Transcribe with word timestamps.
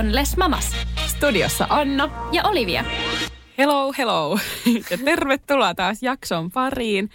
On 0.00 0.14
Les 0.14 0.36
Mamas. 0.36 0.76
Studiossa 1.06 1.66
Anna. 1.68 2.28
Ja 2.32 2.42
Olivia. 2.44 2.84
Hello, 3.58 3.92
hello. 3.98 4.38
Ja 4.90 4.98
tervetuloa 5.04 5.74
taas 5.74 6.02
jakson 6.02 6.50
pariin. 6.50 7.10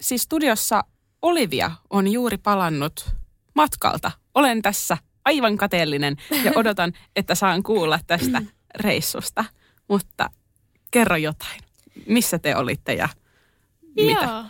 Siis 0.00 0.22
studiossa 0.22 0.84
Olivia 1.22 1.70
on 1.90 2.08
juuri 2.08 2.38
palannut 2.38 3.06
matkalta. 3.54 4.10
Olen 4.34 4.62
tässä 4.62 4.98
aivan 5.24 5.56
kateellinen 5.56 6.16
ja 6.44 6.52
odotan, 6.54 6.92
että 7.16 7.34
saan 7.34 7.62
kuulla 7.62 8.00
tästä 8.06 8.42
reissusta. 8.74 9.44
Mutta 9.88 10.30
kerro 10.90 11.16
jotain. 11.16 11.60
Missä 12.06 12.38
te 12.38 12.56
olitte 12.56 12.94
ja 12.94 13.08
mitä? 13.96 14.24
Joo. 14.24 14.44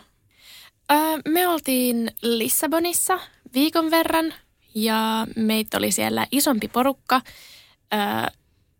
Ö, 0.91 1.21
me 1.27 1.47
oltiin 1.47 2.11
Lissabonissa 2.21 3.19
viikon 3.53 3.91
verran 3.91 4.33
ja 4.75 5.27
meitä 5.35 5.77
oli 5.77 5.91
siellä 5.91 6.27
isompi 6.31 6.67
porukka, 6.67 7.21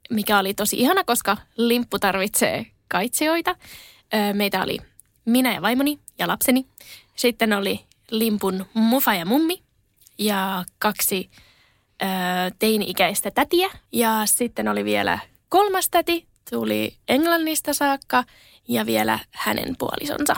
mikä 0.10 0.40
oli 0.40 0.54
tosi 0.54 0.80
ihana, 0.80 1.04
koska 1.04 1.38
limppu 1.58 2.00
tarvitsee 2.00 2.66
kaitsijoita. 2.88 3.56
Meitä 4.34 4.64
oli 4.64 4.78
minä 5.26 5.54
ja 5.54 5.62
vaimoni 5.62 6.00
ja 6.20 6.28
lapseni. 6.28 6.66
Sitten 7.16 7.54
oli 7.54 7.86
limpun 8.12 8.66
mufa 8.74 9.14
ja 9.14 9.26
mummi 9.26 9.64
ja 10.18 10.64
kaksi 10.80 11.30
ö, 12.02 12.06
teini-ikäistä 12.60 13.32
tätiä. 13.32 13.70
Ja 13.92 14.22
sitten 14.26 14.68
oli 14.68 14.86
vielä 14.86 15.20
kolmas 15.50 15.90
täti, 15.90 16.28
tuli 16.50 16.98
Englannista 17.08 17.74
saakka 17.74 18.24
ja 18.68 18.86
vielä 18.86 19.20
hänen 19.32 19.76
puolisonsa. 19.80 20.36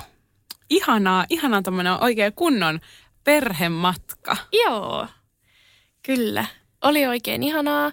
Ihanaa, 0.69 1.25
ihanaa 1.29 1.61
tämmöinen 1.61 2.03
oikein 2.03 2.33
kunnon 2.33 2.79
perhematka. 3.23 4.37
Joo, 4.65 5.07
kyllä. 6.03 6.45
Oli 6.81 7.07
oikein 7.07 7.43
ihanaa. 7.43 7.91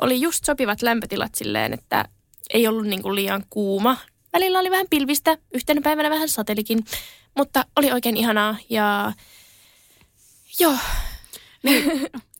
Oli 0.00 0.20
just 0.20 0.44
sopivat 0.44 0.82
lämpötilat 0.82 1.34
silleen, 1.34 1.72
että 1.72 2.04
ei 2.50 2.68
ollut 2.68 2.86
niinku 2.86 3.14
liian 3.14 3.44
kuuma. 3.50 3.96
Välillä 4.32 4.58
oli 4.58 4.70
vähän 4.70 4.86
pilvistä, 4.90 5.38
yhtenä 5.52 5.80
päivänä 5.80 6.10
vähän 6.10 6.28
satelikin, 6.28 6.84
mutta 7.36 7.64
oli 7.76 7.92
oikein 7.92 8.16
ihanaa 8.16 8.56
ja 8.70 9.12
joo. 10.60 10.76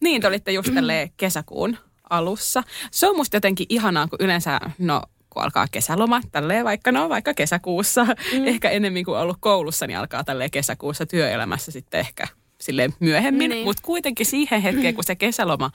Niin, 0.01 0.21
te 0.21 0.27
olitte 0.27 0.53
just 0.53 0.69
kesäkuun 1.17 1.79
alussa. 2.11 2.63
Se 2.91 3.09
on 3.09 3.17
musta 3.17 3.37
jotenkin 3.37 3.67
ihanaa, 3.69 4.09
kun 4.09 4.19
yleensä, 4.23 4.61
no 4.79 5.03
kun 5.31 5.43
alkaa 5.43 5.67
kesäloma, 5.71 6.21
tälleen 6.33 6.65
vaikka 6.65 6.93
no 6.93 7.09
vaikka 7.09 7.35
kesäkuussa, 7.35 8.05
mm. 8.05 8.47
ehkä 8.47 8.71
enemmän 8.71 9.05
kuin 9.05 9.19
ollut 9.19 9.37
koulussa, 9.41 9.87
niin 9.87 9.99
alkaa 9.99 10.25
tälleen 10.25 10.51
kesäkuussa 10.51 11.07
työelämässä 11.07 11.73
sitten 11.73 12.01
ehkä 12.01 12.27
silleen 12.61 12.95
myöhemmin. 13.01 13.51
Niin. 13.51 13.65
Mutta 13.65 13.83
kuitenkin 13.83 14.27
siihen 14.27 14.63
hetkeen, 14.63 14.95
kun 14.97 15.05
se 15.05 15.15
kesäloma 15.15 15.71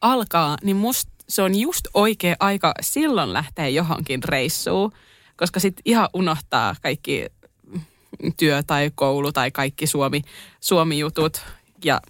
alkaa, 0.00 0.56
niin 0.62 0.76
musta 0.76 1.12
se 1.28 1.42
on 1.42 1.54
just 1.54 1.84
oikea 1.94 2.36
aika 2.40 2.74
silloin 2.80 3.32
lähteä 3.32 3.68
johonkin 3.68 4.22
reissuun, 4.24 4.92
koska 5.36 5.60
sitten 5.60 5.82
ihan 5.84 6.08
unohtaa 6.14 6.74
kaikki 6.82 7.26
työ 8.36 8.62
tai 8.62 8.90
koulu 8.94 9.32
tai 9.32 9.50
kaikki 9.50 9.86
Suomi, 9.86 10.22
Suomi-jutut 10.60 11.42
ja, 11.84 12.00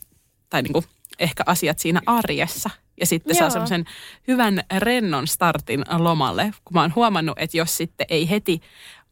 tai 0.50 0.62
niinku 0.62 0.84
ehkä 1.18 1.42
asiat 1.46 1.78
siinä 1.78 2.00
arjessa. 2.06 2.70
Ja 3.00 3.06
sitten 3.06 3.36
saa 3.36 3.44
Joo. 3.44 3.50
semmoisen 3.50 3.84
hyvän 4.28 4.60
rennon 4.78 5.26
startin 5.26 5.84
lomalle, 5.98 6.52
kun 6.64 6.74
mä 6.74 6.80
oon 6.80 6.94
huomannut, 6.94 7.38
että 7.38 7.56
jos 7.56 7.76
sitten 7.76 8.06
ei 8.10 8.30
heti 8.30 8.60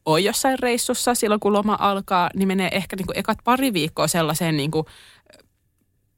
ole 0.07 0.21
jossain 0.21 0.59
reissussa 0.59 1.15
silloin, 1.15 1.41
kun 1.41 1.53
loma 1.53 1.77
alkaa, 1.81 2.31
niin 2.35 2.49
menee 2.49 2.69
ehkä 2.73 2.97
niinku 2.97 3.13
ekat 3.17 3.39
pari 3.45 3.73
viikkoa 3.73 4.09
sellaiseen 4.09 4.57
niinku 4.57 4.87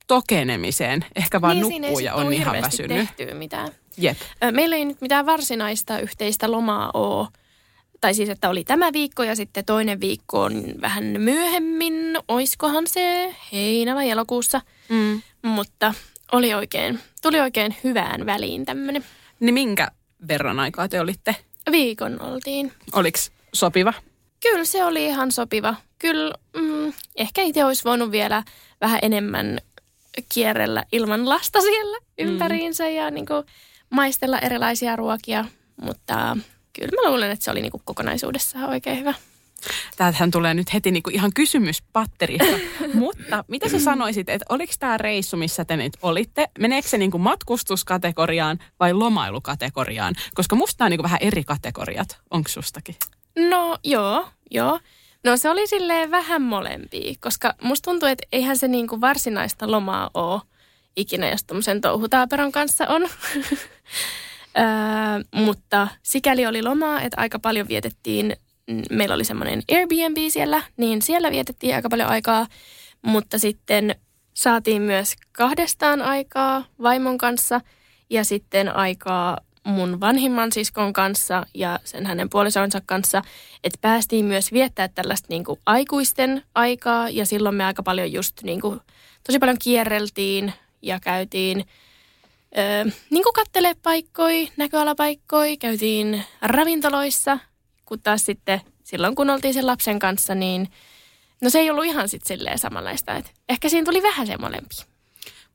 tokenemiseen. 0.08 1.04
Ehkä 1.16 1.40
vaan 1.40 1.56
niin, 1.56 1.66
siinä 1.66 1.86
ei 1.86 1.90
nukkuu 1.90 1.98
sit 1.98 2.06
ja 2.06 2.12
tuu 2.12 2.26
on 2.26 2.32
ihan 2.32 2.62
väsynyt. 2.62 2.96
tehtyä 2.96 3.34
mitään. 3.34 3.68
Jep. 3.96 4.18
Meillä 4.50 4.76
ei 4.76 4.84
nyt 4.84 5.00
mitään 5.00 5.26
varsinaista 5.26 5.98
yhteistä 5.98 6.50
lomaa 6.50 6.90
ole. 6.94 7.28
Tai 8.00 8.14
siis, 8.14 8.28
että 8.28 8.48
oli 8.48 8.64
tämä 8.64 8.92
viikko 8.92 9.22
ja 9.22 9.36
sitten 9.36 9.64
toinen 9.64 10.00
viikko 10.00 10.42
on 10.42 10.64
vähän 10.80 11.04
myöhemmin. 11.04 11.94
Oiskohan 12.28 12.86
se 12.86 13.34
heinä 13.52 13.94
vai 13.94 14.10
elokuussa. 14.10 14.60
Mm. 14.88 15.22
Mutta 15.42 15.94
oli 16.32 16.54
oikein, 16.54 17.00
tuli 17.22 17.40
oikein 17.40 17.76
hyvään 17.84 18.26
väliin 18.26 18.64
tämmöinen. 18.64 19.04
Niin 19.40 19.54
minkä 19.54 19.88
verran 20.28 20.60
aikaa 20.60 20.88
te 20.88 21.00
olitte? 21.00 21.36
Viikon 21.70 22.22
oltiin. 22.22 22.72
Oliko 22.92 23.18
sopiva? 23.52 23.92
Kyllä 24.40 24.64
se 24.64 24.84
oli 24.84 25.04
ihan 25.06 25.32
sopiva. 25.32 25.74
Kyllä 25.98 26.34
mm, 26.56 26.92
ehkä 27.16 27.42
itse 27.42 27.64
olisi 27.64 27.84
voinut 27.84 28.10
vielä 28.10 28.42
vähän 28.80 28.98
enemmän 29.02 29.58
kierrellä 30.28 30.84
ilman 30.92 31.28
lasta 31.28 31.60
siellä 31.60 31.98
ympäriinsä 32.18 32.88
ja 32.88 33.10
niin 33.10 33.26
kuin, 33.26 33.44
maistella 33.90 34.38
erilaisia 34.38 34.96
ruokia. 34.96 35.44
Mutta 35.82 36.36
kyllä 36.72 37.02
mä 37.02 37.10
luulen, 37.10 37.30
että 37.30 37.44
se 37.44 37.50
oli 37.50 37.62
niin 37.62 37.72
kuin, 37.72 37.82
kokonaisuudessaan 37.84 38.68
oikein 38.68 38.98
hyvä. 38.98 39.14
Täältähän 39.96 40.30
tulee 40.30 40.54
nyt 40.54 40.74
heti 40.74 40.90
niinku 40.90 41.10
ihan 41.10 41.30
kysymys 41.34 41.82
patterista. 41.92 42.58
Mutta 42.94 43.44
mitä 43.48 43.68
sä 43.68 43.80
sanoisit, 43.80 44.28
että 44.28 44.46
oliko 44.48 44.72
tämä 44.78 44.98
reissu, 44.98 45.36
missä 45.36 45.64
te 45.64 45.76
nyt 45.76 45.92
olitte, 46.02 46.48
meneekö 46.58 46.88
se 46.88 46.98
niinku 46.98 47.18
matkustuskategoriaan 47.18 48.58
vai 48.80 48.92
lomailukategoriaan? 48.92 50.14
Koska 50.34 50.56
musta 50.56 50.84
on 50.84 50.90
niinku 50.90 51.02
vähän 51.02 51.18
eri 51.22 51.44
kategoriat. 51.44 52.20
Onko 52.30 52.48
sustakin? 52.48 52.96
No 53.38 53.78
joo, 53.84 54.28
joo. 54.50 54.80
No 55.24 55.36
se 55.36 55.50
oli 55.50 55.66
silleen 55.66 56.10
vähän 56.10 56.42
molempia, 56.42 57.14
koska 57.20 57.54
musta 57.62 57.90
tuntuu, 57.90 58.08
että 58.08 58.26
eihän 58.32 58.56
se 58.56 58.68
niinku 58.68 59.00
varsinaista 59.00 59.70
lomaa 59.70 60.10
ole 60.14 60.40
ikinä, 60.96 61.30
jos 61.30 61.44
tommosen 61.44 61.80
touhutaaperon 61.80 62.52
kanssa 62.52 62.86
on. 62.86 63.02
öö, 64.58 64.64
mutta 65.34 65.88
sikäli 66.02 66.46
oli 66.46 66.62
lomaa, 66.62 67.00
että 67.02 67.20
aika 67.20 67.38
paljon 67.38 67.68
vietettiin, 67.68 68.36
mm, 68.66 68.82
meillä 68.90 69.14
oli 69.14 69.24
semmoinen 69.24 69.62
Airbnb 69.72 70.16
siellä, 70.28 70.62
niin 70.76 71.02
siellä 71.02 71.30
vietettiin 71.30 71.74
aika 71.74 71.88
paljon 71.88 72.08
aikaa, 72.08 72.46
mutta 73.02 73.38
sitten 73.38 73.94
saatiin 74.34 74.82
myös 74.82 75.14
kahdestaan 75.32 76.02
aikaa 76.02 76.64
vaimon 76.82 77.18
kanssa 77.18 77.60
ja 78.10 78.24
sitten 78.24 78.76
aikaa 78.76 79.38
mun 79.68 80.00
vanhimman 80.00 80.52
siskon 80.52 80.92
kanssa 80.92 81.46
ja 81.54 81.80
sen 81.84 82.06
hänen 82.06 82.30
puolisonsa 82.30 82.80
kanssa, 82.86 83.22
että 83.64 83.78
päästiin 83.80 84.24
myös 84.24 84.52
viettää 84.52 84.88
tällaista 84.88 85.26
niin 85.30 85.44
kuin 85.44 85.60
aikuisten 85.66 86.42
aikaa 86.54 87.08
ja 87.08 87.26
silloin 87.26 87.54
me 87.54 87.64
aika 87.64 87.82
paljon 87.82 88.12
just 88.12 88.42
niin 88.42 88.60
kuin, 88.60 88.80
tosi 89.26 89.38
paljon 89.38 89.58
kierreltiin 89.62 90.52
ja 90.82 91.00
käytiin 91.00 91.64
ö, 92.58 92.90
niin 93.10 93.22
kuin 93.22 93.32
kattelee 93.34 93.74
paikkoja, 93.82 94.48
näköalapaikkoja, 94.56 95.56
käytiin 95.56 96.24
ravintoloissa, 96.42 97.38
kun 97.84 98.00
taas 98.00 98.26
sitten 98.26 98.60
silloin 98.84 99.14
kun 99.14 99.30
oltiin 99.30 99.54
sen 99.54 99.66
lapsen 99.66 99.98
kanssa, 99.98 100.34
niin 100.34 100.68
no 101.40 101.50
se 101.50 101.58
ei 101.58 101.70
ollut 101.70 101.84
ihan 101.84 102.08
sitten 102.08 102.28
silleen 102.28 102.58
samanlaista, 102.58 103.14
että 103.14 103.30
ehkä 103.48 103.68
siinä 103.68 103.84
tuli 103.84 104.02
vähän 104.02 104.26
se 104.26 104.36
molempi. 104.36 104.74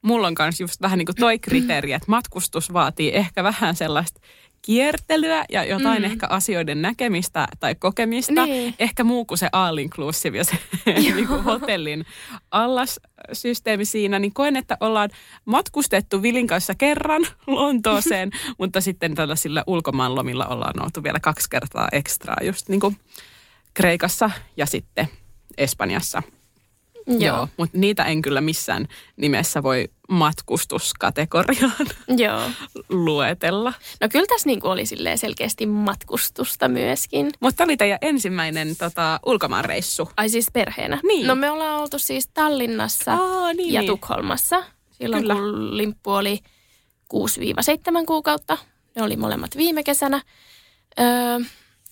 Mulla 0.03 0.27
on 0.27 0.35
kanssa 0.35 0.63
just 0.63 0.81
vähän 0.81 0.97
niinku 0.97 1.13
toi 1.13 1.39
kriteeri, 1.39 1.93
että 1.93 2.05
matkustus 2.07 2.73
vaatii 2.73 3.15
ehkä 3.15 3.43
vähän 3.43 3.75
sellaista 3.75 4.21
kiertelyä 4.65 5.45
ja 5.49 5.63
jotain 5.63 6.01
mm. 6.01 6.05
ehkä 6.05 6.27
asioiden 6.29 6.81
näkemistä 6.81 7.47
tai 7.59 7.75
kokemista. 7.75 8.45
Niin. 8.45 8.75
Ehkä 8.79 9.03
muu 9.03 9.25
kuin 9.25 9.37
se 9.37 9.49
all 9.51 9.77
inclusive 9.77 10.37
ja 10.37 10.43
se 10.43 10.57
niinku 11.15 11.41
hotellin 11.41 12.05
allassysteemi 12.51 13.85
siinä. 13.85 14.19
Niin 14.19 14.33
koen, 14.33 14.55
että 14.55 14.77
ollaan 14.79 15.09
matkustettu 15.45 16.21
Vilin 16.21 16.47
kanssa 16.47 16.75
kerran 16.75 17.21
Lontooseen, 17.47 18.31
mutta 18.59 18.81
sitten 18.81 19.15
tällaisilla 19.15 19.63
ulkomaanlomilla 19.67 20.47
ollaan 20.47 20.83
oltu 20.83 21.03
vielä 21.03 21.19
kaksi 21.19 21.49
kertaa 21.49 21.87
ekstraa 21.91 22.37
just 22.41 22.69
niin 22.69 22.79
kuin 22.79 22.97
Kreikassa 23.73 24.31
ja 24.57 24.65
sitten 24.65 25.07
Espanjassa. 25.57 26.23
Joo. 27.07 27.19
Joo, 27.19 27.47
mutta 27.57 27.77
niitä 27.77 28.03
en 28.03 28.21
kyllä 28.21 28.41
missään 28.41 28.87
nimessä 29.17 29.63
voi 29.63 29.89
matkustuskategoriaan 30.09 31.87
Joo. 32.17 32.49
luetella. 33.05 33.73
No 34.01 34.09
kyllä 34.11 34.25
tässä 34.25 34.47
niinku 34.47 34.67
oli 34.67 34.83
selkeästi 35.15 35.65
matkustusta 35.65 36.67
myöskin. 36.67 37.31
Mutta 37.39 37.63
oli 37.63 37.77
teidän 37.77 37.97
ensimmäinen 38.01 38.75
tota, 38.75 39.19
ulkomaanreissu. 39.25 40.09
Ai 40.17 40.29
siis 40.29 40.47
perheenä? 40.53 40.99
Niin. 41.03 41.27
No 41.27 41.35
me 41.35 41.51
ollaan 41.51 41.81
oltu 41.81 41.99
siis 41.99 42.27
Tallinnassa 42.27 43.13
Aa, 43.13 43.53
niin, 43.53 43.73
ja 43.73 43.81
niin. 43.81 43.87
Tukholmassa. 43.87 44.63
Silloin 44.91 45.23
Kyllä. 45.23 45.35
kun 45.35 45.77
limppu 45.77 46.11
oli 46.11 46.39
6-7 47.13 48.05
kuukautta. 48.07 48.57
Ne 48.95 49.03
oli 49.03 49.15
molemmat 49.15 49.57
viime 49.57 49.83
kesänä. 49.83 50.21
Öö, 50.99 51.05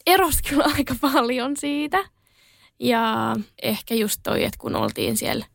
eros 0.08 0.42
kyllä 0.50 0.64
aika 0.78 0.96
paljon 1.02 1.58
siitä. 1.58 2.06
Ja 2.82 3.36
ehkä 3.62 3.96
just 3.96 4.20
toi, 4.24 4.44
että 4.44 4.58
kun 4.60 4.76
oltiin 4.76 5.18
siellä 5.18 5.46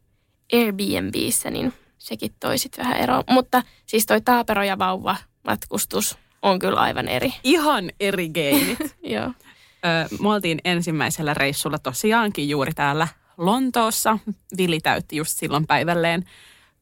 Airbnbissä, 0.53 1.51
niin 1.51 1.73
sekin 1.99 2.35
toi 2.41 2.59
sit 2.59 2.79
vähän 2.79 2.97
eroa. 2.97 3.25
Mutta 3.31 3.63
siis 3.87 4.07
toi 4.07 4.21
taapero 4.21 4.63
ja 4.63 4.79
vauva 4.79 5.17
matkustus 5.45 6.19
on 6.43 6.59
kyllä 6.59 6.81
aivan 6.81 7.09
eri. 7.09 7.35
Ihan 7.45 7.91
eri 8.01 8.29
geinit. 8.29 8.79
Joo. 9.15 9.33
Me 10.21 10.29
oltiin 10.29 10.59
ensimmäisellä 10.65 11.35
reissulla 11.35 11.79
tosiaankin 11.79 12.49
juuri 12.49 12.73
täällä 12.75 13.09
Lontoossa. 13.37 14.19
Vili 14.57 14.81
täytti 14.81 15.17
just 15.17 15.39
silloin 15.39 15.67
päivälleen 15.67 16.25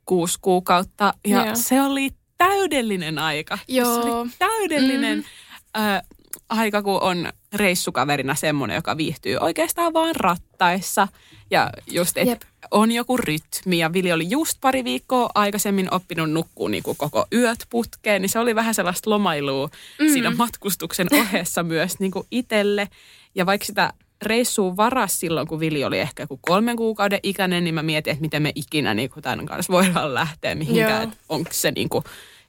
kuusi 0.05 0.39
kuukautta 0.43 1.15
ja 1.27 1.45
Joo. 1.45 1.57
se 1.57 1.83
oli 1.83 2.11
täydellinen 2.39 3.19
aika. 3.19 3.59
Joo. 3.69 4.03
Se 4.03 4.11
oli 4.11 4.31
täydellinen 4.39 5.19
mm. 5.19 5.83
ö, 5.83 6.03
aika, 6.49 6.83
kun 6.83 7.03
on 7.03 7.33
reissukaverina 7.53 8.35
semmoinen, 8.35 8.75
joka 8.75 8.97
viihtyy 8.97 9.37
oikeastaan 9.37 9.93
vaan 9.93 10.17
rattaissa. 10.17 11.09
Ja 11.51 11.71
just, 11.91 12.17
että 12.17 12.47
on 12.71 12.93
joku 12.93 13.17
rytmi. 13.17 13.79
Ja 13.79 13.93
Vili 13.93 14.13
oli 14.13 14.31
just 14.31 14.59
pari 14.61 14.85
viikkoa 14.85 15.31
aikaisemmin 15.35 15.95
oppinut 15.95 16.31
nukkuu 16.31 16.69
niin 16.69 16.83
kuin 16.83 16.97
koko 16.97 17.27
yöt 17.33 17.67
putkeen. 17.71 18.23
Niin 18.23 18.31
se 18.31 18.39
oli 18.39 18.55
vähän 18.55 18.75
sellaista 18.75 19.11
lomailua 19.11 19.69
mm. 20.01 20.13
siinä 20.13 20.31
matkustuksen 20.31 21.07
ohessa 21.21 21.63
myös 21.63 22.01
niin 22.01 22.11
kuin 22.11 22.27
itselle. 22.31 22.89
Ja 23.35 23.47
vaikka 23.47 23.65
sitä 23.65 23.93
reissuun 24.23 24.77
varas 24.77 25.21
silloin, 25.21 25.49
kun 25.49 25.61
Vili 25.61 25.85
oli 25.85 25.99
ehkä 25.99 26.23
joku 26.23 26.39
kolmen 26.43 26.77
kuukauden 26.77 27.21
ikäinen, 27.23 27.65
niin 27.65 27.75
mä 27.75 27.83
mietin, 27.83 28.11
että 28.11 28.23
miten 28.23 28.43
me 28.43 28.53
ikinä 28.55 28.95
niin 28.95 29.11
kuin 29.11 29.23
tämän 29.23 29.47
kanssa 29.47 29.73
voidaan 29.73 30.15
lähteä 30.15 30.55
mihinkään. 30.55 31.13
Onko 31.29 31.51
se 31.53 31.71
niin 31.71 31.89
kuin, 31.89 32.05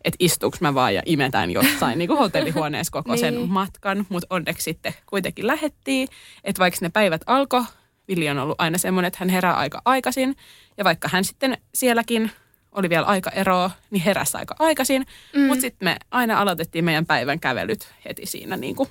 että 0.05 0.17
istuuks 0.19 0.61
mä 0.61 0.73
vaan 0.73 0.93
ja 0.95 1.01
imetän 1.05 1.51
jossain 1.51 1.97
niin 1.99 2.07
kuin 2.07 2.17
hotellihuoneessa 2.19 2.91
koko 2.91 3.17
sen 3.17 3.33
Niin. 3.35 3.49
matkan. 3.49 4.05
Mutta 4.09 4.27
onneksi 4.29 4.63
sitten 4.63 4.93
kuitenkin 5.05 5.47
lähettiin, 5.47 6.07
että 6.43 6.59
vaikka 6.59 6.77
ne 6.81 6.89
päivät 6.89 7.21
alkoi, 7.25 7.63
Vili 8.07 8.29
on 8.29 8.39
ollut 8.39 8.55
aina 8.61 8.77
semmoinen, 8.77 9.07
että 9.07 9.17
hän 9.19 9.29
herää 9.29 9.53
aika 9.53 9.81
aikaisin. 9.85 10.35
Ja 10.77 10.83
vaikka 10.83 11.09
hän 11.11 11.23
sitten 11.23 11.57
sielläkin 11.73 12.31
oli 12.71 12.89
vielä 12.89 13.05
aika 13.05 13.29
eroa, 13.29 13.71
niin 13.91 14.03
heräsi 14.03 14.37
aika 14.37 14.55
aikaisin. 14.59 15.05
Mm. 15.35 15.41
Mutta 15.41 15.61
sitten 15.61 15.85
me 15.85 15.97
aina 16.11 16.39
aloitettiin 16.41 16.85
meidän 16.85 17.05
päivän 17.05 17.39
kävelyt 17.39 17.93
heti 18.05 18.25
siinä 18.25 18.57
niin 18.57 18.75
kuin 18.75 18.89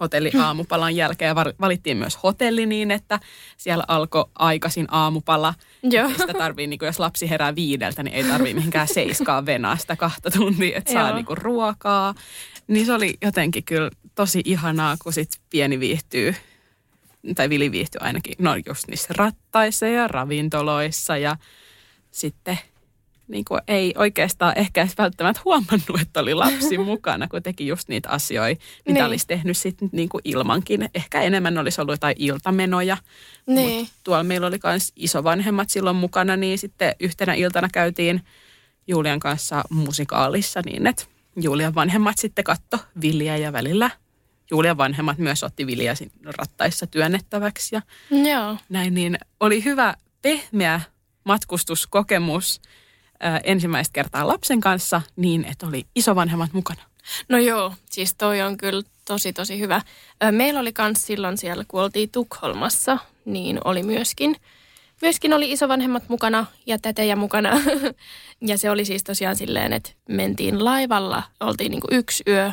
hotelli 0.00 0.30
aamupalan 0.40 0.96
jälkeen. 0.96 1.36
Valittiin 1.36 1.96
myös 1.96 2.22
hotelli 2.22 2.66
niin, 2.66 2.90
että 2.90 3.20
siellä 3.56 3.84
alkoi 3.88 4.24
aikaisin 4.34 4.86
aamupala. 4.90 5.54
Joo. 5.82 6.08
Sitä 6.08 6.32
tarvii, 6.38 6.66
niin 6.66 6.78
kuin 6.78 6.86
jos 6.86 7.00
lapsi 7.00 7.30
herää 7.30 7.54
viideltä, 7.54 8.02
niin 8.02 8.14
ei 8.14 8.24
tarvii 8.24 8.54
mihinkään 8.54 8.88
seiskaa 8.88 9.46
venaa 9.46 9.76
sitä 9.76 9.96
kahta 9.96 10.30
tuntia, 10.30 10.78
että 10.78 10.92
saa 10.92 11.14
niin 11.14 11.26
kuin 11.26 11.38
ruokaa. 11.38 12.14
Niin 12.66 12.86
se 12.86 12.92
oli 12.92 13.14
jotenkin 13.22 13.64
kyllä 13.64 13.90
tosi 14.14 14.42
ihanaa, 14.44 14.96
kun 15.02 15.12
sit 15.12 15.30
pieni 15.50 15.80
viihtyy, 15.80 16.34
tai 17.34 17.48
Vili 17.48 17.72
viihtyy 17.72 18.00
ainakin, 18.00 18.34
no 18.38 18.56
just 18.66 18.88
niissä 18.88 19.14
rattaissa 19.16 19.86
ja 19.86 20.08
ravintoloissa 20.08 21.16
ja 21.16 21.36
sitten 22.10 22.58
niin 23.28 23.44
kuin 23.44 23.60
ei 23.68 23.94
oikeastaan 23.96 24.52
ehkä 24.58 24.80
edes 24.82 24.98
välttämättä 24.98 25.40
huomannut, 25.44 26.00
että 26.02 26.20
oli 26.20 26.34
lapsi 26.34 26.78
mukana, 26.92 27.28
kun 27.28 27.42
teki 27.42 27.66
just 27.66 27.88
niitä 27.88 28.08
asioita, 28.08 28.64
mitä 28.86 28.98
Niin. 29.00 29.06
olisi 29.06 29.26
tehnyt 29.26 29.56
sitten 29.56 29.88
niin 29.92 30.08
kuin 30.08 30.20
ilmankin. 30.24 30.88
Ehkä 30.94 31.20
enemmän 31.20 31.58
olisi 31.58 31.80
ollut 31.80 31.92
jotain 31.92 32.16
iltamenoja. 32.18 32.96
Niin. 33.46 33.80
Mut 33.80 33.88
tuolla 34.04 34.24
meillä 34.24 34.46
oli 34.46 34.58
myös 34.64 34.92
isovanhemmat 34.96 35.70
silloin 35.70 35.96
mukana, 35.96 36.36
niin 36.36 36.58
sitten 36.58 36.94
yhtenä 37.00 37.34
iltana 37.34 37.68
käytiin 37.72 38.20
Julian 38.86 39.20
kanssa 39.20 39.62
musikaalissa 39.70 40.60
niin, 40.64 40.86
että 40.86 41.04
Julian 41.36 41.74
vanhemmat 41.74 42.18
sitten 42.18 42.44
katto 42.44 42.78
Villiä 43.00 43.36
ja 43.36 43.52
välillä 43.52 43.90
Julian 44.50 44.76
vanhemmat 44.76 45.18
myös 45.18 45.42
otti 45.42 45.66
sin- 45.94 46.12
rattaissa 46.38 46.86
työnnettäväksi 46.86 47.74
ja 47.74 47.82
Joo. 48.10 48.56
näin, 48.68 48.94
niin 48.94 49.18
oli 49.40 49.64
hyvä 49.64 49.94
pehmeä 50.22 50.80
matkustuskokemus 51.24 52.60
ää, 53.20 53.40
ensimmäistä 53.44 53.92
kertaa 53.92 54.26
lapsen 54.26 54.60
kanssa 54.60 55.02
niin, 55.16 55.44
että 55.44 55.66
oli 55.66 55.86
isovanhemmat 55.94 56.52
mukana. 56.52 56.82
No 57.28 57.38
joo, 57.38 57.72
siis 57.90 58.14
toi 58.14 58.40
on 58.42 58.56
kyllä 58.56 58.82
tosi 59.04 59.32
tosi 59.32 59.58
hyvä. 59.58 59.82
Ö, 60.24 60.32
Meillä 60.32 60.60
oli 60.60 60.72
kans 60.72 61.06
silloin 61.06 61.38
siellä, 61.38 61.64
kun 61.68 61.82
oltiin 61.82 62.10
Tukholmassa, 62.10 62.98
niin 63.24 63.60
oli 63.64 63.82
myöskin, 63.82 64.36
myöskin 65.02 65.32
oli 65.32 65.52
isovanhemmat 65.52 66.08
mukana 66.08 66.46
ja 66.66 66.78
tätejä 66.78 67.16
mukana. 67.16 67.50
ja 68.48 68.58
se 68.58 68.70
oli 68.70 68.84
siis 68.84 69.04
tosiaan 69.04 69.36
silleen, 69.36 69.72
että 69.72 69.90
mentiin 70.08 70.64
laivalla, 70.64 71.22
oltiin 71.40 71.70
niinku 71.70 71.88
yksi 71.90 72.22
yö. 72.28 72.52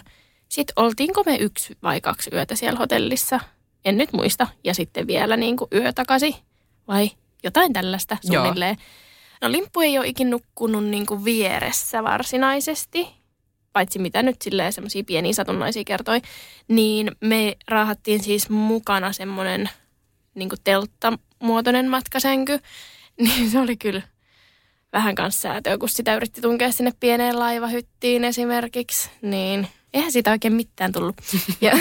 Sitten 0.49 0.73
oltiinko 0.75 1.23
me 1.23 1.35
yksi 1.35 1.77
vai 1.83 2.01
kaksi 2.01 2.29
yötä 2.33 2.55
siellä 2.55 2.79
hotellissa? 2.79 3.39
En 3.85 3.97
nyt 3.97 4.13
muista. 4.13 4.47
Ja 4.63 4.73
sitten 4.73 5.07
vielä 5.07 5.37
niinku 5.37 5.67
yö 5.73 5.93
takaisin 5.93 6.35
vai 6.87 7.11
jotain 7.43 7.73
tällaista 7.73 8.17
Joo. 8.23 8.43
No 9.45 9.51
Limppu 9.51 9.81
ei 9.81 9.97
ole 9.97 10.07
ikin 10.07 10.29
nukkunut 10.29 10.85
niinku 10.85 11.25
vieressä 11.25 12.03
varsinaisesti, 12.03 13.07
paitsi 13.73 13.99
mitä 13.99 14.23
nyt 14.23 14.41
silleen 14.41 14.73
semmoisia 14.73 15.03
pieniä 15.03 15.33
satunnaisia 15.33 15.83
kertoi, 15.83 16.21
niin 16.67 17.11
me 17.21 17.57
raahattiin 17.67 18.23
siis 18.23 18.49
mukana 18.49 19.13
semmoinen 19.13 19.69
niin 20.35 20.49
telttamuotoinen 20.63 21.89
matkasänky, 21.89 22.59
niin 23.23 23.49
se 23.49 23.59
oli 23.59 23.77
kyllä 23.77 24.01
vähän 24.93 25.15
kanssa 25.15 25.41
säätöä, 25.41 25.77
kun 25.77 25.89
sitä 25.89 26.15
yritti 26.15 26.41
tunkea 26.41 26.71
sinne 26.71 26.91
pieneen 26.99 27.39
laivahyttiin 27.39 28.23
esimerkiksi, 28.23 29.09
niin 29.21 29.67
eihän 29.93 30.11
siitä 30.11 30.31
oikein 30.31 30.53
mitään 30.53 30.91
tullut. 30.91 31.15
Ja 31.61 31.71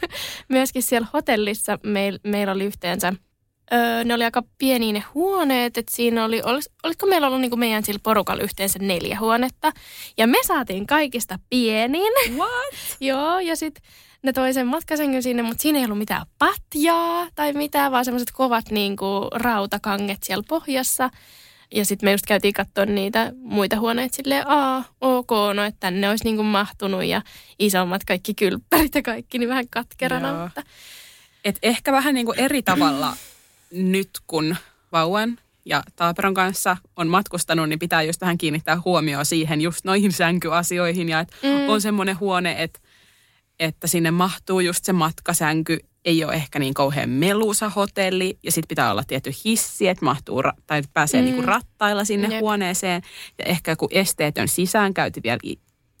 myöskin 0.48 0.82
siellä 0.82 1.08
hotellissa 1.12 1.78
meil, 1.82 2.18
meillä 2.24 2.52
oli 2.52 2.64
yhteensä 2.64 3.12
Öö, 3.72 4.04
ne 4.04 4.14
oli 4.14 4.24
aika 4.24 4.42
pieniä 4.58 4.92
ne 4.92 5.04
huoneet, 5.14 5.78
että 5.78 5.96
siinä 5.96 6.24
oli, 6.24 6.42
olis, 6.44 6.70
olisiko 6.84 7.06
meillä 7.06 7.26
ollut 7.26 7.40
niinku 7.40 7.56
meidän 7.56 7.84
sillä 7.84 8.00
porukalla 8.02 8.42
yhteensä 8.42 8.78
neljä 8.78 9.18
huonetta. 9.20 9.72
Ja 10.16 10.26
me 10.26 10.38
saatiin 10.46 10.86
kaikista 10.86 11.38
pienin. 11.50 12.12
What? 12.36 12.74
Joo, 13.00 13.38
ja 13.38 13.56
sitten 13.56 13.82
ne 14.22 14.32
toi 14.32 14.54
sen 14.54 14.66
matkasängyn 14.66 15.22
sinne, 15.22 15.42
mutta 15.42 15.62
siinä 15.62 15.78
ei 15.78 15.84
ollut 15.84 15.98
mitään 15.98 16.26
patjaa 16.38 17.26
tai 17.34 17.52
mitään, 17.52 17.92
vaan 17.92 18.04
semmoiset 18.04 18.30
kovat 18.32 18.70
niinku 18.70 19.28
rautakanget 19.34 20.22
siellä 20.22 20.44
pohjassa. 20.48 21.10
Ja 21.74 21.84
sitten 21.84 22.06
me 22.06 22.12
just 22.12 22.26
käytiin 22.26 22.54
katsoa 22.54 22.86
niitä 22.86 23.32
muita 23.36 23.80
huoneita 23.80 24.16
silleen, 24.16 24.48
aa, 24.48 24.84
ok, 25.00 25.30
no 25.54 25.64
että 25.64 25.80
tänne 25.80 26.08
olisi 26.08 26.24
niinku 26.24 26.42
mahtunut 26.42 27.04
ja 27.04 27.22
isommat 27.58 28.04
kaikki 28.04 28.34
kylppärit 28.34 28.94
ja 28.94 29.02
kaikki, 29.02 29.38
niin 29.38 29.48
vähän 29.48 29.68
katkerana. 29.68 30.28
Joo. 30.28 30.42
Mutta 30.42 30.62
Et 31.44 31.58
ehkä 31.62 31.92
vähän 31.92 32.14
niin 32.14 32.26
kuin 32.26 32.40
eri 32.40 32.62
tavalla 32.62 33.16
nyt, 33.72 34.10
kun 34.26 34.56
vauvan 34.92 35.38
ja 35.64 35.82
Taaperon 35.96 36.34
kanssa 36.34 36.76
on 36.96 37.08
matkustanut, 37.08 37.68
niin 37.68 37.78
pitää 37.78 38.02
just 38.02 38.20
vähän 38.20 38.38
kiinnittää 38.38 38.82
huomioon 38.84 39.26
siihen 39.26 39.60
just 39.60 39.84
noihin 39.84 40.12
sänkyasioihin. 40.12 41.08
Ja 41.08 41.20
että 41.20 41.36
Mm. 41.42 41.68
on 41.68 41.80
semmoinen 41.80 42.20
huone, 42.20 42.62
että, 42.62 42.80
että 43.60 43.86
sinne 43.86 44.10
mahtuu 44.10 44.60
just 44.60 44.84
se 44.84 44.92
matkasänky. 44.92 45.78
Ei 46.04 46.24
ole 46.24 46.34
ehkä 46.34 46.58
niin 46.58 46.74
kauhean 46.74 47.10
melusa 47.10 47.68
hotelli 47.70 48.38
ja 48.42 48.52
sitten 48.52 48.68
pitää 48.68 48.90
olla 48.90 49.04
tietty 49.06 49.30
hissi, 49.44 49.88
että 49.88 50.04
mahtuu 50.04 50.42
ra- 50.42 50.62
tai 50.66 50.82
pääsee 50.94 51.20
Mm. 51.20 51.24
mm. 51.24 51.30
niinku 51.30 51.46
rattailla 51.46 52.04
sinne 52.04 52.28
Jep. 52.28 52.40
huoneeseen. 52.40 53.02
Ja 53.38 53.44
ehkä 53.44 53.72
joku 53.72 53.88
esteetön 53.90 54.48
sisäänkäynti 54.48 55.20
vielä 55.22 55.38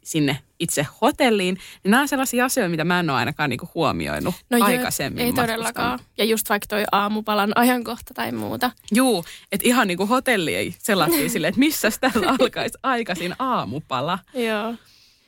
sinne 0.04 0.38
itse 0.60 0.86
hotelliin. 1.00 1.54
Niin 1.84 1.90
nämä 1.90 2.00
on 2.00 2.08
sellaisia 2.08 2.44
asioita, 2.44 2.70
mitä 2.70 2.84
mä 2.84 3.00
en 3.00 3.10
ole 3.10 3.18
ainakaan 3.18 3.50
niinku 3.50 3.70
huomioinut 3.74 4.34
No 4.50 4.58
joo, 4.58 4.66
aikaisemmin. 4.66 5.18
Ei 5.18 5.26
matkustanut. 5.26 5.48
todellakaan. 5.50 5.98
Ja 6.18 6.24
just 6.24 6.48
vaikka 6.48 6.66
toi 6.66 6.84
aamupalan 6.92 7.52
ajankohta 7.54 8.14
tai 8.14 8.32
muuta. 8.32 8.70
Juu, 8.92 9.24
että 9.52 9.68
ihan 9.68 9.86
niin 9.88 9.98
kuin 9.98 10.08
hotelli 10.08 10.54
ei 10.54 10.74
selattiin 10.78 11.30
silleen, 11.30 11.48
että 11.48 11.58
missä 11.58 11.88
täällä 12.00 12.36
alkaisi 12.40 12.78
aikaisin 12.82 13.34
aamupala. 13.38 14.18
Joo. 14.34 14.74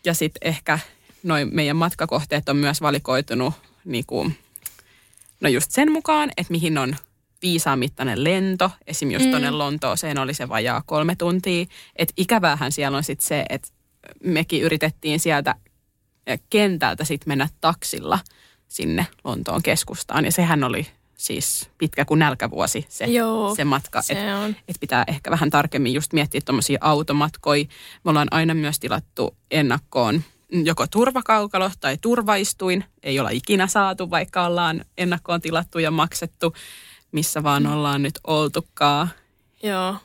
Ja 0.05 0.15
sitten 0.15 0.49
ehkä 0.49 0.79
noin 1.23 1.49
meidän 1.53 1.77
matkakohteet 1.77 2.49
on 2.49 2.57
myös 2.57 2.81
valikoitunut 2.81 3.55
niin 3.85 4.05
kuin, 4.07 4.37
no 5.41 5.49
just 5.49 5.71
sen 5.71 5.93
mukaan, 5.93 6.31
että 6.37 6.51
mihin 6.53 6.79
on 6.79 6.97
viisaan 7.43 7.79
mittainen 7.79 8.25
lento. 8.25 8.71
Esim. 8.87 9.11
just 9.11 9.25
Mm. 9.25 9.31
tuonne 9.31 9.51
Lontooseen 9.51 10.19
oli 10.19 10.35
se 10.35 10.49
vajaa 10.49 10.83
kolme 10.87 11.17
tuntia. 11.17 11.67
Että 11.97 12.15
ikävähän 12.17 12.73
siellä 12.73 12.97
on 12.99 13.05
sitten 13.05 13.27
se, 13.27 13.45
että 13.49 13.69
mekin 14.25 14.63
yritettiin 14.63 15.21
sieltä 15.21 15.55
eh, 16.27 16.41
kentältä 16.51 17.05
sitten 17.05 17.31
mennä 17.31 17.49
taksilla 17.61 18.19
sinne 18.69 19.07
Lontoon 19.25 19.63
keskustaan. 19.63 20.25
Ja 20.25 20.33
sehän 20.33 20.65
oli 20.65 20.87
siis 21.15 21.71
pitkä 21.79 22.05
kuin 22.05 22.19
nälkävuosi 22.19 22.87
se, 22.89 23.05
Joo, 23.05 23.55
se 23.55 23.65
matka. 23.65 24.03
se 24.03 24.13
Et, 24.13 24.57
et 24.69 24.77
pitää 24.81 25.05
ehkä 25.07 25.31
vähän 25.31 25.51
tarkemmin 25.51 25.93
just 25.95 26.13
miettiä 26.13 26.41
tuommoisia 26.45 26.79
automatkoja. 26.81 27.65
Me 28.05 28.09
ollaan 28.11 28.29
aina 28.31 28.55
myös 28.55 28.81
tilattu 28.81 29.37
ennakkoon 29.51 30.23
joko 30.65 30.87
turvakaukalo 30.87 31.71
tai 31.81 31.99
turvaistuin. 32.01 32.85
Ei 33.03 33.21
olla 33.21 33.31
ikinä 33.31 33.67
saatu, 33.67 34.11
vaikka 34.11 34.47
ollaan 34.47 34.85
ennakkoon 34.99 35.41
tilattu 35.41 35.79
ja 35.79 35.91
maksettu, 35.91 36.55
missä 37.13 37.43
vaan 37.43 37.63
Mm. 37.63 37.73
ollaan 37.73 38.03
nyt 38.03 38.19
oltukaan. 38.27 39.09
Joo. 39.63 39.97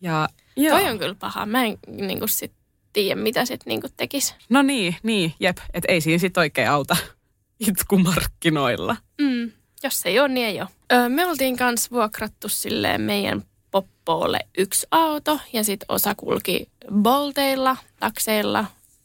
Ja, 0.00 0.28
joo. 0.56 0.78
Toi 0.78 0.90
on 0.90 0.98
kyllä 0.98 1.14
paha. 1.14 1.46
Mä 1.46 1.64
en 1.64 1.78
niin 1.86 2.18
kuin 2.18 2.28
sit 2.28 2.52
tiedä, 2.92 3.20
mitä 3.20 3.44
sit 3.44 3.60
niin 3.66 3.80
kuin 3.80 3.92
tekisi. 3.96 4.34
No 4.48 4.62
niin, 4.62 4.96
niin, 5.02 5.34
jep. 5.40 5.58
Että 5.74 5.92
ei 5.92 6.00
siinä 6.00 6.18
sit 6.18 6.36
oikein 6.36 6.70
auta 6.70 6.96
itkumarkkinoilla. 7.68 8.96
Mm. 9.20 9.52
Jos 9.82 10.06
ei 10.06 10.20
ole, 10.20 10.28
niin 10.28 10.46
ei 10.46 10.60
ole. 10.60 10.68
Öö, 10.92 11.08
me 11.08 11.26
oltiin 11.26 11.56
kans 11.56 11.90
vuokrattu 11.90 12.48
silleen 12.48 13.00
meidän 13.00 13.42
poppoolle 13.70 14.38
yksi 14.58 14.86
auto 14.90 15.40
ja 15.52 15.64
sitten 15.64 15.86
osa 15.88 16.14
kulki 16.14 16.68
bolteilla, 16.92 17.76
takseilla, 18.00 18.64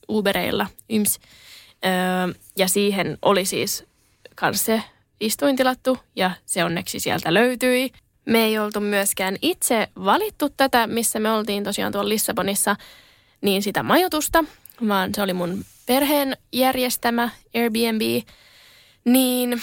ubereilla, 0.10 0.68
yms. 0.90 1.20
Öö, 1.86 2.34
ja 2.58 2.68
siihen 2.68 3.18
oli 3.22 3.46
siis 3.46 3.86
kans 4.36 4.66
se 4.66 4.84
istuin 5.20 5.56
tilattu 5.56 5.98
ja 6.16 6.32
se 6.46 6.64
onneksi 6.64 7.00
sieltä 7.00 7.34
löytyi. 7.34 7.92
Me 8.26 8.44
ei 8.46 8.60
oltu 8.60 8.80
myöskään 8.80 9.36
itse 9.42 9.88
valittu 10.06 10.50
tätä, 10.50 10.88
missä 10.88 11.20
me 11.20 11.32
oltiin 11.32 11.64
tosiaan 11.64 11.92
tuolla 11.92 12.10
Lissabonissa, 12.10 12.76
niin 13.44 13.64
sitä 13.64 13.84
majoitusta, 13.84 14.44
vaan 14.88 15.16
se 15.16 15.22
oli 15.22 15.34
mun 15.34 15.66
perheen 15.86 16.38
järjestämä 16.54 17.30
Airbnb. 17.56 18.02
Niin 19.06 19.62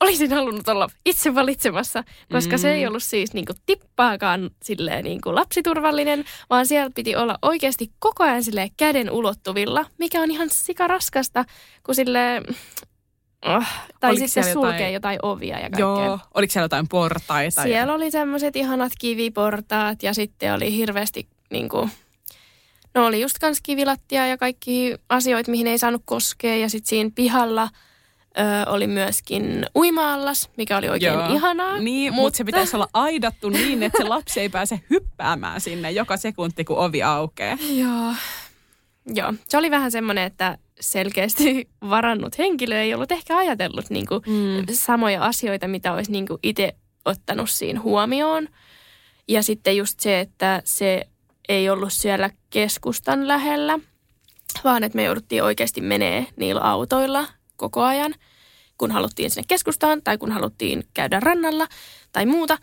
olisin 0.00 0.32
halunnut 0.32 0.68
olla 0.68 0.88
itse 1.06 1.34
valitsemassa, 1.34 2.04
koska 2.32 2.56
mm. 2.56 2.60
se 2.60 2.72
ei 2.72 2.86
ollut 2.86 3.02
siis 3.02 3.34
niinku 3.34 3.52
tippaakaan 3.66 4.50
silleen 4.62 5.04
niinku 5.04 5.34
lapsiturvallinen, 5.34 6.24
vaan 6.50 6.66
siellä 6.66 6.90
piti 6.94 7.16
olla 7.16 7.38
oikeasti 7.42 7.90
koko 7.98 8.24
ajan 8.24 8.44
silleen 8.44 8.70
käden 8.76 9.10
ulottuvilla, 9.10 9.86
mikä 9.98 10.20
on 10.20 10.30
ihan 10.30 10.48
sikaraskasta, 10.52 11.44
kun 11.86 11.94
sille 11.94 12.42
oh, 13.46 13.64
tai 14.00 14.10
Oliko 14.10 14.26
sitten 14.26 14.52
sulkee 14.52 14.92
jotain- 14.92 14.92
jotain 14.92 15.18
ovia 15.22 15.56
ja 15.56 15.70
kaikkea. 15.70 15.80
Joo, 15.80 16.18
oliko 16.34 16.52
siellä 16.52 16.64
jotain 16.64 16.88
portaita? 16.88 17.62
Siellä 17.62 17.94
oli 17.94 18.10
semmoiset 18.10 18.56
ihanat 18.56 18.92
kiviportaat 18.98 20.02
ja 20.02 20.14
sitten 20.14 20.54
oli 20.54 20.76
hirveästi 20.76 21.28
niinku, 21.50 21.88
no 22.98 23.06
oli 23.06 23.20
just 23.20 23.38
kans 23.38 23.60
kivilattia 23.62 24.26
ja 24.26 24.38
kaikki 24.38 24.94
asioita, 25.08 25.50
mihin 25.50 25.66
ei 25.66 25.78
saanut 25.78 26.02
koskea. 26.04 26.56
Ja 26.56 26.68
sitten 26.68 26.88
siinä 26.88 27.10
pihalla 27.14 27.68
ö, 28.38 28.70
oli 28.70 28.86
myöskin 28.86 29.66
uima-allas, 29.76 30.50
mikä 30.56 30.76
oli 30.76 30.88
oikein 30.88 31.12
Joo. 31.14 31.34
ihanaa. 31.34 31.78
Niin, 31.78 32.12
mutta... 32.12 32.22
mutta 32.22 32.36
se 32.36 32.44
pitäisi 32.44 32.76
olla 32.76 32.88
aidattu 32.92 33.48
niin, 33.48 33.82
että 33.82 33.98
se 33.98 34.08
lapsi 34.08 34.40
ei 34.40 34.48
pääse 34.48 34.80
hyppäämään 34.90 35.60
sinne 35.60 35.90
joka 35.90 36.16
sekunti, 36.16 36.64
kun 36.64 36.78
ovi 36.78 37.02
aukeaa. 37.02 37.56
Joo. 37.70 38.14
Joo, 39.14 39.34
se 39.48 39.58
oli 39.58 39.70
vähän 39.70 39.90
semmoinen, 39.90 40.24
että 40.24 40.58
selkeästi 40.80 41.68
varannut 41.90 42.38
henkilö 42.38 42.80
ei 42.80 42.94
ollut 42.94 43.12
ehkä 43.12 43.36
ajatellut 43.36 43.90
niinku 43.90 44.14
Mm. 44.26 44.66
samoja 44.72 45.24
asioita, 45.24 45.68
mitä 45.68 45.92
olisi 45.92 46.12
niinku 46.12 46.38
itse 46.42 46.74
ottanut 47.04 47.50
siinä 47.50 47.80
huomioon. 47.80 48.48
Ja 49.28 49.42
sitten 49.42 49.76
just 49.76 50.00
se, 50.00 50.20
että 50.20 50.62
se 50.64 51.04
ei 51.48 51.70
ollut 51.70 51.92
siellä 51.92 52.30
keskustan 52.50 53.28
lähellä, 53.28 53.78
vaan 54.64 54.84
että 54.84 54.96
me 54.96 55.02
jouduttiin 55.04 55.42
oikeasti 55.42 55.80
menee 55.80 56.26
niillä 56.36 56.60
autoilla 56.60 57.26
koko 57.56 57.82
ajan, 57.82 58.14
kun 58.78 58.90
haluttiin 58.90 59.30
sinne 59.30 59.44
keskustaan 59.48 60.02
tai 60.02 60.18
kun 60.18 60.32
haluttiin 60.32 60.84
käydä 60.94 61.20
rannalla 61.20 61.66
tai 62.12 62.26
muuta. 62.26 62.58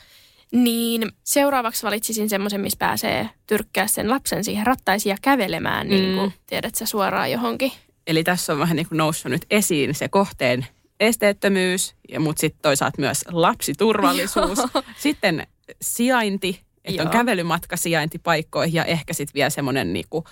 Niin 0.52 1.12
seuraavaksi 1.24 1.84
valitsisin 1.84 2.30
semmoisen, 2.30 2.62
missä 2.62 2.78
pääsee 2.80 3.30
tyrkkää 3.48 3.88
sen 3.88 4.10
lapsen 4.10 4.44
siihen 4.44 4.68
rattaisiin 4.68 5.12
ja 5.12 5.18
kävelemään, 5.22 5.88
niin 5.88 6.16
kuin 6.16 6.30
Mm. 6.30 6.32
tiedät 6.46 6.76
sä 6.76 6.86
suoraan 6.86 7.32
johonkin. 7.32 7.72
Eli 8.08 8.24
tässä 8.24 8.54
on 8.54 8.60
vähän 8.60 8.76
niin 8.76 8.88
kuin 8.88 8.98
noussut 8.98 9.32
nyt 9.32 9.46
esiin 9.52 9.96
se 9.96 10.08
kohteen 10.10 10.66
esteettömyys, 11.00 11.96
ja- 12.10 12.20
mutta 12.20 12.40
sitten 12.40 12.62
toisaalta 12.62 13.02
myös 13.02 13.26
lapsiturvallisuus. 13.32 14.60
Sitten 14.98 15.48
sijainti, 15.82 16.65
että 16.86 17.04
on 17.04 17.10
kävelymatka 17.10 17.78
sijaintipaikkoihin 17.78 18.74
ja 18.74 18.86
ehkä 18.86 19.14
sitten 19.14 19.34
vielä 19.34 19.50
semmoinen 19.50 19.94
niin 19.94 20.06
kuin 20.10 20.26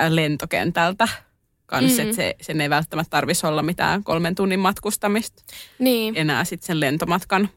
äh, 0.00 0.10
lentokentältä 0.10 1.08
kanssa, 1.66 2.02
Mm. 2.02 2.08
että 2.10 2.16
se, 2.22 2.34
sen 2.40 2.60
ei 2.60 2.70
välttämättä 2.70 3.10
tarvitsisi 3.10 3.46
olla 3.46 3.62
mitään 3.62 4.04
kolmen 4.04 4.34
tunnin 4.34 4.60
matkustamista 4.60 5.42
Niin. 5.78 6.14
enää 6.16 6.44
sitten 6.44 6.66
sen 6.66 6.80
lentomatkan, 6.80 7.48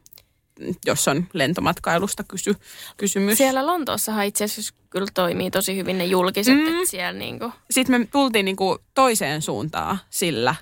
jos 0.85 1.07
on 1.07 1.27
lentomatkailusta 1.33 2.23
kysy, 2.23 2.55
kysymys. 2.97 3.37
Siellä 3.37 3.65
Lontoossahan 3.65 4.25
itse 4.25 4.43
asiassa 4.43 4.73
kyllä 4.89 5.07
toimii 5.13 5.51
tosi 5.51 5.75
hyvin 5.75 5.97
ne 5.97 6.05
julkiset, 6.05 6.55
Mm. 6.57 6.67
että 6.67 6.89
siellä 6.91 7.19
niinku, 7.19 7.51
Sitten 7.71 8.01
me 8.01 8.07
tultiin 8.11 8.45
niinku 8.45 8.77
toiseen 8.93 9.41
suuntaan 9.41 9.97
sillä 10.09 10.55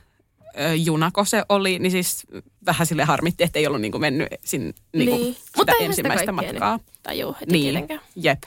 junako 0.83 1.25
se 1.25 1.43
oli, 1.49 1.79
niin 1.79 1.91
siis 1.91 2.27
vähän 2.65 2.87
sille 2.87 3.03
harmitti, 3.03 3.43
että 3.43 3.59
ei 3.59 3.67
ollut 3.67 3.81
niinku 3.81 3.99
mennyt 3.99 4.27
sinne 4.45 4.73
niinku 4.93 5.15
Niin. 5.17 5.33
sitä 5.33 5.49
Mutta 5.57 5.73
sitä 5.73 5.85
ensimmäistä 5.85 6.33
kaikkea 6.33 6.53
matkaa. 6.53 6.79
tajuu 7.03 7.33
heti 7.41 7.51
Niin, 7.51 7.63
tietenkään. 7.63 7.99
jep. 8.15 8.43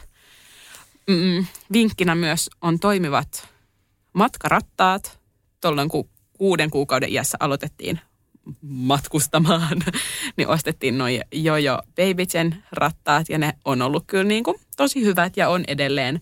Mm-mm. 1.08 1.46
Vinkkinä 1.72 2.14
myös 2.14 2.50
on 2.62 2.78
toimivat 2.80 3.48
matkarattaat. 4.12 5.20
Tuolloin 5.60 5.88
kun 5.88 6.08
kuuden 6.38 6.70
kuukauden 6.70 7.12
iässä 7.12 7.36
aloitettiin 7.40 8.00
matkustamaan, 8.62 9.78
niin 10.36 10.48
ostettiin 10.48 10.98
noin 10.98 11.20
Jojo 11.32 11.78
Babygen 11.96 12.64
rattaat 12.72 13.28
ja 13.28 13.38
ne 13.38 13.52
on 13.64 13.82
ollut 13.82 14.04
kyllä 14.06 14.24
niin 14.24 14.44
kuin 14.44 14.56
tosi 14.76 15.04
hyvät 15.04 15.36
ja 15.36 15.48
on 15.48 15.64
edelleen 15.68 16.20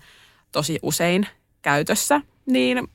tosi 0.53 0.79
usein 0.83 1.27
käytössä. 1.63 2.21
Niin 2.47 2.89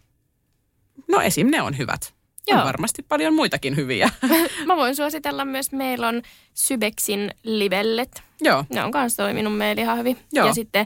no 1.08 1.22
esim. 1.22 1.48
ne 1.52 1.62
on 1.62 1.78
hyvät. 1.78 2.14
On 2.52 2.58
Joo. 2.58 2.66
varmasti 2.66 3.04
paljon 3.04 3.34
muitakin 3.34 3.76
hyviä. 3.76 4.10
Mä 4.66 4.76
voin 4.76 4.96
suositella 4.96 5.46
myös, 5.46 5.72
meillä 5.72 6.08
on 6.08 6.22
Sybexin 6.54 7.32
livellet. 7.44 8.22
Joo, 8.42 8.66
Ne 8.70 8.84
on 8.84 8.92
myös 8.94 9.16
toiminut 9.16 9.58
meillä 9.58 9.82
ihan 9.82 9.98
hyvin. 9.98 10.18
Joo. 10.34 10.48
Ja 10.48 10.54
sitten 10.54 10.86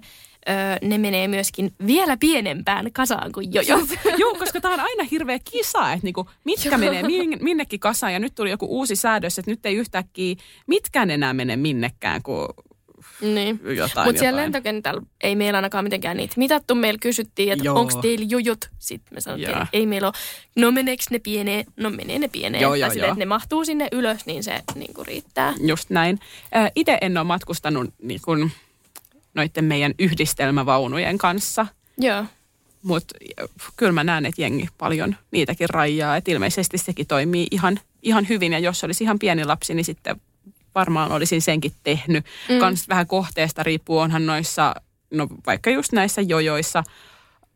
ö, 0.50 0.52
ne 0.88 0.98
menee 0.98 1.28
myöskin 1.28 1.74
vielä 1.88 2.18
pienempään 2.18 2.92
kasaan 2.94 3.32
kuin 3.32 3.54
jojo. 3.54 3.80
Joo, 4.18 4.34
koska 4.36 4.62
tämä 4.62 4.74
on 4.74 4.80
aina 4.80 5.04
hirveä 5.12 5.40
kisa, 5.52 5.92
että 5.94 6.04
niinku, 6.06 6.30
mitkä 6.44 6.70
Joo. 6.70 6.78
menee 6.78 7.04
min- 7.04 7.38
minnekin 7.42 7.80
kasaan. 7.80 8.14
Ja 8.14 8.20
nyt 8.20 8.36
tuli 8.36 8.50
joku 8.50 8.66
uusi 8.70 8.96
säädös, 8.96 9.40
että 9.40 9.52
nyt 9.52 9.66
ei 9.66 9.76
yhtäkkiä 9.76 10.36
mitkään 10.68 11.12
enää 11.12 11.34
mene 11.34 11.56
minnekään, 11.56 12.24
kun 12.24 12.48
niin. 13.22 13.60
jotain 13.76 14.08
Mutta 14.08 14.20
siellä 14.20 14.42
lentokentällä 14.42 15.02
ei 15.22 15.36
meillä 15.36 15.58
ainakaan 15.58 15.84
mitenkään 15.84 16.18
niitä 16.18 16.34
mitattu. 16.38 16.76
Meillä 16.76 17.00
kysyttiin, 17.02 17.54
että 17.54 17.74
onko 17.74 18.02
teillä 18.02 18.26
jojot. 18.30 18.70
Sitten 18.80 19.18
me 19.18 19.22
sanottiin, 19.22 19.50
että 19.50 19.68
ei 19.74 19.86
meillä 19.86 20.08
ole. 20.08 20.14
No 20.56 20.72
meneekö 20.72 21.04
ne 21.10 21.20
pieneen? 21.20 21.66
No 21.78 21.90
menee 21.90 22.20
ne 22.20 22.28
pieneen. 22.28 22.62
Joo, 22.62 22.76
joo, 22.76 22.92
joo. 22.94 23.14
ne 23.14 23.26
mahtuu 23.26 23.66
sinne 23.66 23.88
ylös, 23.92 24.26
niin 24.26 24.44
se 24.44 24.62
niin 24.76 24.94
kuin 24.94 25.08
riittää. 25.08 25.54
Just 25.60 25.90
näin. 25.90 26.20
Itse 26.76 26.98
en 27.02 27.18
ole 27.18 27.28
matkustanut 27.28 27.94
niin 28.02 28.20
kun, 28.26 28.52
noiden 29.34 29.66
meidän 29.66 29.94
yhdistelmävaunujen 30.00 31.18
kanssa, 31.18 31.68
Joo. 31.98 32.26
mutta 32.84 33.16
kyllä 33.78 33.92
mä 33.92 34.04
näen, 34.04 34.26
että 34.26 34.42
jengi 34.42 34.68
paljon 34.78 35.16
niitäkin 35.32 35.70
rajaa. 35.70 36.18
Että 36.18 36.32
ilmeisesti 36.32 36.78
sekin 36.78 37.08
toimii 37.08 37.48
ihan, 37.52 37.80
ihan 38.04 38.30
hyvin 38.30 38.54
ja 38.54 38.60
jos 38.60 38.84
olisi 38.84 39.04
ihan 39.04 39.20
pieni 39.20 39.46
lapsi, 39.46 39.74
niin 39.74 39.86
sitten 39.86 40.22
varmaan 40.80 41.12
olisin 41.12 41.42
senkin 41.42 41.72
tehnyt. 41.84 42.26
Mm. 42.50 42.60
Kans 42.60 42.90
vähän 42.90 43.08
kohteesta 43.08 43.64
riippuu, 43.64 43.98
onhan 44.00 44.26
noissa, 44.26 44.76
no 45.14 45.28
vaikka 45.46 45.70
just 45.70 45.92
näissä 45.92 46.22
jojoissa, 46.22 46.84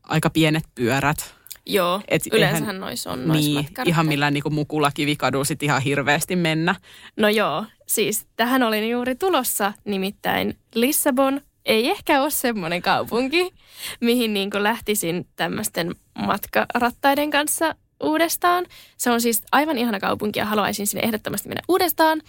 aika 0.03 0.29
pienet 0.29 0.63
pyörät. 0.75 1.35
Joo, 1.65 2.01
Et 2.07 2.21
yleensähän 2.31 2.63
eihän- 2.63 2.79
noissa 2.79 3.11
on 3.11 3.27
noissa 3.27 3.49
Niin, 3.61 3.67
ihan 3.85 4.05
millään 4.05 4.33
niin 4.33 4.43
mukulakivikadu 4.53 5.43
sit 5.45 5.63
ihan 5.63 5.81
hirveästi 5.81 6.35
mennä. 6.35 6.75
No 7.17 7.29
joo, 7.29 7.65
siis 7.87 8.25
tähän 8.35 8.63
olin 8.63 8.89
juuri 8.89 9.15
tulossa, 9.15 9.73
nimittäin 9.85 10.57
Lissabon 10.75 11.41
ei 11.65 11.89
ehkä 11.89 12.21
ole 12.21 12.29
semmoinen 12.31 12.81
kaupunki, 12.81 13.53
mihin 14.01 14.33
niin 14.33 14.49
kuin 14.49 14.63
lähtisin 14.63 15.27
tämmöisten 15.35 15.95
matkarattaiden 16.17 17.31
kanssa 17.31 17.75
uudestaan. 18.03 18.65
Se 18.97 19.11
on 19.11 19.21
siis 19.21 19.43
aivan 19.51 19.77
ihana 19.77 19.99
kaupunki 19.99 20.39
ja 20.39 20.45
haluaisin 20.45 20.87
sinne 20.87 21.03
ehdottomasti 21.05 21.49
mennä 21.49 21.61
uudestaan, 21.67 22.21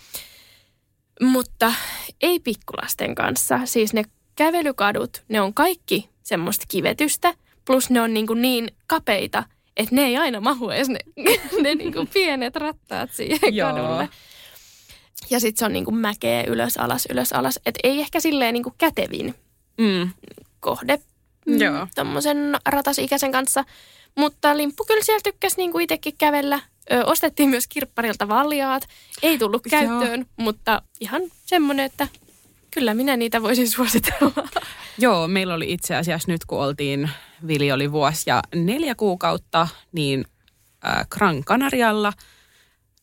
mutta 1.21 1.73
ei 2.21 2.41
pikkulasten 2.41 3.15
kanssa. 3.15 3.61
Siis 3.65 3.93
ne 3.93 4.05
kävelykadut, 4.37 5.23
ne 5.29 5.41
on 5.41 5.55
kaikki 5.55 6.09
semmoista 6.23 6.65
kivetystä, 6.69 7.35
plus 7.65 7.91
ne 7.91 8.01
on 8.01 8.15
niin, 8.15 8.27
kuin 8.27 8.43
niin 8.43 8.71
kapeita, 8.87 9.45
että 9.77 9.95
ne 9.95 10.03
ei 10.03 10.17
aina 10.17 10.41
mahu 10.41 10.71
edes 10.71 10.89
ne, 10.89 10.99
ne 11.63 11.75
niin 11.75 11.93
kuin 11.93 12.09
pienet 12.09 12.57
rattaat 12.57 13.13
siihen 13.13 13.41
kadulle. 13.61 14.09
Ja 15.31 15.41
sitten 15.41 15.59
se 15.59 15.65
on 15.65 15.73
niin 15.73 15.85
kuin 15.85 15.97
mäkeä 15.97 16.45
ylös, 16.45 16.77
alas, 16.77 17.07
ylös, 17.11 17.33
alas. 17.33 17.61
Et 17.67 17.79
ei 17.85 18.01
ehkä 18.01 18.21
silleen 18.21 18.55
niin 18.55 18.63
kuin 18.65 18.75
kätevin 18.79 19.35
Mm. 19.79 20.11
kohde 20.61 20.99
Joo. 21.47 21.87
tuommoisen 21.95 22.57
ratasikäisen 22.69 23.33
kanssa. 23.33 23.65
Mutta 24.17 24.57
Limppu 24.57 24.85
kyllä 24.85 25.03
siellä 25.03 25.21
tykkäsi 25.25 25.57
niin 25.57 25.73
kuin 25.73 25.83
itsekin 25.83 26.15
kävellä. 26.19 26.61
Ö, 26.93 27.05
ostettiin 27.05 27.49
myös 27.49 27.69
kirpparilta 27.69 28.29
valjaat. 28.29 28.89
Ei 29.23 29.39
tullut 29.39 29.63
käyttöön, 29.71 30.21
Joo. 30.21 30.29
mutta 30.37 30.83
ihan 31.01 31.23
semmoinen, 31.47 31.87
että 31.87 32.09
kyllä 32.71 32.95
minä 32.95 33.17
niitä 33.17 33.43
voisin 33.43 33.71
suositella. 33.77 34.49
Joo, 34.99 35.29
meillä 35.29 35.55
oli 35.55 35.73
itse 35.73 35.97
asiassa 35.97 36.33
nyt 36.33 36.45
kun 36.45 36.59
oltiin, 36.59 37.11
Vili 37.47 37.73
oli 37.73 37.93
vuosi 37.93 38.23
ja 38.27 38.43
neljä 38.55 38.95
kuukautta, 38.95 39.69
niin 39.93 40.25
äh, 40.87 41.07
Gran 41.11 41.45
Canarialla 41.45 42.13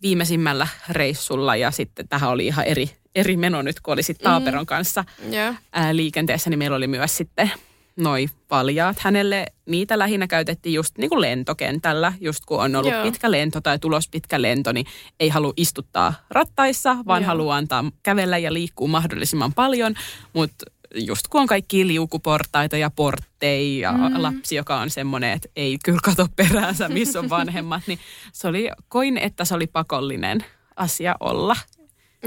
viimeisimmällä 0.01 0.67
reissulla 0.89 1.55
ja 1.55 1.71
sitten 1.71 2.07
tähän 2.07 2.29
oli 2.29 2.47
ihan 2.47 2.65
eri, 2.65 2.89
eri 3.15 3.37
meno 3.37 3.61
nyt, 3.61 3.79
kun 3.79 3.93
oli 3.93 4.03
sitten 4.03 4.23
Taaperon 4.23 4.63
mm. 4.63 4.65
kanssa 4.65 5.05
yeah. 5.33 5.55
ää, 5.71 5.95
liikenteessä, 5.95 6.49
niin 6.49 6.59
meillä 6.59 6.77
oli 6.77 6.87
myös 6.87 7.17
sitten 7.17 7.51
noi 7.99 8.29
valjaat 8.49 8.99
hänelle. 8.99 9.45
Niitä 9.65 9.99
lähinnä 9.99 10.27
käytettiin 10.27 10.73
just 10.73 10.97
niin 10.97 11.09
kuin 11.09 11.21
lentokentällä, 11.21 12.13
just 12.21 12.45
kun 12.45 12.59
on 12.59 12.75
ollut 12.75 12.93
Joo. 12.93 13.03
pitkä 13.03 13.31
lento 13.31 13.61
tai 13.61 13.79
tulos 13.79 14.07
pitkä 14.07 14.41
lento, 14.41 14.71
niin 14.71 14.85
ei 15.19 15.29
halua 15.29 15.53
istuttaa 15.57 16.13
rattaissa, 16.29 16.97
vaan 17.07 17.23
haluaa 17.23 17.57
antaa 17.57 17.91
kävellä 18.03 18.37
ja 18.37 18.53
liikkua 18.53 18.87
mahdollisimman 18.87 19.53
paljon, 19.53 19.95
mutta 20.33 20.65
just 20.95 21.27
kun 21.27 21.41
on 21.41 21.47
kaikki 21.47 21.87
liukuportaita 21.87 22.77
ja 22.77 22.89
portteja 22.89 23.91
ja 23.91 23.91
mm. 23.91 24.21
lapsi, 24.21 24.55
joka 24.55 24.79
on 24.79 24.89
semmoinen, 24.89 25.31
että 25.31 25.49
ei 25.55 25.77
kyllä 25.85 25.99
kato 26.03 26.27
peräänsä, 26.35 26.89
missä 26.89 27.19
on 27.19 27.29
vanhemmat, 27.29 27.83
niin 27.87 27.99
se 28.33 28.47
oli, 28.47 28.69
koin, 28.87 29.17
että 29.17 29.45
se 29.45 29.55
oli 29.55 29.67
pakollinen 29.67 30.45
asia 30.75 31.15
olla. 31.19 31.55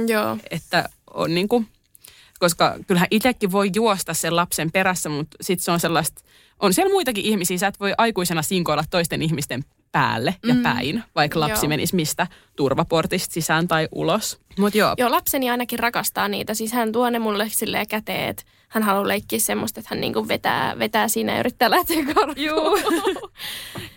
Joo. 0.07 0.37
Että 0.51 0.89
on 1.15 1.35
niin 1.35 1.49
kuin, 1.49 1.69
koska 2.43 2.77
kyllähän 2.87 3.09
itsekin 3.11 3.53
voi 3.53 3.71
juosta 3.75 4.15
sen 4.15 4.37
lapsen 4.37 4.73
perässä, 4.73 5.09
mutta 5.09 5.37
sitten 5.41 5.65
se 5.65 5.71
on 5.71 5.81
sellaista, 5.81 6.23
on 6.61 6.75
siellä 6.75 6.93
muitakin 6.93 7.25
ihmisiä, 7.25 7.59
sä 7.59 7.67
et 7.67 7.81
voi 7.81 7.95
aikuisena 7.99 8.43
sinkoilla 8.43 8.85
toisten 8.91 9.23
ihmisten 9.23 9.65
päälle 9.93 10.35
ja 10.47 10.55
mm. 10.55 10.63
päin, 10.63 11.05
vaikka 11.15 11.41
lapsi 11.41 11.67
joo. 11.67 11.69
menisi 11.69 11.97
mistä 11.97 12.27
turvaportista 12.57 13.33
sisään 13.33 13.69
tai 13.69 13.89
ulos. 13.93 14.41
Mut 14.59 14.75
joo. 14.75 14.95
joo, 14.99 15.11
lapseni 15.11 15.51
ainakin 15.51 15.79
rakastaa 15.79 16.29
niitä. 16.29 16.55
Siis 16.55 16.73
hän 16.73 16.93
tuo 16.93 17.11
ne 17.11 17.19
mulle 17.19 17.47
silleen 17.49 17.89
käteen, 17.89 18.29
että 18.29 18.43
hän 18.69 18.83
haluaa 18.83 19.09
leikkiä 19.09 19.39
semmoista, 19.39 19.81
että 19.81 19.95
hän 19.95 20.01
niinku 20.01 20.29
vetää, 20.29 20.79
vetää 20.79 21.09
siinä 21.09 21.33
ja 21.33 21.41
yrittää 21.41 21.71
lähteä 21.71 22.05
karkuun. 22.15 22.81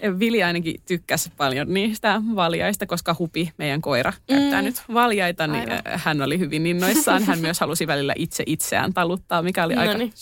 Vili 0.19 0.43
ainakin 0.43 0.81
tykkäsi 0.85 1.31
paljon 1.37 1.73
niistä 1.73 2.21
valjaista, 2.35 2.85
koska 2.85 3.15
Hupi, 3.19 3.51
meidän 3.57 3.81
koira, 3.81 4.13
käyttää 4.27 4.61
mm. 4.61 4.65
nyt 4.65 4.83
valjaita, 4.93 5.47
niin 5.47 5.71
Aivan. 5.71 5.81
hän 5.85 6.21
oli 6.21 6.39
hyvin 6.39 6.67
innoissaan. 6.67 7.23
Hän 7.23 7.39
myös 7.39 7.59
halusi 7.59 7.87
välillä 7.87 8.13
itse 8.17 8.43
itseään 8.47 8.93
taluttaa, 8.93 9.41
mikä 9.41 9.63
oli 9.63 9.75
aika 9.81 9.93
Noniin. 9.93 10.13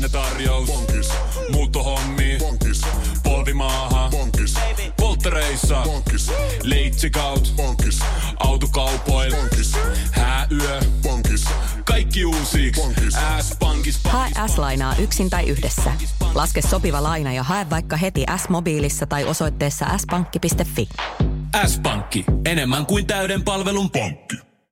Söpöä. 0.00 0.20
Lainatarjous. 0.20 0.66
Bonkis. 0.66 1.08
Muuttohommi. 1.52 2.36
Bonkis. 2.38 2.80
Polvimaaha. 3.22 4.08
Bonkis. 4.10 4.54
Polttereissa. 4.96 5.82
Bonkis. 5.84 6.30
Leitsikaut. 6.62 7.52
Bonkis. 7.56 7.98
Autokaupoil. 8.38 9.36
Bonkis. 9.36 9.72
Hääyö. 10.10 10.80
Bonkis. 11.02 11.44
Kaikki 11.84 12.24
uusi. 12.24 12.72
S-pankis. 13.40 14.00
Hae 14.04 14.30
S-lainaa 14.54 14.94
yksin 14.96 15.30
tai 15.30 15.48
yhdessä. 15.48 15.92
Laske 16.34 16.62
sopiva 16.62 17.02
laina 17.02 17.32
ja 17.32 17.42
hae 17.42 17.70
vaikka 17.70 17.96
heti 17.96 18.24
S-mobiilissa 18.36 19.06
tai 19.06 19.24
osoitteessa 19.24 19.86
s-pankki.fi. 19.98 20.88
S-pankki. 21.66 22.24
Enemmän 22.44 22.86
kuin 22.86 23.06
täyden 23.06 23.44
palvelun 23.44 23.90
pankki. 23.90 24.47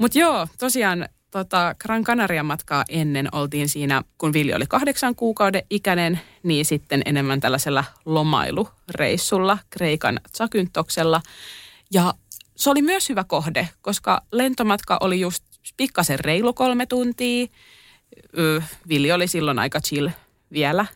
Mutta 0.00 0.18
joo, 0.18 0.46
tosiaan 0.58 1.08
tota, 1.30 1.74
Gran 1.78 2.04
Canaria 2.04 2.42
matkaa 2.42 2.84
ennen 2.88 3.28
oltiin 3.32 3.68
siinä, 3.68 4.02
kun 4.18 4.32
Villi 4.32 4.54
oli 4.54 4.66
kahdeksan 4.68 5.14
kuukauden 5.14 5.62
ikäinen, 5.70 6.20
niin 6.42 6.64
sitten 6.64 7.02
enemmän 7.04 7.40
tällaisella 7.40 7.84
lomailureissulla 8.04 9.58
Kreikan 9.70 10.20
Zakyntoksella. 10.36 11.22
Ja 11.92 12.14
se 12.56 12.70
oli 12.70 12.82
myös 12.82 13.08
hyvä 13.08 13.24
kohde, 13.24 13.68
koska 13.82 14.22
lentomatka 14.32 14.98
oli 15.00 15.20
just 15.20 15.44
pikkasen 15.76 16.20
reilu 16.20 16.52
kolme 16.52 16.86
tuntia. 16.86 17.46
Villi 18.88 19.12
oli 19.12 19.26
silloin 19.26 19.58
aika 19.58 19.80
chill 19.80 20.08
vielä. 20.52 20.86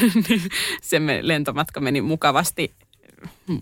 se 0.82 1.00
lentomatka 1.22 1.80
meni 1.80 2.00
mukavasti 2.00 2.74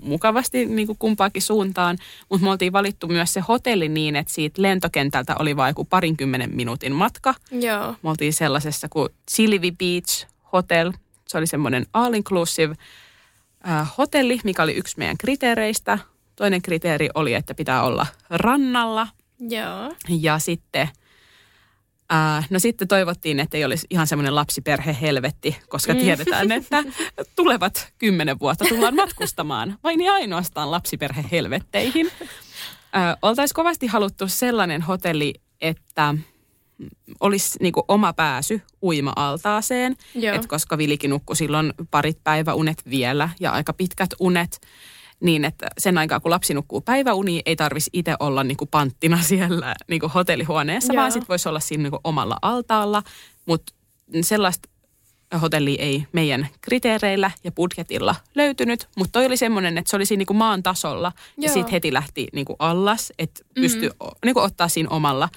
mukavasti 0.02 0.66
niin 0.66 0.86
kuin 0.86 0.98
kumpaakin 0.98 1.42
suuntaan, 1.42 1.98
mutta 2.28 2.44
me 2.44 2.50
oltiin 2.50 2.72
valittu 2.72 3.08
myös 3.08 3.32
se 3.32 3.40
hotelli 3.40 3.88
niin, 3.88 4.16
että 4.16 4.32
siitä 4.32 4.62
lentokentältä 4.62 5.36
oli 5.38 5.56
vain 5.56 5.70
joku 5.70 5.84
parinkymmenen 5.84 6.50
minuutin 6.54 6.92
matka. 6.92 7.34
Joo. 7.50 7.94
Me 8.02 8.10
oltiin 8.10 8.32
sellaisessa 8.32 8.88
kuin 8.88 9.08
Silvi 9.28 9.70
Beach 9.70 10.26
Hotel. 10.52 10.92
Se 11.28 11.38
oli 11.38 11.46
semmoinen 11.46 11.86
all-inclusive 11.92 12.76
äh, 13.68 13.92
hotelli, 13.98 14.40
mikä 14.44 14.62
oli 14.62 14.72
yksi 14.72 14.98
meidän 14.98 15.18
kriteereistä. 15.18 15.98
Toinen 16.36 16.62
kriteeri 16.62 17.08
oli, 17.14 17.34
että 17.34 17.54
pitää 17.54 17.82
olla 17.82 18.06
rannalla. 18.30 19.08
Joo. 19.40 19.94
Ja 20.08 20.38
sitten– 20.38 20.88
Äh, 22.12 22.46
no 22.50 22.58
sitten 22.58 22.88
toivottiin, 22.88 23.40
että 23.40 23.56
ei 23.56 23.64
olisi 23.64 23.86
ihan 23.90 24.06
semmoinen 24.06 24.34
lapsiperhe 24.34 24.96
helvetti, 25.00 25.56
koska 25.68 25.94
mm. 25.94 26.00
tiedetään, 26.00 26.52
että 26.52 26.84
tulevat 27.36 27.92
kymmenen 27.98 28.40
vuotta 28.40 28.64
tullaan 28.68 28.96
matkustamaan 28.96 29.78
vain 29.84 30.00
ja 30.00 30.12
ainoastaan 30.12 30.70
lapsiperhe 30.70 31.24
helvetteihin. 31.32 32.10
Äh, 32.96 33.16
oltaisiin 33.22 33.54
kovasti 33.54 33.86
haluttu 33.86 34.28
sellainen 34.28 34.82
hotelli, 34.82 35.34
että 35.60 36.14
olisi 37.20 37.58
niinku 37.60 37.84
oma 37.88 38.12
pääsy 38.12 38.60
uima-altaaseen, 38.82 39.96
Et 40.34 40.46
koska 40.46 40.78
Vilikin 40.78 41.10
nukkui 41.10 41.36
silloin 41.36 41.72
parit 41.90 42.18
päiväunet 42.24 42.82
vielä 42.90 43.28
ja 43.40 43.52
aika 43.52 43.72
pitkät 43.72 44.10
unet, 44.20 44.60
niin, 45.22 45.44
että 45.44 45.66
sen 45.78 45.98
aikaa 45.98 46.20
kun 46.20 46.30
lapsi 46.30 46.54
nukkuu 46.54 46.80
päiväuni, 46.80 47.42
ei 47.46 47.56
tarvitsisi 47.56 47.90
itse 47.92 48.14
olla 48.20 48.44
niin 48.44 48.56
kuin 48.56 48.68
panttina 48.68 49.22
siellä 49.32 49.74
niin 49.88 50.00
kuin 50.00 50.12
hotellihuoneessa, 50.12 50.92
Joo. 50.92 51.00
vaan 51.00 51.12
sitten 51.12 51.28
voisi 51.28 51.48
olla 51.48 51.60
siinä 51.60 51.82
niin 51.82 51.90
kuin 51.90 52.00
omalla 52.04 52.36
altaalla. 52.42 53.02
Mutta 53.46 53.72
sellaista 54.22 54.68
hotelli 55.42 55.76
ei 55.80 56.06
meidän 56.12 56.48
kriteereillä 56.60 57.30
ja 57.44 57.52
budjetilla 57.52 58.14
löytynyt, 58.34 58.88
mutta 58.96 59.12
toi 59.12 59.26
oli 59.26 59.36
semmoinen, 59.36 59.78
että 59.78 59.90
se 59.90 59.96
oli 59.96 60.06
siinä 60.06 60.18
niin 60.18 60.26
kuin 60.26 60.36
maan 60.36 60.62
tasolla 60.62 61.12
Joo. 61.16 61.44
ja 61.44 61.48
sitten 61.48 61.72
heti 61.72 61.92
lähti 61.92 62.26
niin 62.32 62.44
kuin 62.44 62.56
allas, 62.58 63.12
että 63.18 63.44
pystyi 63.54 63.88
mm-hmm. 63.88 64.10
niin 64.24 64.34
kuin 64.34 64.44
ottaa 64.44 64.68
siinä 64.68 64.88
omalla 64.88 65.28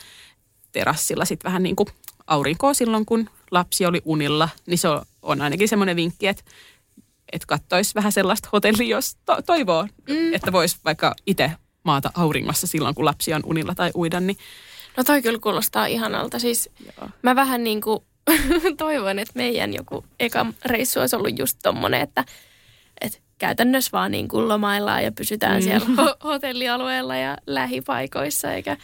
terassilla 0.71 1.25
sitten 1.25 1.49
vähän 1.49 1.63
niin 1.63 1.75
kuin 1.75 1.87
aurinkoa 2.27 2.73
silloin, 2.73 3.05
kun 3.05 3.29
lapsi 3.51 3.85
oli 3.85 4.01
unilla, 4.05 4.49
niin 4.65 4.77
se 4.77 4.87
on 5.21 5.41
ainakin 5.41 5.67
semmoinen 5.67 5.95
vinkki, 5.95 6.27
että 6.27 6.43
että 7.31 7.47
katsoisi 7.47 7.95
vähän 7.95 8.11
sellaista 8.11 8.49
hotellia, 8.53 8.97
jos 8.97 9.15
to- 9.25 9.41
toivoo, 9.45 9.87
mm. 10.09 10.33
että 10.33 10.51
voisi 10.51 10.77
vaikka 10.85 11.15
itse 11.25 11.51
maata 11.83 12.11
auringossa 12.15 12.67
silloin, 12.67 12.95
kun 12.95 13.05
lapsi 13.05 13.33
on 13.33 13.41
unilla 13.45 13.75
tai 13.75 13.91
uida. 13.95 14.19
Niin... 14.19 14.37
No 14.97 15.03
toi 15.03 15.21
kyllä 15.21 15.39
kuulostaa 15.39 15.85
ihanalta. 15.85 16.39
Siis 16.39 16.69
Joo. 16.85 17.09
mä 17.21 17.35
vähän 17.35 17.63
niin 17.63 17.81
kuin 17.81 17.99
toivon, 18.77 19.19
että 19.19 19.33
meidän 19.35 19.73
joku 19.73 20.05
eka 20.19 20.45
reissu 20.65 20.99
olisi 20.99 21.15
ollut 21.15 21.39
just 21.39 21.57
tommonen, 21.63 22.01
että, 22.01 22.25
että 23.01 23.17
käytännössä 23.37 23.89
vaan 23.93 24.11
niin 24.11 24.27
kuin 24.27 24.47
lomaillaan 24.47 25.03
ja 25.03 25.11
pysytään 25.11 25.57
mm. 25.57 25.63
siellä 25.63 25.87
hotellialueella 26.23 27.15
ja 27.15 27.37
lähipaikoissa 27.47 28.53
eikä 28.53 28.77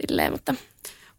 silleen, 0.00 0.32
mutta... 0.32 0.54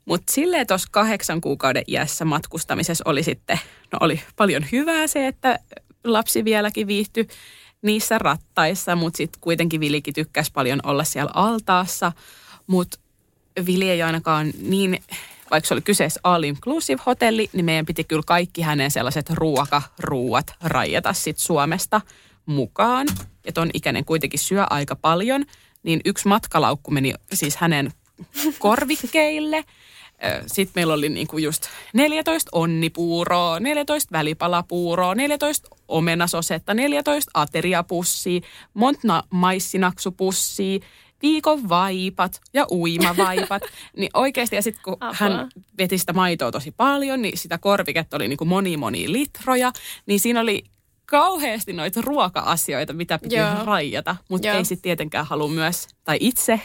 Mutta 0.06 0.34
silleen 0.34 0.68
tuossa 0.68 0.88
kahdeksan 0.92 1.42
kuukauden 1.42 1.84
iässä 1.88 2.26
matkustamisessa 2.26 3.04
oli 3.08 3.24
sitten, 3.24 3.60
no 3.94 3.98
oli 4.02 4.22
paljon 4.36 4.66
hyvää 4.72 5.08
se, 5.08 5.28
että 5.28 5.60
lapsi 6.04 6.46
vieläkin 6.46 6.88
viihtyi 6.88 7.28
niissä 7.82 8.18
rattaissa, 8.18 8.96
mutta 8.96 9.18
sitten 9.18 9.42
kuitenkin 9.42 9.80
Vilikin 9.80 10.14
tykkäsi 10.14 10.52
paljon 10.52 10.80
olla 10.84 11.04
siellä 11.04 11.32
altaassa. 11.34 12.12
Mutta 12.68 13.00
Vili 13.66 13.90
ei 13.90 14.02
ainakaan 14.02 14.52
niin, 14.62 15.00
vaikka 15.52 15.68
se 15.68 15.74
oli 15.74 15.82
kyseessä 15.82 16.20
all 16.24 16.44
inclusive 16.44 17.02
hotelli, 17.06 17.50
niin 17.54 17.66
meidän 17.66 17.86
piti 17.86 18.04
kyllä 18.04 18.24
kaikki 18.26 18.62
hänen 18.62 18.92
sellaiset 18.92 19.30
ruokaruuat 19.30 20.54
rajata 20.64 21.14
sitten 21.14 21.46
Suomesta 21.46 22.02
mukaan. 22.46 23.08
Ja 23.46 23.52
ton 23.52 23.70
ikäinen 23.74 24.06
kuitenkin 24.06 24.40
syö 24.40 24.66
aika 24.70 24.96
paljon, 24.96 25.46
niin 25.84 26.02
yksi 26.06 26.28
matkalaukku 26.28 26.92
meni 26.92 27.14
siis 27.34 27.58
hänen 27.58 27.92
korvikkeille. 28.60 29.64
Sitten 30.48 30.72
meillä 30.76 30.94
oli 30.94 31.10
niinku 31.10 31.38
just 31.38 31.64
14 31.94 32.50
onnipuuroa, 32.52 33.60
14 33.60 34.12
välipalapuuroa, 34.12 35.16
14 35.16 35.70
omenasosetta, 35.88 36.74
14 36.74 37.32
ateriapussia, 37.34 38.42
monta 38.74 39.24
maissinaksupussia, 39.30 40.80
viikon 41.22 41.70
vaipat 41.70 42.42
ja 42.54 42.66
uimavaipat. 42.72 43.62
niin 43.98 44.10
oikeasti, 44.14 44.56
ja 44.56 44.62
sitten 44.62 44.84
kun 44.84 44.98
Apua. 45.00 45.16
hän 45.20 45.50
veti 45.78 45.98
sitä 45.98 46.14
maitoa 46.14 46.52
tosi 46.52 46.72
paljon, 46.72 47.22
niin 47.22 47.38
sitä 47.38 47.58
korviketta 47.58 48.18
oli 48.18 48.28
niinku 48.28 48.46
moni 48.46 48.78
moni 48.78 49.12
litroja, 49.12 49.72
niin 50.06 50.20
siinä 50.20 50.42
oli 50.42 50.64
kauheasti 51.06 51.74
noita 51.74 52.02
ruoka-asioita, 52.02 52.94
mitä 52.94 53.20
piti 53.20 53.36
Joo. 53.36 53.66
rajata. 53.66 54.16
Mutta 54.30 54.52
ei 54.52 54.66
sitten 54.66 54.84
tietenkään 54.84 55.26
halua 55.26 55.48
myös, 55.48 55.88
tai 56.04 56.18
itse 56.20 56.62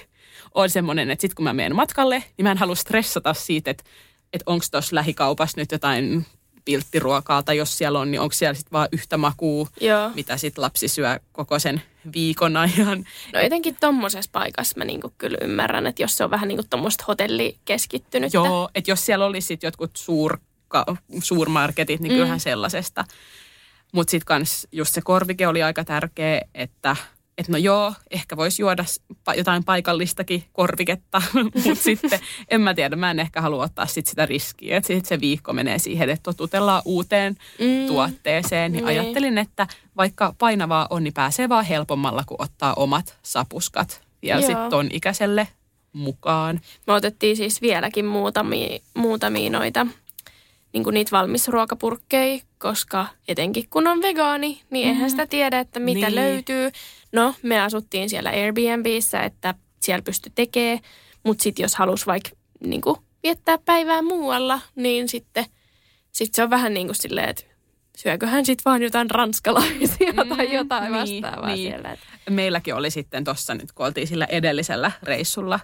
on 0.55 0.71
semmoinen, 0.71 1.11
että 1.11 1.21
sitten 1.21 1.37
kun 1.37 1.45
mä 1.45 1.53
menen 1.53 1.77
matkalle, 1.77 2.25
niin 2.37 2.43
mä 2.43 2.51
en 2.51 2.59
halua 2.59 2.75
stressata 2.75 3.35
siitä, 3.35 3.71
että, 3.71 3.85
että 4.33 4.51
onko 4.51 4.65
tuossa 4.71 4.97
lähikaupassa 4.97 5.61
nyt 5.61 5.73
jotain 5.73 6.27
pilttiruokaa, 6.65 7.43
tai 7.43 7.57
jos 7.57 7.79
siellä 7.79 7.99
on, 8.01 8.11
niin 8.11 8.21
onko 8.21 8.33
siellä 8.33 8.55
sitten 8.55 8.73
vaan 8.73 8.89
yhtä 8.93 9.17
makua, 9.17 9.69
Joo. 9.81 10.11
mitä 10.15 10.37
sitten 10.37 10.63
lapsi 10.63 10.89
syö 10.89 11.21
koko 11.33 11.59
sen 11.59 11.83
viikon 12.15 12.57
ajan. 12.57 13.05
No 13.33 13.41
jotenkin 13.41 13.77
tommosessa 13.81 14.31
paikassa 14.33 14.79
mä 14.79 14.85
niinku 14.85 15.13
kyllä 15.19 15.39
ymmärrän, 15.41 15.87
että 15.87 16.03
jos 16.03 16.17
se 16.17 16.25
on 16.25 16.31
vähän 16.31 16.49
niinku 16.49 16.65
tommoista 16.71 17.05
hotellikeskittynyt. 17.09 18.35
Joo, 18.35 18.69
että 18.75 18.91
jos 18.91 19.07
siellä 19.07 19.27
olisi 19.27 19.47
sit 19.47 19.63
jotkut 19.63 19.91
suur, 19.97 20.39
suurmarketit, 21.23 22.01
niin 22.01 22.13
kyllähän 22.13 22.41
sellaisesta. 22.41 23.05
Mutta 23.93 24.11
sitten 24.11 24.27
kans 24.27 24.69
just 24.73 24.95
se 24.95 25.01
korvike 25.01 25.47
oli 25.47 25.63
aika 25.63 25.85
tärkeä, 25.85 26.41
että 26.55 26.97
et 27.39 27.49
no 27.49 27.59
joo, 27.59 27.93
ehkä 28.11 28.37
voisi 28.37 28.63
juoda 28.63 28.85
jotain 29.37 29.65
paikallistakin 29.65 30.45
korviketta, 30.53 31.23
mutta 31.35 31.61
sitten 31.75 32.21
en 32.51 32.61
mä 32.61 32.75
tiedä, 32.75 32.97
mä 32.97 33.11
en 33.11 33.21
ehkä 33.21 33.41
halua 33.41 33.65
ottaa 33.65 33.87
sit 33.87 34.07
sitä 34.07 34.27
riskiä, 34.27 34.77
että 34.77 34.87
sit 34.87 35.07
se 35.07 35.21
viikko 35.21 35.53
menee 35.53 35.79
siihen, 35.79 36.11
että 36.11 36.23
totutellaan 36.23 36.83
uuteen 36.85 37.37
Mm. 37.59 37.87
tuotteeseen. 37.87 38.73
Niin 38.73 38.85
Niin. 38.85 39.01
ajattelin, 39.01 39.39
että 39.39 39.67
vaikka 39.97 40.35
painavaa 40.39 40.87
on, 40.91 41.05
niin 41.05 41.15
pääsee 41.15 41.49
vaan 41.49 41.65
helpommalla, 41.65 42.25
kun 42.27 42.37
ottaa 42.43 42.75
omat 42.75 43.19
sapuskat 43.23 44.01
vielä 44.23 44.41
sitten 44.41 44.71
ton 44.71 44.89
ikäiselle 44.93 45.49
mukaan. 45.93 46.61
Me 46.87 46.93
otettiin 46.93 47.37
siis 47.37 47.63
vieläkin 47.63 48.05
muutamia, 48.05 48.79
muutamia 48.97 49.51
noita 49.51 49.87
niin 50.73 50.85
kuin 50.85 50.95
niitä 50.95 51.11
valmisruokapurkkeja, 51.11 52.41
koska 52.59 53.07
etenkin 53.29 53.65
kun 53.71 53.87
on 53.87 54.03
vegaani, 54.03 54.63
niin 54.71 54.89
eihän 54.89 55.11
sitä 55.11 55.27
tiedä, 55.27 55.59
että 55.59 55.81
mitä 55.81 56.07
niin. 56.07 56.15
löytyy. 56.15 56.71
No, 57.15 57.35
me 57.43 57.61
asuttiin 57.61 58.11
siellä 58.11 58.31
Airbnbissä, 58.31 59.23
että 59.23 59.55
siellä 59.81 60.03
pystyi 60.03 60.33
tekemään, 60.35 60.79
mutta 61.25 61.43
sitten 61.43 61.63
jos 61.63 61.75
halus 61.75 62.07
vaikka 62.07 62.31
niin 62.61 62.81
kuin 62.81 62.97
viettää 63.23 63.59
päivää 63.59 64.03
muualla, 64.03 64.61
niin 64.75 65.09
sitten 65.09 65.45
sit 66.13 66.35
se 66.35 66.43
on 66.43 66.51
vähän 66.51 66.75
niin 66.75 66.87
kuin 66.87 66.97
silleen, 66.97 67.29
että 67.29 67.45
syököhän 67.97 68.47
sitten 68.47 68.63
vaan 68.65 68.83
jotain 68.83 69.11
ranskalaisia 69.11 70.13
Mm, 70.25 70.37
tai 70.37 70.55
jotain 70.55 70.93
niin, 70.93 71.23
vastaavaa 71.23 71.55
niin. 71.55 71.71
siellä. 71.71 71.93
Että 71.93 72.07
meilläkin 72.31 72.75
oli 72.75 72.91
sitten 72.91 73.25
tuossa 73.25 73.55
nyt, 73.55 73.73
kun 73.73 73.87
oltiin 73.87 74.07
sillä 74.07 74.25
edellisellä 74.25 74.93
reissulla, 75.03 75.61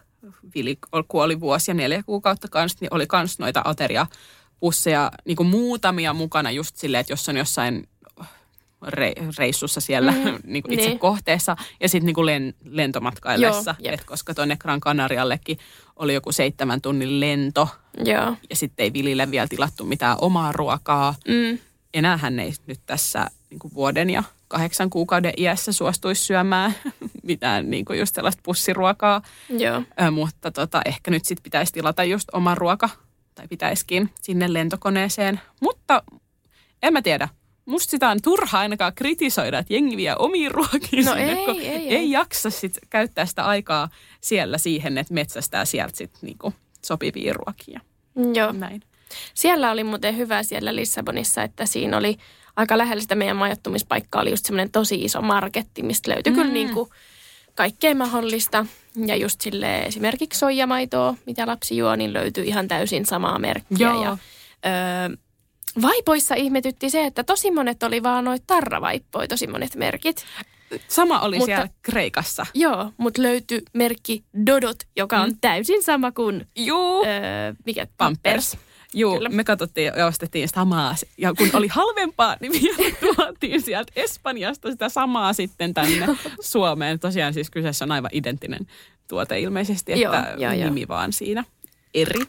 Vili 0.54 0.78
kuoli 1.08 1.40
vuosi 1.40 1.70
ja 1.70 1.74
neljä 1.74 2.02
kuukautta 2.02 2.48
kanssa, 2.48 2.78
niin 2.80 2.94
oli 2.94 3.06
kans 3.06 3.38
noita 3.38 3.62
ateriapusseja 3.64 5.12
niin 5.24 5.36
kuin 5.36 5.48
muutamia 5.48 6.12
mukana 6.12 6.50
just 6.50 6.76
silleen, 6.76 7.00
että 7.00 7.12
jos 7.12 7.28
on 7.28 7.36
jossain 7.36 7.88
re, 8.82 9.12
reissussa 9.38 9.80
siellä 9.80 10.12
mm, 10.12 10.38
niin 10.52 10.62
kuin 10.62 10.72
itse 10.72 10.88
niin. 10.88 10.98
kohteessa 10.98 11.56
ja 11.80 11.88
sitten 11.88 12.06
niin 12.06 12.14
kuin 12.14 12.26
len, 12.26 12.54
lentomatkaillessa, 12.64 13.74
Joo, 13.78 13.94
et 13.94 14.04
koska 14.04 14.34
tuonne 14.34 14.56
Gran 14.56 14.80
Canariallekin 14.80 15.58
oli 15.96 16.14
joku 16.14 16.32
seitsemän 16.32 16.80
tunnin 16.80 17.20
lento 17.20 17.68
joo. 18.04 18.36
ja 18.50 18.56
sitten 18.56 18.84
ei 18.84 18.92
Vilille 18.92 19.30
vielä 19.30 19.48
tilattu 19.48 19.84
mitään 19.84 20.16
omaa 20.20 20.52
ruokaa. 20.52 21.14
Mm, 21.28 21.58
Enää 21.94 22.16
hän 22.16 22.38
ei 22.38 22.52
nyt 22.66 22.80
tässä 22.86 23.26
niin 23.50 23.58
kuin 23.58 23.74
vuoden 23.74 24.10
ja 24.10 24.22
kahdeksan 24.48 24.90
kuukauden 24.90 25.32
iässä 25.36 25.72
suostuisi 25.72 26.24
syömään 26.24 26.74
mitään 27.22 27.70
niin 27.70 27.84
kuin 27.84 27.98
just 27.98 28.14
sellaista 28.14 28.42
pussiruokaa. 28.44 29.22
joo. 29.48 29.82
Ö, 30.02 30.10
mutta 30.10 30.50
tota, 30.50 30.82
ehkä 30.84 31.10
nyt 31.10 31.24
sitten 31.24 31.42
pitäisi 31.42 31.72
tilata 31.72 32.04
just 32.04 32.28
oma 32.32 32.54
ruoka, 32.54 32.88
tai 33.34 33.48
pitäisikin 33.48 34.10
sinne 34.20 34.52
lentokoneeseen. 34.52 35.40
Mutta 35.60 36.02
en 36.82 36.92
mä 36.92 37.02
tiedä. 37.02 37.28
Musta 37.70 37.90
sitä 37.90 38.08
on 38.08 38.22
turha 38.22 38.58
ainakaan 38.58 38.94
kritisoida, 38.94 39.58
että 39.58 39.72
jengi 39.72 39.96
vie 39.96 40.14
omiin 40.18 40.50
ruokiin 40.50 41.04
No 41.04 41.12
sinne, 41.12 41.32
ei, 41.32 41.44
kun 41.44 41.60
ei, 41.60 41.66
ei 41.66 41.96
ei. 41.96 42.10
jaksa 42.10 42.50
sit 42.50 42.78
käyttää 42.90 43.26
sitä 43.26 43.44
aikaa 43.44 43.88
siellä 44.20 44.58
siihen, 44.58 44.98
että 44.98 45.14
metsästää 45.14 45.64
sieltä 45.64 45.96
sit 45.96 46.10
niinku 46.22 46.54
sopivia 46.84 47.32
ruokia. 47.32 47.80
Joo. 48.34 48.52
Näin. 48.52 48.82
Siellä 49.34 49.70
oli 49.70 49.84
muuten 49.84 50.16
hyvä 50.16 50.42
siellä 50.42 50.74
Lissabonissa, 50.74 51.42
että 51.42 51.66
siinä 51.66 51.96
oli 51.96 52.16
aika 52.56 52.78
lähellä 52.78 53.02
sitä 53.02 53.14
meidän 53.14 53.36
majoittumispaikkaa, 53.36 54.22
oli 54.22 54.30
just 54.30 54.46
semmoinen 54.46 54.70
tosi 54.70 55.04
iso 55.04 55.22
marketti, 55.22 55.82
mistä 55.82 56.10
löytyi 56.10 56.30
mm. 56.32 56.36
kyllä 56.36 56.52
niin 56.52 56.70
kuin 56.74 56.90
kaikkea 57.54 57.94
mahdollista. 57.94 58.66
Ja 59.06 59.16
just 59.16 59.40
sille 59.40 59.78
esimerkiksi 59.78 60.38
soijamaitoa, 60.38 61.14
mitä 61.26 61.46
lapsi 61.46 61.76
juo, 61.76 61.96
niin 61.96 62.12
löytyy 62.12 62.44
ihan 62.44 62.68
täysin 62.68 63.06
samaa 63.06 63.38
merkkiä. 63.38 63.78
Joo. 63.78 64.04
Ja, 64.04 64.10
öö, 64.66 65.16
vaipoissa 65.82 66.34
ihmetytti 66.34 66.90
se, 66.90 67.04
että 67.04 67.24
tosi 67.24 67.50
monet 67.50 67.82
oli 67.82 68.02
vaan 68.02 68.24
noita 68.24 68.44
tarravaippoja, 68.46 69.28
tosi 69.28 69.46
monet 69.46 69.76
merkit. 69.76 70.24
Sama 70.88 71.20
oli 71.20 71.36
Mutta- 71.38 71.46
siellä 71.46 71.68
Kreikassa. 71.82 72.46
Joo, 72.54 72.92
mutta 72.96 73.22
löytyi 73.22 73.62
merkki 73.72 74.24
Dodot, 74.46 74.76
joka 74.96 75.20
on 75.20 75.28
Mm. 75.28 75.36
täysin 75.40 75.82
sama 75.82 76.12
kuin 76.12 76.46
Juu. 76.56 77.04
öö, 77.04 77.10
mikä 77.66 77.86
Pampers. 77.96 78.56
Joo, 78.94 79.14
Kyllä. 79.14 79.28
me 79.28 79.44
katsottiin 79.44 79.92
ja 79.96 80.06
ostettiin 80.06 80.48
samaa. 80.48 80.94
Ja 81.18 81.34
kun 81.34 81.50
oli 81.52 81.68
halvempaa, 81.68 82.36
niin 82.40 82.52
vielä 82.52 82.94
tuotiin 83.16 83.62
sieltä 83.62 83.92
Espanjasta 83.96 84.70
sitä 84.70 84.88
samaa 84.88 85.32
sitten 85.32 85.74
tänne 85.74 86.06
Suomeen. 86.40 86.98
Tosiaan 87.00 87.34
siis 87.34 87.50
kyseessä 87.50 87.84
on 87.84 87.92
aivan 87.92 88.10
identtinen 88.12 88.66
tuote 89.08 89.40
ilmeisesti, 89.40 89.92
että 89.92 90.02
Joo, 90.04 90.14
joo, 90.38 90.52
joo. 90.52 90.64
nimi 90.64 90.88
vaan 90.88 91.12
siinä 91.12 91.44
eri. 91.94 92.20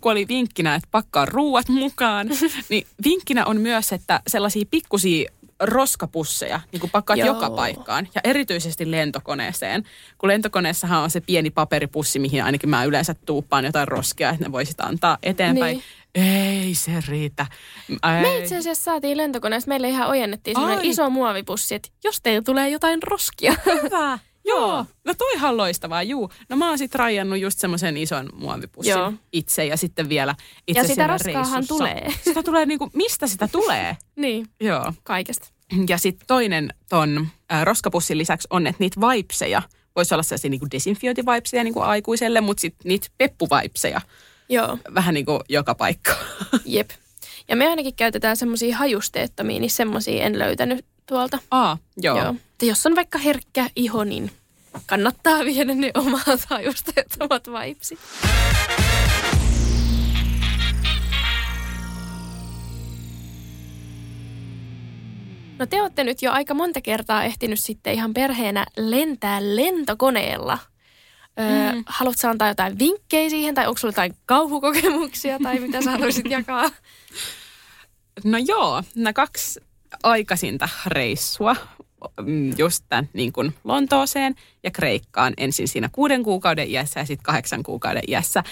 Kun 0.00 0.12
oli 0.12 0.28
vinkkinä, 0.28 0.74
että 0.74 0.88
pakkaa 0.90 1.26
ruuat 1.26 1.68
mukaan, 1.68 2.28
niin 2.70 2.86
vinkkinä 3.04 3.44
on 3.44 3.60
myös, 3.60 3.92
että 3.92 4.20
sellaisia 4.26 4.64
pikkusia 4.70 5.30
roskapusseja, 5.60 6.60
niin 6.72 6.80
kuin 6.80 6.90
pakkaat 6.90 7.18
Joo. 7.18 7.28
joka 7.28 7.50
paikkaan 7.50 8.08
ja 8.14 8.20
erityisesti 8.24 8.90
lentokoneeseen. 8.90 9.84
Kun 10.18 10.28
lentokoneessahan 10.28 11.02
on 11.02 11.10
se 11.10 11.20
pieni 11.20 11.50
paperipussi, 11.50 12.18
mihin 12.18 12.44
ainakin 12.44 12.70
mä 12.70 12.84
yleensä 12.84 13.14
tuuppaan 13.26 13.64
jotain 13.64 13.88
roskia, 13.88 14.30
että 14.30 14.44
ne 14.44 14.52
voisit 14.52 14.80
antaa 14.80 15.18
eteenpäin. 15.22 15.76
Niin. 15.76 15.84
Ei 16.14 16.74
se 16.74 16.92
riitä. 17.08 17.46
Ei. 17.90 18.22
Me 18.22 18.38
itse 18.38 18.56
asiassa 18.56 18.84
saatiin 18.84 19.16
lentokoneessa, 19.16 19.68
meille 19.68 19.88
ihan 19.88 20.08
ojennettiin 20.08 20.56
semmoinen 20.56 20.84
iso 20.84 21.10
muovipussi, 21.10 21.74
että 21.74 21.88
jos 22.04 22.20
teillä 22.20 22.42
tulee 22.42 22.68
jotain 22.68 23.02
roskia. 23.02 23.54
Hyvä. 23.66 24.18
Joo. 24.44 24.86
No 25.04 25.14
toihan 25.18 25.56
loistavaa, 25.56 26.02
juu. 26.02 26.30
No 26.48 26.56
mä 26.56 26.68
oon 26.68 26.78
sit 26.78 26.94
rajannut 26.94 27.38
just 27.38 27.58
semmoisen 27.58 27.96
ison 27.96 28.28
muovipussin 28.34 28.90
Joo. 28.90 29.12
itse 29.32 29.64
ja 29.66 29.76
sitten 29.76 30.08
vielä 30.08 30.34
itse 30.66 30.80
Ja 30.80 30.84
sitä 30.84 30.94
siellä 30.94 31.12
roskaahan 31.12 31.52
reissussa. 31.54 31.74
tulee. 31.78 32.12
Sitä 32.24 32.42
tulee 32.42 32.66
niinku, 32.66 32.90
mistä 32.94 33.26
sitä 33.26 33.48
tulee? 33.48 33.96
niin, 34.16 34.46
Joo. 34.60 34.92
kaikesta. 35.02 35.48
Ja 35.88 35.98
sitten 35.98 36.26
toinen 36.26 36.74
ton 36.88 37.28
äh, 37.52 37.62
roskapussin 37.64 38.18
lisäksi 38.18 38.48
on, 38.50 38.66
että 38.66 38.80
niitä 38.82 39.00
vaipseja, 39.00 39.62
voisi 39.96 40.14
olla 40.14 40.22
sellaisia 40.22 40.50
niinku 40.50 40.66
desinfiointivaipseja 40.70 41.64
niinku 41.64 41.80
aikuiselle, 41.80 42.40
mutta 42.40 42.60
sitten 42.60 42.88
niitä 42.88 43.08
peppuvaipseja 43.18 44.00
Joo, 44.48 44.78
vähän 44.94 45.14
niinku 45.14 45.40
joka 45.48 45.74
paikka. 45.74 46.12
jep. 46.64 46.90
Ja 47.48 47.56
me 47.56 47.68
ainakin 47.68 47.94
käytetään 47.94 48.36
semmoisia 48.36 48.76
hajusteettomia, 48.76 49.60
niin 49.60 49.70
semmoisia 49.70 50.24
en 50.24 50.38
löytänyt 50.38 50.84
tuolta. 51.10 51.38
Aa, 51.50 51.78
joo. 51.96 52.18
Joo. 52.18 52.34
Ja 52.62 52.68
jos 52.68 52.86
on 52.86 52.96
vaikka 52.96 53.18
herkkä 53.18 53.70
iho, 53.76 54.04
niin 54.04 54.30
kannattaa 54.86 55.44
viedä 55.44 55.74
ne 55.74 55.90
omat 55.94 56.44
hajusteettomat 56.50 57.52
vaipsit. 57.52 57.98
No 65.58 65.66
te 65.66 65.82
olette 65.82 66.04
nyt 66.04 66.22
jo 66.22 66.32
aika 66.32 66.54
monta 66.54 66.80
kertaa 66.80 67.24
ehtinyt 67.24 67.60
sitten 67.60 67.94
ihan 67.94 68.14
perheenä 68.14 68.66
lentää 68.76 69.38
lentokoneella. 69.42 70.58
Öö, 71.40 71.72
mm. 71.72 71.84
Haluatko 71.86 72.28
antaa 72.28 72.48
jotain 72.48 72.78
vinkkejä 72.78 73.30
siihen, 73.30 73.54
tai 73.54 73.66
onko 73.66 73.78
sulla 73.78 73.92
jotain 73.92 74.16
kauhukokemuksia, 74.26 75.38
tai 75.42 75.58
mitä 75.58 75.82
sä 75.82 75.90
haluaisit 75.90 76.30
jakaa? 76.30 76.70
No 78.24 78.38
joo, 78.38 78.82
nämä 78.94 79.12
kaksi 79.12 79.60
aikaisinta 80.02 80.68
reissua, 80.86 81.56
mm, 82.26 82.52
just 82.58 82.84
tämän 82.88 83.08
niin 83.12 83.32
kuin 83.32 83.54
Lontooseen 83.64 84.34
ja 84.62 84.70
Kreikkaan 84.70 85.34
ensin 85.36 85.68
siinä 85.68 85.88
kuuden 85.92 86.22
kuukauden 86.22 86.70
iässä 86.70 87.00
ja 87.00 87.06
sitten 87.06 87.24
kahdeksan 87.24 87.62
kuukauden 87.62 88.02
iässä. 88.08 88.42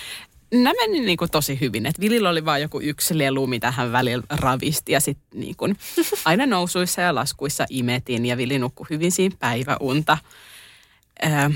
Nämä 0.53 0.73
meni 0.73 1.01
niin 1.01 1.19
kuin 1.19 1.31
tosi 1.31 1.61
hyvin, 1.61 1.87
että 1.87 2.01
Vilillä 2.03 2.31
oli 2.31 2.45
vain 2.45 2.63
joku 2.63 2.81
yksi 2.81 3.19
lelu, 3.19 3.47
mitä 3.47 3.71
hän 3.71 3.93
välillä 3.93 4.25
ravisti 4.31 4.93
ja 4.93 5.01
sitten 5.01 5.41
niin 5.41 5.57
kuin 5.57 5.77
aina 6.25 6.47
nousuissa 6.47 7.01
ja 7.01 7.15
laskuissa 7.15 7.67
imetin 7.71 8.27
ja 8.27 8.37
Vili 8.37 8.59
nukkui 8.59 8.87
hyvin 8.91 9.13
siinä 9.13 9.37
päiväunta. 9.39 10.19
Öö, 11.25 11.51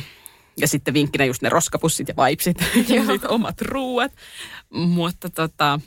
Ja 0.56 0.68
sitten 0.68 0.94
vinkkinä 0.94 1.24
just 1.24 1.42
ne 1.42 1.48
roskapussit 1.48 2.08
ja 2.08 2.16
vaipsit 2.16 2.56
ja 2.88 3.06
sit 3.06 3.24
omat 3.24 3.60
ruuat. 3.60 4.12
Mutta 4.70 5.30
tota, 5.30 5.80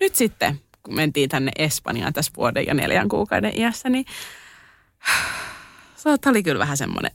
nyt 0.00 0.14
sitten, 0.14 0.60
kun 0.82 0.94
mentiin 0.94 1.28
tänne 1.28 1.52
Espanjaan 1.58 2.12
tässä 2.12 2.32
vuoden 2.36 2.66
ja 2.66 2.74
neljän 2.74 3.08
kuukauden 3.08 3.58
iässä, 3.60 3.88
niin 3.88 4.04
Tämä 6.02 6.30
oli 6.30 6.42
kyllä 6.42 6.58
vähän 6.58 6.76
semmoinen, 6.76 7.10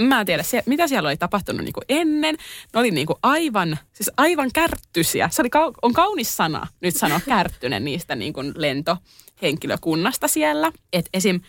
mä 0.00 0.20
en 0.20 0.26
tiedä, 0.26 0.42
se, 0.42 0.62
mitä 0.66 0.86
siellä 0.86 1.08
oli 1.08 1.16
tapahtunut 1.16 1.62
niin 1.62 1.72
kuin 1.72 1.84
ennen. 1.88 2.36
Ne 2.74 2.80
oli 2.80 2.90
niin 2.90 3.06
kuin 3.06 3.16
aivan, 3.22 3.78
siis 3.92 4.10
aivan 4.16 4.50
kärttysiä. 4.54 5.28
Se 5.32 5.42
oli, 5.42 5.48
on 5.82 5.92
kaunis 5.92 6.36
sana 6.36 6.66
nyt 6.80 6.96
sanoa 6.96 7.20
kärttynen 7.26 7.84
niistä 7.84 8.14
niin 8.14 8.32
kuin 8.32 8.52
lentohenkilökunnasta 8.56 10.28
siellä. 10.28 10.72
Et 10.92 11.08
esim. 11.14 11.40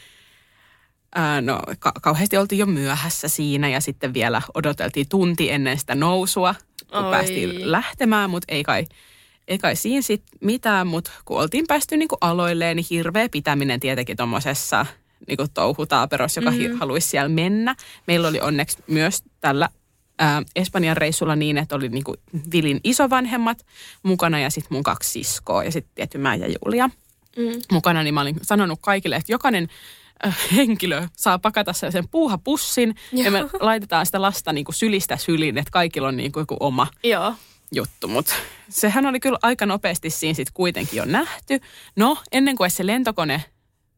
Ää, 1.16 1.42
no 1.42 1.60
ka- 1.80 1.94
kauheasti 2.02 2.38
oltiin 2.38 2.60
jo 2.60 2.66
myöhässä 2.66 3.28
siinä 3.28 3.70
ja 3.70 3.82
sitten 3.82 4.14
vielä 4.14 4.42
odoteltiin 4.54 5.10
tunti 5.10 5.52
ennen 5.52 5.80
sitä 5.80 5.96
nousua, 5.96 6.56
kun 6.92 7.06
Oi. 7.06 7.12
päästiin 7.12 7.72
lähtemään, 7.72 8.30
mutta 8.30 8.54
ei 8.54 8.64
kai, 8.64 8.86
ei 9.48 9.58
kai 9.58 9.76
siinä 9.76 10.02
sit 10.02 10.24
mitään, 10.42 10.88
mutta 10.88 11.12
kun 11.26 11.40
oltiin 11.42 11.68
päästy 11.68 11.98
niin 11.98 12.08
kuin 12.08 12.20
aloilleen, 12.22 12.76
niin 12.76 12.86
hirveä 12.90 13.30
pitäminen 13.30 13.80
tietenkin 13.80 14.18
tuommoisessa 14.18 14.86
niin 15.28 15.38
kuin 15.38 15.52
touhutaaperos, 15.54 16.36
joka 16.36 16.52
mm-hmm. 16.52 16.78
haluaisi 16.78 17.10
siellä 17.10 17.30
mennä. 17.30 17.76
Meillä 18.08 18.28
oli 18.28 18.40
onneksi 18.40 18.78
myös 18.88 19.24
tällä 19.42 19.70
ää, 20.20 20.44
Espanjan 20.56 20.98
reissulla 20.98 21.36
niin, 21.36 21.58
että 21.58 21.76
oli 21.76 21.90
niin 21.90 22.04
kuin 22.04 22.18
Vilin 22.52 22.80
isovanhemmat 22.84 23.66
mukana 24.04 24.40
ja 24.40 24.50
sitten 24.50 24.76
mun 24.76 24.84
kaksi 24.84 25.10
siskoa 25.10 25.64
ja 25.64 25.72
sitten 25.72 25.92
tietty 25.96 26.18
mä 26.18 26.36
ja 26.36 26.48
Julia 26.48 26.90
mm. 27.38 27.62
mukana. 27.72 28.04
Niin 28.04 28.14
mä 28.14 28.22
olin 28.22 28.40
sanonut 28.42 28.80
kaikille, 28.82 29.16
että 29.16 29.32
jokainen 29.32 29.68
henkilö 30.56 31.08
saa 31.14 31.40
pakata 31.40 31.74
sen 31.74 32.08
puuhapussin 32.12 32.96
Joo. 33.12 33.26
ja 33.26 33.32
me 33.32 33.46
laitetaan 33.60 34.06
sitä 34.06 34.22
lasta 34.22 34.54
niin 34.54 34.66
kuin 34.66 34.76
sylistä 34.76 35.18
syliin, 35.18 35.58
että 35.58 35.72
kaikilla 35.72 36.08
on 36.08 36.18
niin 36.18 36.32
kuin 36.32 36.42
joku 36.42 36.58
oma 36.60 36.88
Joo. 37.04 37.34
Juttu. 37.72 38.08
Mutta 38.08 38.34
sehän 38.70 39.06
oli 39.06 39.20
kyllä 39.20 39.38
aika 39.42 39.66
nopeasti 39.66 40.10
siinä 40.10 40.34
sitten 40.34 40.54
kuitenkin 40.54 40.98
jo 40.98 41.06
nähty. 41.06 41.60
No, 41.96 42.18
ennen 42.32 42.56
kuin 42.56 42.72
se 42.72 42.86
lentokone 42.86 43.44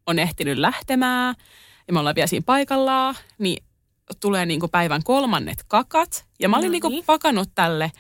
on 0.08 0.20
ehtinyt 0.20 0.58
lähtemään 0.58 1.36
ja 1.88 1.94
me 1.94 2.00
ollaan 2.00 2.16
vielä 2.16 2.28
siinä 2.28 2.44
paikallaan, 2.46 3.16
niin 3.38 3.64
tulee 4.20 4.46
niin 4.46 4.60
kuin 4.60 4.70
päivän 4.70 5.04
kolmannet 5.04 5.64
kakat. 5.68 6.26
Ja 6.40 6.50
mä 6.50 6.58
olin 6.58 6.68
no 6.68 6.72
niin 6.72 6.82
kuin 6.82 7.04
pakannut 7.06 7.50
tälle 7.56 7.92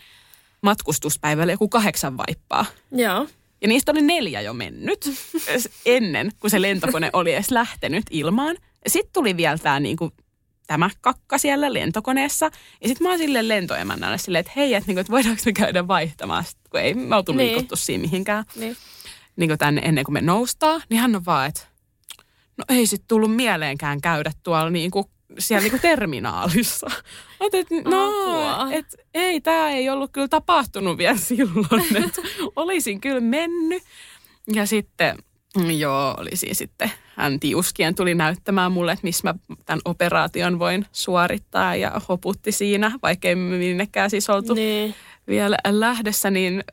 matkustuspäivälle 0.61 1.51
joku 1.51 1.69
kahdeksan 1.69 2.17
vaippaa. 2.17 2.65
Joo. 2.91 3.27
Ja 3.61 3.67
niistä 3.67 3.91
oli 3.91 4.01
neljä 4.01 4.41
jo 4.41 4.53
mennyt 4.53 5.09
ennen 5.85 6.31
kuin 6.39 6.51
se 6.51 6.61
lentokone 6.61 7.09
oli 7.13 7.33
edes 7.33 7.51
lähtenyt 7.51 8.03
ilmaan. 8.11 8.57
Sitten 8.87 9.13
tuli 9.13 9.37
vielä 9.37 9.57
tämä 9.57 9.79
niin 9.79 9.97
kuin, 9.97 10.11
tämä 10.69 10.89
kakka 11.01 11.37
siellä 11.37 11.73
lentokoneessa. 11.73 12.45
Ja 12.81 12.87
sitten 12.87 13.07
mä 13.07 13.09
oon 13.09 13.17
sille 13.17 13.47
lentoemännälle 13.47 14.17
silleen, 14.17 14.39
että 14.39 14.51
hei, 14.55 14.73
että, 14.73 14.87
niin 14.87 14.95
kuin, 14.95 15.01
että 15.01 15.11
voidaanko 15.11 15.41
me 15.45 15.53
käydä 15.53 15.87
vaihtamaan, 15.87 16.43
kun 16.69 16.79
ei 16.79 16.93
me 16.93 17.15
oltu 17.15 17.31
niin. 17.31 17.47
liikuttu 17.47 17.75
siinä 17.75 18.01
mihinkään. 18.01 18.45
Niin. 18.55 18.77
Niin 19.35 19.49
kuin 19.49 19.57
tänne 19.57 19.81
ennen 19.85 20.03
kuin 20.03 20.13
me 20.13 20.21
noustaan, 20.21 20.81
niin 20.89 20.99
hän 21.01 21.15
on 21.15 21.25
vaan, 21.25 21.47
että 21.47 21.61
no 22.57 22.65
ei 22.69 22.87
sitten 22.87 23.07
tullut 23.07 23.35
mieleenkään 23.35 24.01
käydä 24.01 24.31
tuolla 24.43 24.69
niin 24.69 24.91
kuin 24.91 25.05
siellä 25.39 25.63
niinku 25.63 25.79
terminaalissa. 25.81 26.87
Olet, 27.39 27.53
et, 27.53 27.67
no, 27.85 28.11
et, 28.71 28.95
ei, 29.13 29.41
tämä 29.41 29.69
ei 29.69 29.89
ollut 29.89 30.11
kyllä 30.11 30.27
tapahtunut 30.27 30.97
vielä 30.97 31.17
silloin, 31.29 32.05
että 32.05 32.21
olisin 32.55 33.01
kyllä 33.01 33.21
mennyt. 33.21 33.83
Ja 34.53 34.65
sitten, 34.65 35.17
joo, 35.77 36.15
oli 36.17 36.29
siinä 36.33 36.53
sitten, 36.53 36.91
hän 37.15 37.39
tiuskien 37.39 37.95
tuli 37.95 38.15
näyttämään 38.15 38.71
mulle, 38.71 38.91
että 38.91 39.07
missä 39.07 39.27
mä 39.27 39.55
tämän 39.65 39.81
operaation 39.85 40.59
voin 40.59 40.85
suorittaa 40.91 41.75
ja 41.75 42.01
hoputti 42.09 42.51
siinä, 42.51 42.91
vaikka 43.03 43.27
ei 43.27 43.35
minnekään 43.35 44.09
siis 44.09 44.29
oltu 44.29 44.53
niin. 44.53 44.95
vielä 45.27 45.57
lähdössä, 45.69 46.31
niin 46.31 46.63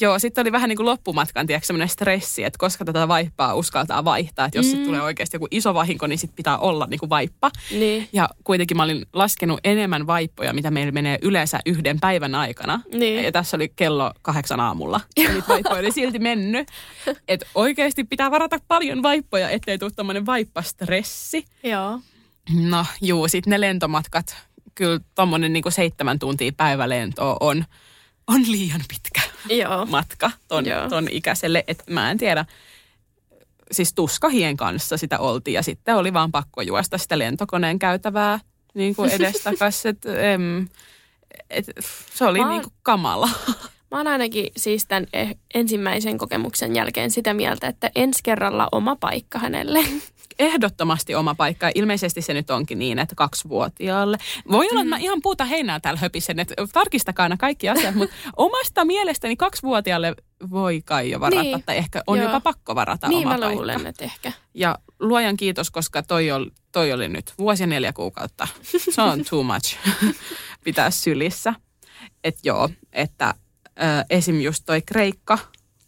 Joo, 0.00 0.18
sitten 0.18 0.42
oli 0.42 0.52
vähän 0.52 0.68
niin 0.68 0.76
kuin 0.76 0.86
loppumatkan, 0.86 1.46
tiedätkö, 1.46 1.66
semmoinen 1.66 1.88
stressi, 1.88 2.44
että 2.44 2.58
koska 2.58 2.84
tätä 2.84 3.08
vaippaa 3.08 3.54
uskaltaa 3.54 4.04
vaihtaa. 4.04 4.46
Että 4.46 4.58
jos 4.58 4.74
mm. 4.74 4.84
tulee 4.84 5.02
oikeasti 5.02 5.36
joku 5.36 5.48
iso 5.50 5.74
vahinko, 5.74 6.06
niin 6.06 6.18
sitten 6.18 6.36
pitää 6.36 6.58
olla 6.58 6.86
niin 6.90 7.00
kuin 7.00 7.10
vaippa. 7.10 7.50
Niin. 7.70 8.08
Ja 8.12 8.28
kuitenkin 8.44 8.76
mä 8.76 8.82
olin 8.82 9.06
laskenut 9.12 9.60
enemmän 9.64 10.06
vaippoja, 10.06 10.52
mitä 10.52 10.70
meillä 10.70 10.92
menee 10.92 11.18
yleensä 11.22 11.60
yhden 11.66 12.00
päivän 12.00 12.34
aikana. 12.34 12.80
Niin. 12.92 13.24
Ja 13.24 13.32
tässä 13.32 13.56
oli 13.56 13.72
kello 13.76 14.12
kahdeksan 14.22 14.60
aamulla. 14.60 15.00
Ja 15.16 15.32
niitä 15.32 15.48
vaippoja 15.52 15.80
oli 15.80 15.92
silti 15.92 16.18
mennyt. 16.18 16.68
Että 17.28 17.46
oikeasti 17.54 18.04
pitää 18.04 18.30
varata 18.30 18.58
paljon 18.68 19.02
vaippoja, 19.02 19.50
ettei 19.50 19.78
tule 19.78 19.90
tämmöinen 19.90 20.26
vaippastressi. 20.26 21.44
Joo. 21.64 22.00
No 22.54 22.86
juu, 23.00 23.28
sitten 23.28 23.50
ne 23.50 23.60
lentomatkat, 23.60 24.36
kyllä 24.74 25.00
tommonen 25.14 25.52
niin 25.52 25.62
kuin 25.62 25.72
seitsemän 25.72 26.18
tuntia 26.18 26.52
päivälentoa 26.56 27.36
on, 27.40 27.64
on 28.26 28.42
liian 28.46 28.80
pitkä. 28.88 29.21
Joo. 29.48 29.86
matka 29.86 30.30
ton, 30.48 30.66
Joo. 30.66 30.88
ton 30.88 31.08
ikäiselle. 31.10 31.64
Että 31.66 31.84
mä 31.86 32.10
en 32.10 32.18
tiedä, 32.18 32.44
siis 33.72 33.94
tuskahien 33.94 34.56
kanssa 34.56 34.96
sitä 34.96 35.18
oltiin 35.18 35.54
ja 35.54 35.62
sitten 35.62 35.96
oli 35.96 36.12
vaan 36.12 36.32
pakko 36.32 36.62
juosta 36.62 36.98
sitä 36.98 37.18
lentokoneen 37.18 37.78
käytävää 37.78 38.40
niin 38.74 38.94
kuin 38.94 39.10
edestakas. 39.10 39.86
et, 39.86 40.06
em, 40.06 40.66
et, 41.50 41.66
se 42.14 42.24
oli 42.24 42.38
mä 42.38 42.48
niin 42.48 42.62
kuin 42.62 42.74
kamala. 42.82 43.28
Mä 43.92 43.98
oon 43.98 44.06
ainakin 44.06 44.46
siis 44.56 44.86
tämän 44.86 45.06
eh, 45.12 45.36
ensimmäisen 45.54 46.18
kokemuksen 46.18 46.76
jälkeen 46.76 47.10
sitä 47.10 47.34
mieltä, 47.34 47.66
että 47.66 47.90
ensi 47.94 48.20
kerralla 48.22 48.68
oma 48.72 48.96
paikka 48.96 49.38
hänelle 49.38 49.84
ehdottomasti 50.38 51.14
oma 51.14 51.34
paikka. 51.34 51.70
Ilmeisesti 51.74 52.22
se 52.22 52.34
nyt 52.34 52.50
onkin 52.50 52.78
niin, 52.78 52.98
että 52.98 53.14
kaksivuotiaalle. 53.14 54.18
Voi 54.50 54.68
olla, 54.70 54.80
että 54.80 54.88
mä 54.88 54.96
mm. 54.96 55.02
ihan 55.02 55.22
puuta 55.22 55.44
heinää 55.44 55.80
täällä 55.80 56.00
höpisen, 56.00 56.40
että 56.40 56.54
tarkistakaa 56.72 57.28
nämä 57.28 57.36
kaikki 57.36 57.68
asiat, 57.68 57.94
mutta 57.94 58.16
omasta 58.36 58.84
mielestäni 58.84 59.36
kaksivuotiaalle 59.36 60.14
voi 60.50 60.82
kai 60.84 61.10
jo 61.10 61.20
varata, 61.20 61.42
niin, 61.42 61.62
tai 61.66 61.76
ehkä 61.76 62.02
on 62.06 62.18
joo. 62.18 62.26
jopa 62.26 62.40
pakko 62.40 62.74
varata 62.74 63.08
niin, 63.08 63.26
oma 63.26 63.38
mä 63.38 63.50
luulen, 63.50 63.86
että 63.86 64.04
ehkä. 64.04 64.32
Ja 64.54 64.78
luojan 65.00 65.36
kiitos, 65.36 65.70
koska 65.70 66.02
toi 66.02 66.30
oli, 66.30 66.50
toi 66.72 66.92
oli 66.92 67.08
nyt 67.08 67.32
vuosi 67.38 67.62
ja 67.62 67.66
neljä 67.66 67.92
kuukautta. 67.92 68.48
Se 68.62 69.02
on 69.02 69.24
too 69.30 69.42
much 69.42 69.76
pitää 70.64 70.90
sylissä. 70.90 71.54
Että 72.24 72.40
joo, 72.44 72.68
että 72.92 73.34
äh, 73.82 74.04
esim. 74.10 74.40
just 74.40 74.62
toi 74.66 74.82
Kreikka, 74.82 75.38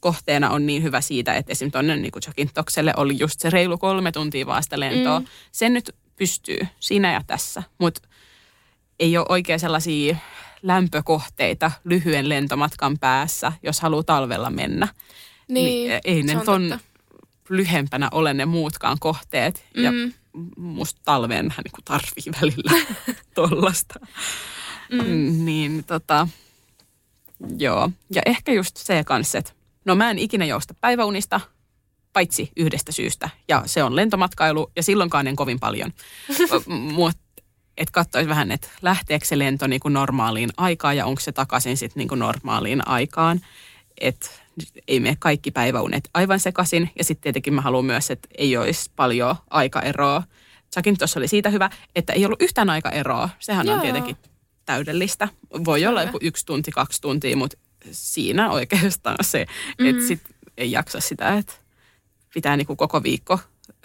kohteena 0.01 0.51
on 0.51 0.67
niin 0.67 0.83
hyvä 0.83 1.01
siitä, 1.01 1.35
että 1.35 1.53
esim. 1.53 1.71
tuonne 1.71 1.97
niin 1.97 2.13
Jakintokselle 2.27 2.93
oli 2.97 3.19
just 3.19 3.41
se 3.41 3.51
reilu 3.51 3.79
kolme 3.79 4.13
tuntia 4.13 4.47
vaan 4.47 4.63
sitä 4.63 4.81
lentoa. 4.81 5.21
Mm. 5.21 5.27
Sen 5.53 5.73
nyt 5.73 5.95
pystyy 6.17 6.59
siinä 6.81 7.13
ja 7.13 7.21
tässä, 7.27 7.63
mutta 7.79 8.01
ei 8.99 9.17
ole 9.19 9.27
oikein 9.29 9.61
sellaisia 9.61 10.17
lämpökohteita 10.63 11.71
lyhyen 11.85 12.29
lentomatkan 12.29 12.99
päässä, 12.99 13.53
jos 13.63 13.81
haluaa 13.81 14.03
talvella 14.03 14.51
mennä. 14.51 14.89
Niin, 15.49 15.89
niin 15.89 16.01
ei 16.05 16.23
ne 16.23 16.45
ton 16.45 16.79
lyhempänä 17.49 18.09
ole 18.13 18.35
ne 18.35 18.47
muutkaan 18.47 18.97
kohteet. 19.01 19.65
Mm. 19.77 19.85
Ja 19.85 19.91
musta 20.57 21.01
talveen 21.05 21.49
vähän 21.49 21.65
niin 21.65 21.85
tarvii 21.85 22.33
välillä 22.41 22.87
tollasta. 23.35 24.01
Mm. 24.93 25.45
Niin 25.45 25.85
tota, 25.85 26.29
joo. 27.59 27.91
Ja 28.11 28.23
ehkä 28.27 28.53
just 28.53 28.77
se 28.77 29.05
kanssa, 29.05 29.39
että 29.39 29.53
No 29.85 29.95
mä 29.95 30.11
en 30.11 30.19
ikinä 30.19 30.45
jousta 30.45 30.75
päiväunista, 30.81 31.41
paitsi 32.13 32.51
yhdestä 32.57 32.93
syystä. 32.93 33.31
Ja 33.49 33.63
se 33.67 33.83
on 33.83 33.97
lentomatkailu 33.97 34.71
ja 34.77 34.83
silloinkaan 34.83 35.27
en 35.27 35.37
kovin 35.37 35.61
paljon. 35.61 35.93
Mutta 36.93 37.25
että 37.77 37.93
katsoisi 37.93 38.29
vähän, 38.29 38.51
että 38.51 38.69
lähteekö 38.83 39.27
se 39.27 39.39
lento 39.39 39.67
niin 39.67 39.81
kuin 39.81 39.95
normaaliin 39.95 40.51
aikaan 40.57 40.97
ja 40.97 41.07
onko 41.07 41.21
se 41.21 41.33
takaisin 41.33 41.77
sitten 41.77 42.01
niin 42.01 42.09
kuin 42.09 42.19
normaaliin 42.19 42.89
aikaan. 42.89 43.41
Että 44.01 44.31
ei 44.89 45.01
mene 45.01 45.17
kaikki 45.19 45.51
päiväunet 45.51 46.09
aivan 46.15 46.41
sekaisin. 46.41 46.91
Ja 46.99 47.05
sitten 47.05 47.23
tietenkin 47.23 47.55
mä 47.55 47.61
haluan 47.61 47.85
myös, 47.85 48.11
että 48.11 48.29
ei 48.39 48.57
olisi 48.57 48.91
paljon 48.97 49.37
aikaeroa. 49.51 50.23
Sakin 50.71 50.99
tuossa 50.99 51.21
oli 51.21 51.29
siitä 51.29 51.51
hyvä, 51.51 51.71
että 51.97 52.13
ei 52.13 52.25
ollut 52.25 52.43
yhtään 52.43 52.71
aikaeroa. 52.71 53.29
Sehän 53.39 53.67
Joo. 53.67 53.77
on 53.77 53.83
tietenkin 53.83 54.17
täydellistä. 54.65 55.29
Voi 55.65 55.87
olla 55.87 56.03
joku 56.03 56.19
yksi 56.21 56.47
tunti, 56.47 56.71
kaksi 56.71 57.01
tuntia, 57.01 57.37
mutta 57.37 57.57
siinä 57.91 58.51
oikeastaan 58.51 59.17
se, 59.21 59.45
mm-hmm. 59.45 59.87
että 59.91 60.07
sit 60.09 60.21
ei 60.57 60.73
jaksa 60.73 61.01
sitä, 61.01 61.35
että 61.39 61.53
pitää 62.35 62.57
niinku 62.57 62.77
koko 62.77 63.03
viikko 63.03 63.39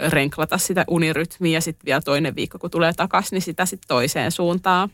renklata 0.09 0.57
sitä 0.57 0.85
unirytmiä 0.87 1.57
ja 1.57 1.61
sitten 1.61 1.85
vielä 1.85 2.01
toinen 2.01 2.35
viikko, 2.35 2.59
kun 2.59 2.71
tulee 2.71 2.93
takaisin, 2.93 3.35
niin 3.35 3.41
sitä 3.41 3.65
sitten 3.65 3.87
toiseen 3.87 4.31
suuntaan. 4.31 4.89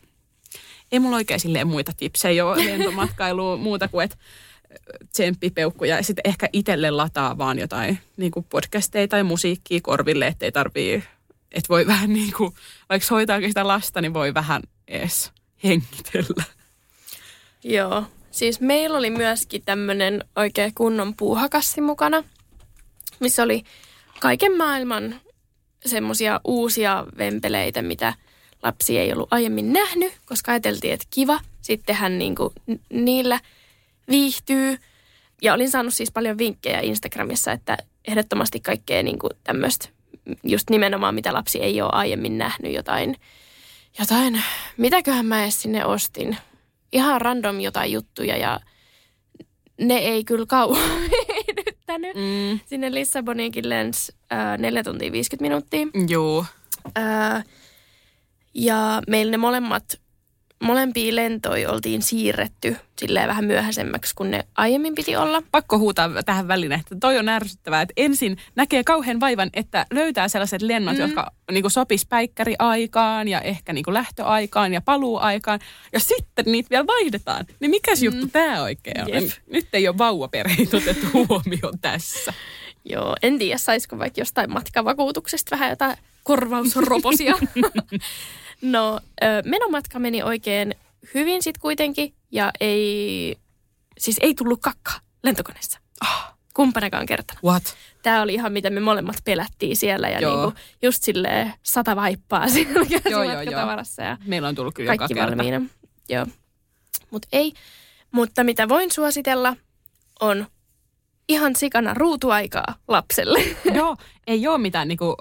Ei 0.92 0.98
mulla 0.98 1.16
oikein 1.16 1.40
silleen 1.40 1.66
muita 1.66 1.92
tipsejä 1.96 2.46
ole 2.46 2.64
lentomatkailuun 2.64 3.60
muuta 3.68 3.88
kuin, 3.88 4.04
että 4.04 4.16
tsemppipeukkuja 5.12 5.96
ja 5.96 6.02
sitten 6.02 6.30
ehkä 6.30 6.48
itselle 6.52 6.90
lataa 6.90 7.38
vaan 7.38 7.58
jotain 7.58 7.98
niin 8.16 8.30
kuin 8.30 8.46
podcasteja 8.48 9.08
tai 9.08 9.22
musiikkia 9.22 9.80
korville, 9.82 10.26
ettei 10.26 10.52
tarvii, 10.52 10.94
että 11.52 11.68
voi 11.68 11.86
vähän 11.92 12.12
niin 12.12 12.32
kuin, 12.32 12.54
vaikka 12.88 13.08
hoitaakin 13.10 13.50
sitä 13.50 13.68
lasta, 13.68 14.00
niin 14.00 14.14
voi 14.14 14.34
vähän 14.34 14.62
edes 14.88 15.32
hengitellä. 15.64 16.44
Joo, 17.64 18.04
Siis 18.36 18.60
meillä 18.60 18.98
oli 18.98 19.10
myöskin 19.10 19.62
tämmöinen 19.64 20.24
oikein 20.36 20.74
kunnon 20.74 21.14
puuhakassi 21.16 21.80
mukana, 21.80 22.24
missä 23.20 23.42
oli 23.42 23.64
kaiken 24.20 24.56
maailman 24.56 25.20
semmoisia 25.86 26.40
uusia 26.44 27.06
vempeleitä, 27.18 27.82
mitä 27.82 28.14
lapsi 28.62 28.98
ei 28.98 29.12
ollut 29.12 29.32
aiemmin 29.32 29.72
nähnyt, 29.72 30.12
koska 30.26 30.52
ajateltiin, 30.52 30.92
että 30.92 31.06
kiva. 31.10 31.40
Sitten 31.62 31.94
hän 31.94 32.18
niin 32.18 32.34
kuin 32.34 32.52
niillä 32.92 33.40
viihtyy. 34.08 34.78
Ja 35.42 35.54
olin 35.54 35.70
saanut 35.70 35.94
siis 35.94 36.12
paljon 36.12 36.38
vinkkejä 36.38 36.80
Instagramissa, 36.80 37.52
että 37.52 37.76
ehdottomasti 38.08 38.60
kaikkea 38.60 39.02
niin 39.02 39.18
kuin 39.18 39.32
tämmöistä, 39.44 39.88
just 40.44 40.70
nimenomaan 40.70 41.14
mitä 41.14 41.32
lapsi 41.32 41.58
ei 41.58 41.80
ole 41.80 41.90
aiemmin 41.92 42.38
nähnyt, 42.38 42.74
jotain, 42.74 43.16
jotain, 43.98 44.42
mitäköhän 44.76 45.26
mä 45.26 45.42
edes 45.42 45.62
sinne 45.62 45.84
ostin. 45.84 46.36
Ihan 46.92 47.20
random 47.20 47.60
jotain 47.60 47.92
juttuja 47.92 48.36
ja 48.36 48.60
ne 49.80 49.94
ei 49.94 50.24
kyllä 50.24 50.46
kauan 50.46 51.00
venyttänyt. 51.56 52.16
Mm. 52.16 52.60
Sinne 52.66 52.94
Lissaboniinkin 52.94 53.68
lens 53.68 54.12
äh, 54.32 54.58
4 54.58 54.82
tuntia 54.82 55.12
50 55.12 55.42
minuuttia. 55.42 55.86
Joo. 56.08 56.44
Äh, 56.98 57.44
ja 58.54 59.02
meillä 59.08 59.30
ne 59.30 59.36
molemmat, 59.36 60.00
molempia 60.62 61.16
lentoja 61.16 61.70
oltiin 61.70 62.02
siirretty 62.02 62.76
silleen 62.98 63.28
vähän 63.28 63.44
myöhäisemmäksi, 63.44 64.14
kun 64.14 64.30
ne 64.30 64.44
aiemmin 64.56 64.94
piti 64.94 65.16
olla. 65.16 65.42
Pakko 65.50 65.78
huutaa 65.78 66.22
tähän 66.22 66.48
väliin, 66.48 66.72
että 66.72 66.96
toi 67.00 67.18
on 67.18 67.28
ärsyttävää, 67.28 67.82
että 67.82 67.92
ensin 67.96 68.36
näkee 68.54 68.84
kauhean 68.84 69.20
vaivan, 69.20 69.50
että 69.52 69.86
löytää 69.90 70.28
sellaiset 70.28 70.62
lennot, 70.62 70.94
mm. 70.94 71.00
jotka 71.00 71.30
niin 71.50 71.70
sopis 71.70 72.06
päikkäriaikaan 72.06 73.28
ja 73.28 73.40
ehkä 73.40 73.72
niin 73.72 73.84
lähtöaikaan 73.88 74.72
ja 74.72 74.80
paluuaikaan. 74.80 75.60
Ja 75.92 76.00
sitten 76.00 76.44
niitä 76.44 76.70
vielä 76.70 76.86
vaihdetaan. 76.86 77.46
Niin 77.60 77.70
mikäs 77.70 78.00
mm. 78.00 78.04
juttu 78.04 78.26
tämä 78.26 78.62
oikein 78.62 79.00
on? 79.00 79.08
Jep. 79.08 79.30
Nyt 79.50 79.68
ei 79.72 79.88
ole 79.88 79.98
vauvaperheitä 79.98 80.76
otettu 80.82 81.06
huomioon 81.12 81.78
tässä. 81.80 82.32
Joo, 82.84 83.16
en 83.22 83.38
tiedä, 83.38 83.58
saisiko 83.58 83.98
vaikka 83.98 84.20
jostain 84.20 84.52
matkavakuutuksesta 84.52 85.50
vähän 85.50 85.70
jotain 85.70 85.96
korvausroposia. 86.26 87.34
no, 88.62 89.00
menomatka 89.44 89.98
meni 89.98 90.22
oikein 90.22 90.74
hyvin 91.14 91.42
sitten 91.42 91.60
kuitenkin 91.60 92.14
ja 92.32 92.52
ei, 92.60 93.36
siis 93.98 94.16
ei 94.20 94.34
tullut 94.34 94.60
kakka 94.62 94.92
lentokoneessa. 95.24 95.78
Ah, 96.00 96.34
Kumpanakaan 96.54 97.06
kertana. 97.06 97.40
what? 97.44 97.62
Tämä 98.02 98.22
oli 98.22 98.34
ihan 98.34 98.52
mitä 98.52 98.70
me 98.70 98.80
molemmat 98.80 99.16
pelättiin 99.24 99.76
siellä 99.76 100.08
ja 100.08 100.20
Joo. 100.20 100.36
niinku 100.36 100.58
just 100.82 101.02
silleen 101.02 101.52
sata 101.62 101.96
vaippaa 101.96 102.48
siellä 102.54 102.72
Joo, 102.90 103.22
joo, 103.22 103.42
joo. 103.42 103.42
ja 103.98 104.16
Meillä 104.26 104.48
on 104.48 104.54
tullut 104.54 104.74
kyllä 104.74 104.92
joka 104.92 104.98
kaikki 104.98 105.14
kerta. 105.14 105.36
valmiina. 105.36 105.60
Joo. 106.08 106.26
Mutta 107.10 107.28
ei. 107.32 107.52
Mutta 108.12 108.44
mitä 108.44 108.68
voin 108.68 108.92
suositella 108.92 109.56
on 110.20 110.46
ihan 111.28 111.56
sikana 111.56 111.94
ruutuaikaa 111.94 112.74
lapselle. 112.88 113.42
Joo, 113.74 113.96
ei 114.26 114.46
ole 114.48 114.58
mitään 114.58 114.88
niinku 114.88 115.16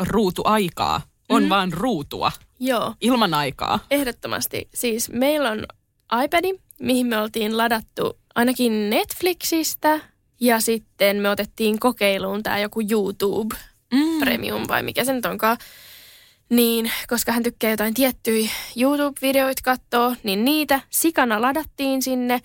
ruutuaikaa. 0.00 1.00
On 1.28 1.42
mm. 1.42 1.48
vaan 1.48 1.72
ruutua, 1.72 2.32
Joo, 2.60 2.94
ilman 3.00 3.34
aikaa. 3.34 3.78
ehdottomasti. 3.90 4.68
Siis 4.74 5.10
meillä 5.10 5.50
on 5.50 5.66
iPadi, 6.24 6.52
mihin 6.80 7.06
me 7.06 7.18
oltiin 7.18 7.56
ladattu 7.56 8.18
ainakin 8.34 8.90
Netflixistä 8.90 10.00
ja 10.40 10.60
sitten 10.60 11.16
me 11.16 11.30
otettiin 11.30 11.78
kokeiluun 11.78 12.42
tämä 12.42 12.58
joku 12.58 12.80
YouTube 12.90 13.56
Mm. 13.94 14.18
Premium 14.20 14.62
vai 14.68 14.82
mikä 14.82 15.04
se 15.04 15.12
nyt 15.12 15.26
onkaan. 15.26 15.56
Niin, 16.50 16.90
koska 17.08 17.32
hän 17.32 17.42
tykkää 17.42 17.70
jotain 17.70 17.94
tiettyjä 17.94 18.50
YouTube-videoita 18.76 19.60
katsoa, 19.64 20.16
niin 20.22 20.44
niitä 20.44 20.80
sikana 20.90 21.40
ladattiin 21.40 22.02
sinne. 22.02 22.40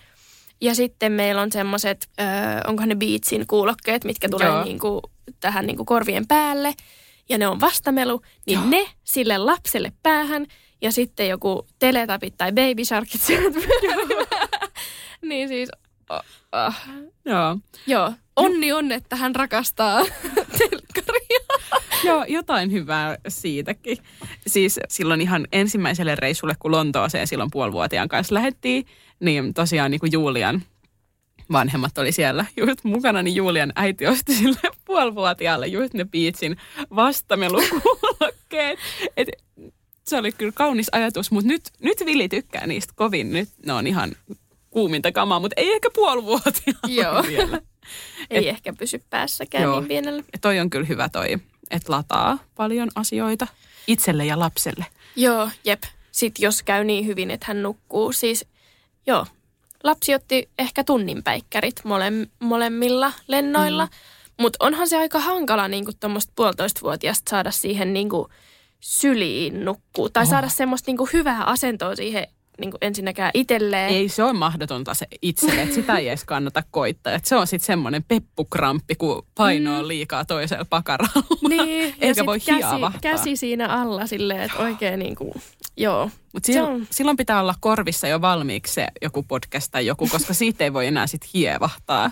Ja 0.60 0.74
sitten 0.74 1.12
meillä 1.12 1.42
on 1.42 1.52
semmoiset, 1.52 2.08
öö, 2.20 2.26
onkohan 2.66 2.88
ne 2.88 2.94
Beatsin 2.94 3.46
kuulokkeet, 3.46 4.04
mitkä 4.04 4.28
tulee 4.28 4.46
Joo. 4.46 4.64
niinku, 4.64 5.02
tähän 5.40 5.66
niinku 5.66 5.84
korvien 5.84 6.26
päälle. 6.26 6.74
Ja 7.28 7.38
ne 7.38 7.48
on 7.48 7.60
vastamelu, 7.60 8.22
niin 8.46 8.58
Joo. 8.58 8.68
ne 8.68 8.86
sille 9.04 9.38
lapselle 9.38 9.92
päähän. 10.02 10.46
Ja 10.82 10.92
sitten 10.92 11.28
joku 11.28 11.66
teletapit 11.78 12.36
tai 12.36 12.52
baby 12.52 12.84
sharkit 12.84 13.20
sieltä 13.20 13.58
Niin 15.22 15.48
siis, 15.48 15.68
oh, 16.10 16.20
oh. 16.52 16.74
Joo. 17.24 17.58
joo. 17.86 18.12
Onni 18.36 18.72
on, 18.72 18.92
että 18.92 19.16
hän 19.16 19.34
rakastaa 19.34 20.04
telkkaria. 20.58 21.40
Joo, 22.04 22.24
jotain 22.28 22.72
hyvää 22.72 23.16
siitäkin. 23.28 23.98
Siis 24.46 24.80
silloin 24.88 25.20
ihan 25.20 25.46
ensimmäiselle 25.52 26.14
reissulle, 26.14 26.54
kun 26.58 26.72
Lontooseen 26.72 27.26
silloin 27.26 27.50
puolivuotiaan 27.52 28.08
kanssa 28.08 28.34
lähettiin, 28.34 28.86
niin 29.20 29.54
tosiaan 29.54 29.90
niin 29.90 30.00
kuin 30.00 30.12
Julian 30.12 30.62
vanhemmat 31.52 31.98
oli 31.98 32.12
siellä 32.12 32.46
just 32.56 32.84
mukana, 32.84 33.22
niin 33.22 33.36
Julian 33.36 33.72
äiti 33.76 34.06
osti 34.06 34.34
sille 34.34 34.58
puolivuotiaalle 34.84 35.66
just 35.66 35.94
ne 35.94 36.04
Beatsin 36.04 36.56
vastamelukuulokkeet. 36.96 38.78
Et 39.16 39.28
se 40.06 40.16
oli 40.16 40.32
kyllä 40.32 40.52
kaunis 40.52 40.88
ajatus, 40.92 41.30
mutta 41.30 41.48
nyt, 41.48 41.70
nyt 41.80 41.98
Vili 42.06 42.28
tykkää 42.28 42.66
niistä 42.66 42.92
kovin. 42.96 43.32
Nyt 43.32 43.48
ne 43.66 43.72
on 43.72 43.86
ihan 43.86 44.12
kuuminta 44.70 45.12
kamaa, 45.12 45.40
mutta 45.40 45.54
ei 45.56 45.72
ehkä 45.72 45.90
puolivuotiaalla 45.94 46.88
Joo. 46.88 47.22
vielä. 47.36 47.60
Ei 48.30 48.48
ehkä 48.48 48.72
pysy 48.72 49.02
päässäkään 49.10 49.64
Joo. 49.64 49.80
niin 49.80 49.88
pienellä. 49.88 50.22
Ja 50.32 50.38
toi 50.40 50.60
on 50.60 50.70
kyllä 50.70 50.86
hyvä 50.86 51.08
toi, 51.08 51.32
että 51.70 51.92
lataa 51.92 52.38
paljon 52.54 52.88
asioita 52.94 53.46
itselle 53.86 54.24
ja 54.24 54.38
lapselle. 54.38 54.86
Joo, 55.16 55.50
jep. 55.64 55.82
Sitten 56.12 56.42
jos 56.42 56.62
käy 56.62 56.84
niin 56.84 57.06
hyvin, 57.06 57.30
että 57.30 57.46
hän 57.48 57.62
nukkuu. 57.62 58.12
Siis, 58.12 58.46
joo. 59.06 59.26
Lapsi 59.86 60.14
otti 60.14 60.48
ehkä 60.58 60.84
tunnin 60.84 61.22
päikkärit 61.22 61.80
mole, 61.84 62.12
molemmilla 62.40 63.12
lennoilla. 63.28 63.84
Mm. 63.86 63.90
Mutta 64.40 64.56
onhan 64.66 64.88
se 64.88 64.96
aika 64.98 65.20
hankala 65.20 65.68
niin 65.68 65.84
tuommoista 66.00 66.32
puolitoistavuotiaasta 66.36 67.30
saada 67.30 67.50
siihen 67.50 67.92
niin 67.92 68.08
syliin 68.80 69.64
nukkuu. 69.64 70.10
Tai 70.10 70.22
Oh. 70.22 70.30
saada 70.30 70.48
semmoista 70.48 70.90
niin 70.90 71.08
hyvää 71.12 71.44
asentoa 71.44 71.96
siihen 71.96 72.26
niin 72.60 72.72
ensinnäkään 72.80 73.30
itselleen. 73.34 73.88
Ei 73.88 74.08
se 74.08 74.22
on 74.22 74.36
mahdotonta 74.36 74.94
se 74.94 75.06
itselle, 75.22 75.62
että 75.62 75.74
sitä 75.74 75.96
ei 75.96 76.08
edes 76.08 76.24
kannata 76.24 76.62
koittaa. 76.70 77.12
Et 77.12 77.24
se 77.24 77.36
on 77.36 77.46
sitten 77.46 77.66
semmoinen 77.66 78.04
peppukramppi, 78.08 78.94
kun 78.94 79.26
paino 79.34 79.78
on 79.78 79.88
liikaa 79.88 80.24
toisella 80.24 80.64
pakaralla. 80.70 81.22
Niin, 81.48 81.94
Eikä 82.00 82.26
voi 82.26 82.40
käsi, 82.40 82.58
hiavahtaa. 82.58 83.00
käsi 83.00 83.36
siinä 83.36 83.66
alla 83.68 84.06
silleen, 84.06 84.40
että 84.42 84.58
oikein 84.58 84.98
niin 84.98 85.14
kuin, 85.16 85.32
joo. 85.76 86.10
Silloin, 86.42 86.74
on- 86.74 86.86
silloin 86.90 87.16
pitää 87.16 87.40
olla 87.40 87.54
korvissa 87.60 88.08
jo 88.08 88.20
valmiiksi 88.20 88.74
se 88.74 88.86
joku 89.02 89.22
podcast 89.22 89.68
tai 89.72 89.86
joku, 89.86 90.08
koska 90.10 90.34
siitä 90.34 90.64
ei 90.64 90.72
voi 90.72 90.86
enää 90.86 91.06
sitten 91.06 91.30
hievahtaa. 91.34 92.10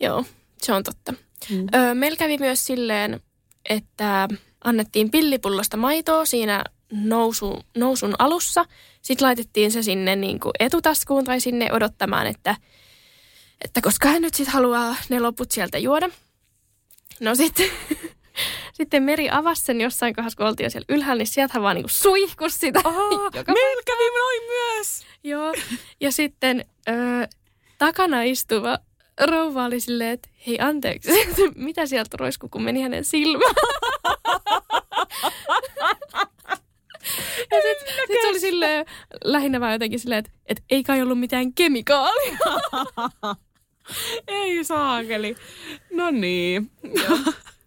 Joo, 0.00 0.24
se 0.62 0.72
on 0.72 0.82
totta. 0.82 1.12
Mm. 1.50 1.66
Öö, 1.74 1.94
meillä 1.94 2.16
kävi 2.16 2.38
myös 2.38 2.64
silleen, 2.66 3.20
että 3.68 4.28
annettiin 4.64 5.10
pillipullosta 5.10 5.76
maitoa 5.76 6.24
siinä 6.24 6.64
nousu, 6.92 7.60
nousun 7.76 8.14
alussa. 8.18 8.64
Sitten 9.04 9.26
laitettiin 9.26 9.72
se 9.72 9.82
sinne 9.82 10.16
niin 10.16 10.40
kuin 10.40 10.52
etutaskuun 10.60 11.24
tai 11.24 11.40
sinne 11.40 11.72
odottamaan, 11.72 12.26
että, 12.26 12.56
että 13.64 13.80
koska 13.80 14.08
hän 14.08 14.22
nyt 14.22 14.34
sitten 14.34 14.52
haluaa 14.52 14.96
ne 15.08 15.20
loput 15.20 15.50
sieltä 15.50 15.78
juoda. 15.78 16.08
No 17.20 17.34
sitten, 17.34 17.70
sitten 18.78 19.02
Meri 19.02 19.28
avasi 19.30 19.62
sen 19.62 19.80
jossain 19.80 20.14
kohdassa, 20.14 20.36
kun 20.36 20.46
oltiin 20.46 20.70
siellä 20.70 20.86
ylhäällä, 20.88 21.20
niin 21.20 21.26
sieltä 21.26 21.62
vaan 21.62 21.76
niin 21.76 21.88
suihkus 21.88 22.54
sitä. 22.54 22.78
joka 23.36 23.52
Meillä 23.52 23.82
kävi 23.86 24.18
noin 24.18 24.42
myös. 24.48 25.02
Joo, 25.24 25.54
ja 26.00 26.12
sitten 26.12 26.64
öö, 26.88 27.26
takana 27.78 28.22
istuva 28.22 28.78
rouva 29.20 29.64
oli 29.64 29.80
silleen, 29.80 30.10
että 30.10 30.28
hei 30.46 30.60
anteeksi, 30.60 31.10
mitä 31.54 31.86
sieltä 31.86 32.16
roiskuu, 32.16 32.48
kun 32.48 32.62
meni 32.62 32.82
hänen 32.82 33.04
silmään. 33.04 33.54
Ja 37.50 37.58
sitten 37.62 37.94
sit 38.06 38.20
se 38.22 38.28
oli 38.28 38.40
silleen, 38.40 38.86
lähinnä 39.24 39.60
vaan 39.60 39.72
jotenkin 39.72 40.00
silleen, 40.00 40.18
että, 40.18 40.30
että 40.46 40.62
ei 40.70 40.82
kai 40.82 41.02
ollut 41.02 41.20
mitään 41.20 41.52
kemikaalia. 41.52 42.38
Ei 44.28 44.64
saakeli. 44.64 45.36
No 45.92 46.10
niin. 46.10 46.70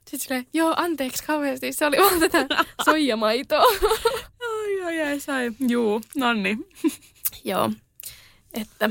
Sitten 0.05 0.19
silleen, 0.19 0.47
joo 0.53 0.73
anteeksi 0.77 1.23
kauheasti, 1.23 1.73
se 1.73 1.85
oli 1.85 1.97
vaan 1.97 2.19
tätä 2.19 2.47
soijamaitoa. 2.85 3.65
Ai, 4.41 4.83
ai, 4.85 5.01
ai, 5.01 5.19
sai. 5.19 5.51
Juu, 5.67 6.01
no 6.15 6.33
niin. 6.33 6.67
joo, 7.45 7.71
että 8.53 8.89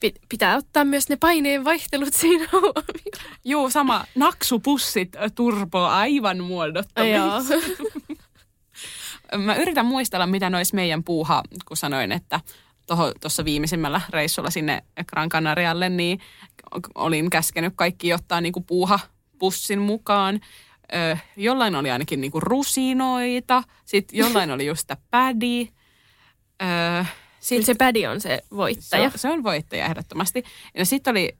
pi- 0.00 0.14
pitää 0.28 0.56
ottaa 0.56 0.84
myös 0.84 1.08
ne 1.08 1.16
paineen 1.16 1.64
vaihtelut 1.64 2.14
siinä 2.14 2.48
huomioon. 2.52 2.84
Juu, 3.44 3.70
sama. 3.70 4.04
Naksupussit 4.14 5.16
ö, 5.16 5.30
turbo 5.34 5.78
aivan 5.78 6.44
muodottomia. 6.44 7.24
Mä 9.36 9.56
yritän 9.56 9.86
muistella, 9.86 10.26
mitä 10.26 10.50
nois 10.50 10.72
meidän 10.72 11.04
puuha, 11.04 11.42
kun 11.68 11.76
sanoin, 11.76 12.12
että 12.12 12.40
tuossa 13.20 13.44
viimeisimmällä 13.44 14.00
reissulla 14.10 14.50
sinne 14.50 14.84
Gran 15.06 15.28
Canarialle, 15.28 15.88
niin 15.88 16.20
olin 16.94 17.30
käskenyt 17.30 17.72
kaikki 17.76 18.12
ottaa 18.12 18.40
niinku 18.40 18.60
puuha 18.60 19.00
pussin 19.38 19.78
mukaan. 19.78 20.40
Ö, 20.94 21.16
jollain 21.36 21.74
oli 21.76 21.90
ainakin 21.90 22.20
niinku 22.20 22.40
rusinoita, 22.40 23.62
sitten 23.84 24.18
jollain 24.18 24.50
oli 24.50 24.66
just 24.66 24.80
sitä 24.80 24.96
pädi. 25.10 25.68
Kyllä 27.48 27.64
se 27.64 27.74
pädi 27.74 28.06
on 28.06 28.20
se 28.20 28.28
se, 28.28 28.56
voittaja. 28.56 29.04
on, 29.04 29.12
se 29.16 29.28
on 29.28 29.42
voittaja 29.42 29.84
ehdottomasti. 29.84 30.44
Ja 30.74 30.86
sitten 30.86 31.10
oli 31.10 31.38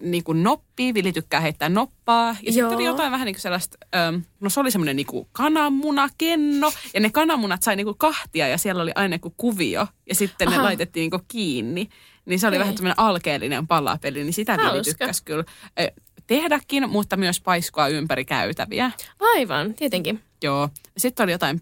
niin 0.00 0.24
kuin 0.24 0.42
noppia, 0.42 0.94
Vili 0.94 1.12
tykkää 1.12 1.40
heittää 1.40 1.68
noppaa. 1.68 2.28
Ja 2.28 2.34
sitten 2.34 2.56
Joo. 2.58 2.74
oli 2.74 2.84
jotain 2.84 3.12
vähän 3.12 3.26
niin 3.26 3.34
kuin 3.34 3.40
sellaista, 3.40 3.78
ähm, 3.96 4.16
no 4.40 4.50
se 4.50 4.60
oli 4.60 4.70
semmoinen 4.70 4.96
niin 4.96 5.06
kuin 5.06 5.28
kananmunakenno. 5.32 6.72
Ja 6.94 7.00
ne 7.00 7.10
kananmunat 7.10 7.62
sai 7.62 7.76
niin 7.76 7.84
kuin 7.84 7.98
kahtia 7.98 8.48
ja 8.48 8.58
siellä 8.58 8.82
oli 8.82 8.92
aina 8.94 9.18
kuin 9.18 9.34
kuvio. 9.36 9.86
Ja 10.08 10.14
sitten 10.14 10.48
ne 10.48 10.54
Aha. 10.54 10.64
laitettiin 10.64 11.02
niin 11.02 11.10
kuin 11.10 11.24
kiinni. 11.28 11.88
Niin 12.26 12.40
se 12.40 12.46
oli 12.46 12.56
Okei. 12.56 12.60
vähän 12.60 12.74
tämmöinen 12.74 12.98
alkeellinen 12.98 13.66
palapeli, 13.66 14.22
niin 14.22 14.32
sitä 14.32 14.56
Vili 14.56 14.82
tykkäsi 14.82 15.24
kyllä 15.24 15.44
äh, 15.80 15.86
tehdäkin, 16.26 16.90
mutta 16.90 17.16
myös 17.16 17.40
paiskoa 17.40 17.88
ympäri 17.88 18.24
käytäviä. 18.24 18.90
Aivan, 19.20 19.74
tietenkin. 19.74 20.20
Joo. 20.42 20.68
Sitten 20.96 21.24
oli 21.24 21.32
jotain 21.32 21.60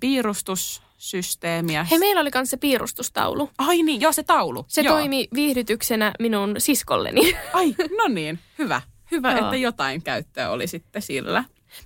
piirustussysteemiä. 1.02 1.84
Hei, 1.84 1.98
meillä 1.98 2.20
oli 2.20 2.30
myös 2.34 2.50
se 2.50 2.56
piirustustaulu. 2.56 3.50
Ai 3.58 3.82
niin, 3.82 4.00
joo 4.00 4.12
se 4.12 4.22
taulu. 4.22 4.64
Se 4.68 4.80
joo. 4.80 4.94
toimi 4.94 5.28
viihdytyksenä 5.34 6.12
minun 6.18 6.54
siskolleni. 6.58 7.36
Ai, 7.52 7.74
no 7.98 8.08
niin, 8.08 8.38
hyvä. 8.58 8.80
Hyvä, 9.10 9.32
Joo. 9.32 9.44
että 9.44 9.56
jotain 9.56 10.02
käyttöä 10.02 10.50
oli 10.50 10.66
sitten 10.66 11.02
sillä. 11.02 11.44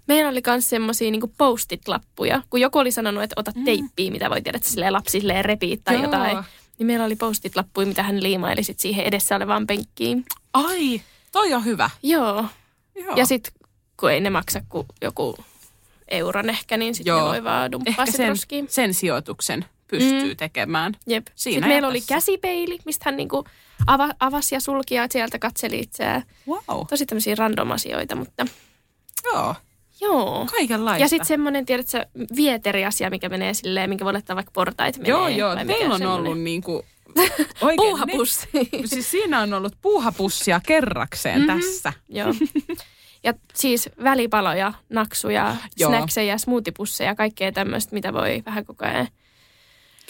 Meillä 0.09 0.31
oli 0.31 0.43
myös 0.47 0.71
semmoisia 0.71 1.11
niinku 1.11 1.33
post-it-lappuja, 1.39 2.43
kun 2.51 2.61
joku 2.61 2.79
oli 2.79 2.93
sanonut, 2.93 3.23
että 3.23 3.35
ota 3.37 3.53
teippiä, 3.65 4.11
mitä 4.11 4.31
voi 4.31 4.43
tehdä, 4.43 4.57
että 4.57 4.93
lapsi 4.93 5.21
silleen 5.21 5.45
repii 5.45 5.77
tai 5.77 5.95
Joo. 5.95 6.03
jotain. 6.03 6.39
Niin 6.79 6.87
meillä 6.87 7.05
oli 7.05 7.17
post-it-lappuja, 7.17 7.87
mitä 7.87 8.03
hän 8.03 8.23
liimaili 8.23 8.63
sit 8.63 8.81
siihen 8.81 9.05
edessä 9.05 9.37
olevaan 9.37 9.67
penkkiin. 9.67 10.25
Ai, 10.53 11.01
toi 11.33 11.55
on 11.55 11.65
hyvä. 11.65 11.91
Joo. 12.03 12.45
Joo. 12.95 13.17
Ja 13.17 13.27
sitten 13.27 13.53
kun 13.97 14.11
ei 14.11 14.21
ne 14.21 14.31
maksa 14.31 14.63
kuin 14.69 14.87
joku 15.03 15.37
euron 16.09 16.51
ehkä, 16.51 16.77
niin 16.77 16.95
sitten 16.95 17.15
voi 17.15 17.45
vaan 17.45 17.73
dumppaa 17.73 18.07
sen, 18.07 18.29
roskiin. 18.29 18.67
sen 18.69 18.95
sijoituksen 18.95 19.65
pystyy 19.89 20.31
mm. 20.31 20.37
tekemään. 20.37 20.95
Jep. 21.07 21.27
Siinä 21.35 21.55
Sitten 21.55 21.69
meillä 21.69 21.89
oli 21.89 22.01
tässä. 22.01 22.15
käsipeili, 22.15 22.79
mistä 22.85 23.03
hän 23.05 23.17
niinku 23.17 23.45
ava, 23.87 24.09
avasi 24.21 24.55
ja 24.55 24.61
sulki 24.61 24.95
ja 24.95 25.07
sieltä 25.11 25.39
katseli 25.39 25.79
itseään. 25.79 26.23
Wow. 26.49 26.87
Tosi 26.91 27.07
tämmöisiä 27.07 27.35
random 27.35 27.71
asioita, 27.71 28.17
mutta 28.17 28.47
Joo, 29.25 29.55
joo. 30.01 30.47
kaikenlaista. 30.51 31.05
Ja 31.05 31.09
sitten 31.09 31.27
semmoinen, 31.27 31.67
tiedätkö, 31.67 32.07
vieteriasia, 32.37 33.11
mikä 33.11 33.29
menee 33.29 33.55
silleen, 33.55 33.89
minkä 33.91 34.05
voi 34.05 34.13
laittaa 34.13 34.37
vaikka 34.37 34.53
portaita 34.53 34.99
menee. 34.99 35.11
Joo, 35.11 35.29
joo. 35.29 35.55
Teillä 35.57 35.73
on 35.73 35.77
semmoinen. 35.99 36.09
ollut 36.09 36.41
niinku... 36.41 36.85
Oikein, 37.61 37.77
Puuhapussi. 37.77 38.49
Ne, 38.53 38.87
siis 38.87 39.11
siinä 39.11 39.41
on 39.41 39.55
ollut 39.55 39.73
puuhapussia 39.83 40.61
kerrakseen 40.67 41.41
Mhm. 41.41 41.49
mm-hmm. 41.51 41.61
tässä. 41.63 41.93
Joo. 42.09 42.29
Ja 43.25 43.35
siis 43.55 43.89
välipaloja, 44.05 44.73
naksuja, 44.89 45.57
Joo. 45.77 45.91
snackseja, 45.91 46.39
smoothie-pusseja, 46.39 47.15
kaikkea 47.15 47.53
tämmöistä, 47.53 47.95
mitä 47.95 48.13
voi 48.13 48.43
vähän 48.47 48.65
koko 48.65 48.85
ajan. 48.85 49.09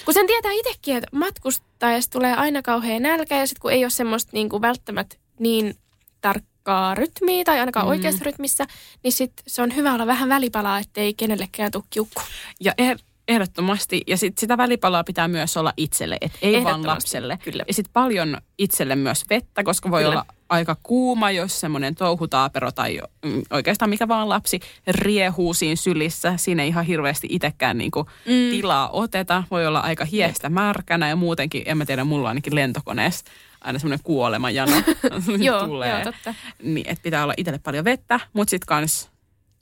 Kun 0.04 0.14
sen 0.14 0.26
tietää 0.26 0.52
itsekin, 0.52 0.96
että 0.96 1.08
matkustajasta 1.12 2.12
tulee 2.12 2.34
aina 2.34 2.62
kauhean 2.62 3.02
nälkä 3.02 3.36
ja 3.36 3.46
sitten 3.46 3.60
kun 3.60 3.72
ei 3.72 3.84
ole 3.84 3.90
semmoista 3.90 4.30
niin 4.32 4.48
kuin 4.48 4.62
välttämättä 4.62 5.16
niin 5.40 5.74
tarkkaa 6.20 6.94
rytmiä 6.94 7.44
tai 7.44 7.60
ainakaan 7.60 7.86
mm. 7.86 7.90
oikeassa 7.90 8.24
rytmissä, 8.24 8.66
niin 9.02 9.12
sit 9.12 9.32
se 9.46 9.62
on 9.62 9.76
hyvä 9.76 9.94
olla 9.94 10.06
vähän 10.06 10.28
välipalaa, 10.28 10.78
ettei 10.78 11.14
kenellekään 11.14 11.72
tule 11.72 11.84
kiukku. 11.90 12.22
Ja 12.60 12.72
eh, 12.78 12.96
ehdottomasti. 13.28 14.02
Ja 14.06 14.16
sit 14.16 14.38
sitä 14.38 14.56
välipalaa 14.56 15.04
pitää 15.04 15.28
myös 15.28 15.56
olla 15.56 15.72
itselle, 15.76 16.18
et 16.20 16.32
ei 16.42 16.64
vaan 16.64 16.86
lapselle. 16.86 17.38
kyllä. 17.44 17.64
Ja 17.68 17.74
sitten 17.74 17.92
paljon 17.92 18.38
itselle 18.58 18.96
myös 18.96 19.24
vettä, 19.30 19.64
koska 19.64 19.90
voi 19.90 20.02
Kyllä. 20.02 20.12
olla 20.12 20.24
aika 20.48 20.76
kuuma, 20.82 21.30
jos 21.30 21.60
semmoinen 21.60 21.94
touhutaapero 21.94 22.72
tai 22.72 22.96
jo- 22.96 23.08
mm, 23.24 23.42
oikeastaan 23.50 23.90
mikä 23.90 24.08
vaan 24.08 24.28
lapsi 24.28 24.60
riehuu 24.88 25.54
siinä 25.54 25.76
sylissä. 25.76 26.36
Siinä 26.36 26.62
ei 26.62 26.68
ihan 26.68 26.84
hirveästi 26.84 27.26
itsekään 27.30 27.78
niinku 27.78 28.02
mm. 28.02 28.50
tilaa 28.50 28.90
oteta. 28.90 29.44
Voi 29.50 29.66
olla 29.66 29.80
aika 29.80 30.04
hiestä 30.04 30.48
märkänä 30.48 31.08
ja 31.08 31.16
muutenkin, 31.16 31.62
en 31.66 31.78
mä 31.78 31.86
tiedä, 31.86 32.04
mulla 32.04 32.28
ainakin 32.28 32.54
lentokoneessa 32.54 33.24
aina 33.60 33.78
semmoinen 33.78 34.04
kuolemajano 34.04 34.72
Joo, 35.38 35.66
tulee. 35.66 35.90
joo, 35.90 36.00
totta. 36.04 36.34
Niin, 36.62 36.88
että 36.88 37.02
pitää 37.02 37.22
olla 37.22 37.34
itselle 37.36 37.58
paljon 37.58 37.84
vettä, 37.84 38.20
mutta 38.32 38.50
sitten 38.50 38.66
kans 38.66 39.10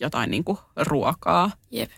jotain 0.00 0.30
niinku 0.30 0.58
ruokaa. 0.76 1.50
Jep. 1.70 1.90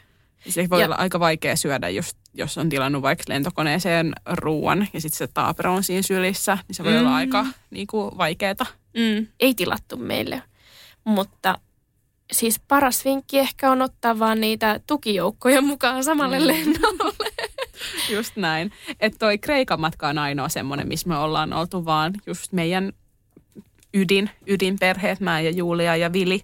Se 0.48 0.70
voi 0.70 0.80
Ja- 0.80 0.86
olla 0.86 0.94
aika 0.96 1.20
vaikea 1.20 1.56
syödä, 1.56 1.88
just, 1.88 2.16
jos 2.34 2.58
on 2.58 2.68
tilannut 2.68 3.02
vaikka 3.02 3.24
lentokoneeseen 3.28 4.12
ruoan 4.32 4.88
ja 4.92 5.00
sitten 5.00 5.18
se 5.18 5.26
taapero 5.34 5.74
on 5.74 5.82
siinä 5.82 6.02
sylissä, 6.02 6.58
niin 6.68 6.76
se 6.76 6.84
voi 6.84 6.92
mm. 6.92 6.98
olla 6.98 7.14
aika 7.16 7.46
niin 7.70 7.86
kuin, 7.86 8.18
vaikeeta. 8.18 8.66
Mm. 8.96 9.26
Ei 9.40 9.54
tilattu 9.54 9.96
meille, 9.96 10.42
mutta 11.04 11.58
siis 12.32 12.60
paras 12.68 13.04
vinkki 13.04 13.38
ehkä 13.38 13.70
on 13.70 13.82
ottaa 13.82 14.18
vaan 14.18 14.40
niitä 14.40 14.80
tukijoukkoja 14.86 15.62
mukaan 15.62 16.04
samalle 16.04 16.38
mm. 16.38 16.46
lennolle. 16.46 17.32
Just 18.14 18.36
näin. 18.36 18.72
Että 19.00 19.18
toi 19.18 19.38
Kreikan 19.38 19.80
matka 19.80 20.08
on 20.08 20.18
ainoa 20.18 20.48
semmoinen, 20.48 20.88
missä 20.88 21.08
me 21.08 21.16
ollaan 21.16 21.52
oltu 21.52 21.84
vaan 21.84 22.12
just 22.26 22.52
meidän 22.52 22.92
ydin, 23.94 24.30
ydinperheet, 24.46 25.20
mä 25.20 25.40
ja 25.40 25.50
Julia 25.50 25.96
ja 25.96 26.12
Vili. 26.12 26.40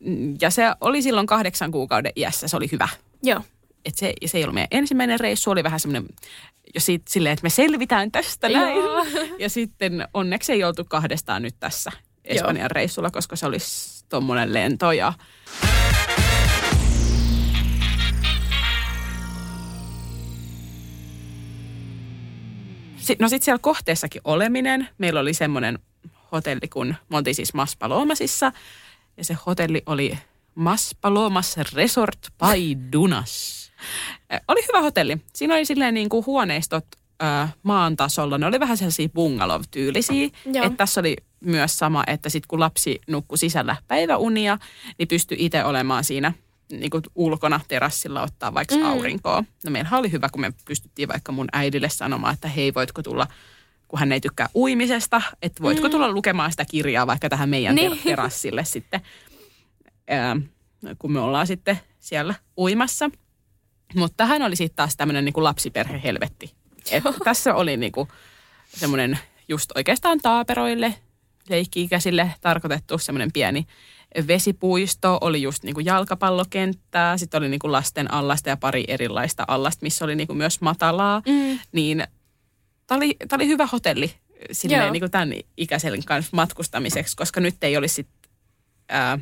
Mm, 0.00 0.36
Ja 0.40 0.50
se 0.50 0.62
oli 0.80 1.02
silloin 1.02 1.26
kahdeksan 1.26 1.70
kuukauden 1.70 2.12
iässä, 2.16 2.48
se 2.48 2.56
oli 2.56 2.68
hyvä. 2.72 2.88
Joo. 3.24 3.40
Et 3.84 3.94
se, 3.94 4.12
se 4.26 4.38
ei 4.38 4.44
ollut 4.44 4.54
meidän 4.54 4.68
ensimmäinen 4.70 5.20
reissu, 5.20 5.50
oli 5.50 5.64
vähän 5.64 5.80
semmoinen 5.80 6.08
jo 6.74 6.80
siitä, 6.80 7.04
silleen, 7.08 7.32
että 7.32 7.42
me 7.42 7.50
selvitään 7.50 8.12
tästä 8.12 8.48
näin. 8.48 8.76
Joo. 8.76 9.06
Ja 9.38 9.48
sitten 9.48 10.08
onneksi 10.14 10.52
ei 10.52 10.64
oltu 10.64 10.84
kahdestaan 10.88 11.42
nyt 11.42 11.54
tässä 11.60 11.92
Espanjan 12.24 12.70
reissulla, 12.70 13.10
koska 13.10 13.36
se 13.36 13.46
olisi 13.46 14.04
tuommoinen 14.08 14.54
lento. 14.54 14.92
Ja 14.92 15.12
no 23.18 23.28
sitten 23.28 23.44
siellä 23.44 23.58
kohteessakin 23.58 24.22
oleminen. 24.24 24.88
Meillä 24.98 25.20
oli 25.20 25.34
semmoinen 25.34 25.78
hotelli, 26.32 26.68
kun 26.72 26.94
me 27.08 27.16
oltiin 27.16 27.34
siis 27.34 27.54
Maspalomasissa. 27.54 28.52
Ja 29.16 29.24
se 29.24 29.36
hotelli 29.46 29.82
oli 29.86 30.18
Maspalomas 30.54 31.56
Resort 31.74 32.18
by 32.38 32.92
Dunas. 32.92 33.64
Äh, 34.32 34.40
Oli 34.48 34.60
hyvä 34.68 34.80
hotelli. 34.80 35.18
Siinä 35.34 35.54
oli 35.54 35.64
silleen 35.64 35.94
niin 35.94 36.08
kuin 36.08 36.26
huoneistot 36.26 36.84
äh, 37.22 37.54
maan 37.62 37.96
tasolla. 37.96 38.38
Ne 38.38 38.46
oli 38.46 38.60
vähän 38.60 38.76
sellaisia 38.76 39.08
bungalow-tyylisiä. 39.08 40.30
Että 40.46 40.76
tässä 40.76 41.00
oli 41.00 41.16
myös 41.40 41.78
sama, 41.78 42.04
että 42.06 42.28
sitten 42.28 42.48
kun 42.48 42.60
lapsi 42.60 43.00
nukkui 43.06 43.38
sisällä 43.38 43.76
päiväunia, 43.88 44.58
niin 44.98 45.08
pystyi 45.08 45.36
itse 45.40 45.64
olemaan 45.64 46.04
siinä 46.04 46.32
niin 46.72 46.90
kuin 46.90 47.02
ulkona 47.14 47.60
terassilla 47.68 48.22
ottaa 48.22 48.54
vaikka 48.54 48.74
mm. 48.76 48.84
aurinkoa. 48.84 49.44
No 49.64 49.70
meillähän 49.70 50.00
oli 50.00 50.12
hyvä, 50.12 50.28
kun 50.28 50.40
me 50.40 50.52
pystyttiin 50.64 51.08
vaikka 51.08 51.32
mun 51.32 51.48
äidille 51.52 51.88
sanomaan, 51.88 52.34
että 52.34 52.48
hei, 52.48 52.74
voitko 52.74 53.02
tulla, 53.02 53.26
kun 53.88 53.98
hän 53.98 54.12
ei 54.12 54.20
tykkää 54.20 54.48
uimisesta, 54.54 55.22
että 55.42 55.62
voitko 55.62 55.86
mm. 55.86 55.90
tulla 55.90 56.12
lukemaan 56.12 56.50
sitä 56.50 56.64
kirjaa 56.64 57.06
vaikka 57.06 57.28
tähän 57.28 57.48
meidän 57.48 57.74
Niin. 57.74 57.90
ter- 57.92 58.00
terassille 58.04 58.64
sitten, 58.64 59.00
ää, 60.08 60.36
kun 60.98 61.12
me 61.12 61.20
ollaan 61.20 61.46
sitten 61.46 61.80
siellä 62.00 62.34
uimassa. 62.58 63.10
Mutta 63.94 64.26
hän 64.26 64.42
oli 64.42 64.56
sitten 64.56 64.76
taas 64.76 64.96
tämmöinen 64.96 65.24
niin 65.24 65.44
lapsiperhehelvetti. 65.44 66.54
Et 66.90 67.04
tässä 67.24 67.54
oli 67.54 67.76
niin 67.76 67.92
kuin 67.92 68.08
semmoinen 68.68 69.18
just 69.48 69.70
oikeastaan 69.74 70.18
taaperoille, 70.22 70.94
leikki-ikäisille 71.48 72.30
tarkoitettu 72.40 72.98
semmoinen 72.98 73.32
pieni 73.32 73.66
vesipuisto, 74.26 75.18
oli 75.20 75.42
just 75.42 75.64
niin 75.64 75.74
kuin 75.74 75.86
jalkapallokenttää, 75.86 77.18
sitten 77.18 77.38
oli 77.38 77.48
niin 77.48 77.58
kuin 77.58 77.72
lasten 77.72 78.10
allasta 78.10 78.48
ja 78.48 78.56
pari 78.56 78.84
erilaista 78.88 79.44
allasta, 79.48 79.82
missä 79.82 80.04
oli 80.04 80.16
niin 80.16 80.26
kuin 80.26 80.36
myös 80.36 80.60
matalaa. 80.60 81.22
Mm. 81.26 81.58
Niin 81.72 82.04
tämä 82.86 82.96
oli, 82.96 83.16
tää 83.28 83.36
oli 83.36 83.46
hyvä 83.46 83.66
hotelli 83.66 84.14
silleen, 84.52 84.92
niin 84.92 85.00
kuin 85.00 85.10
tämän 85.10 85.32
ikäisen 85.56 86.04
kanssa 86.04 86.30
matkustamiseksi, 86.32 87.16
koska 87.16 87.40
nyt 87.40 87.64
ei 87.64 87.76
olisi 87.76 87.94
sit, 87.94 88.08
ää, 88.88 89.18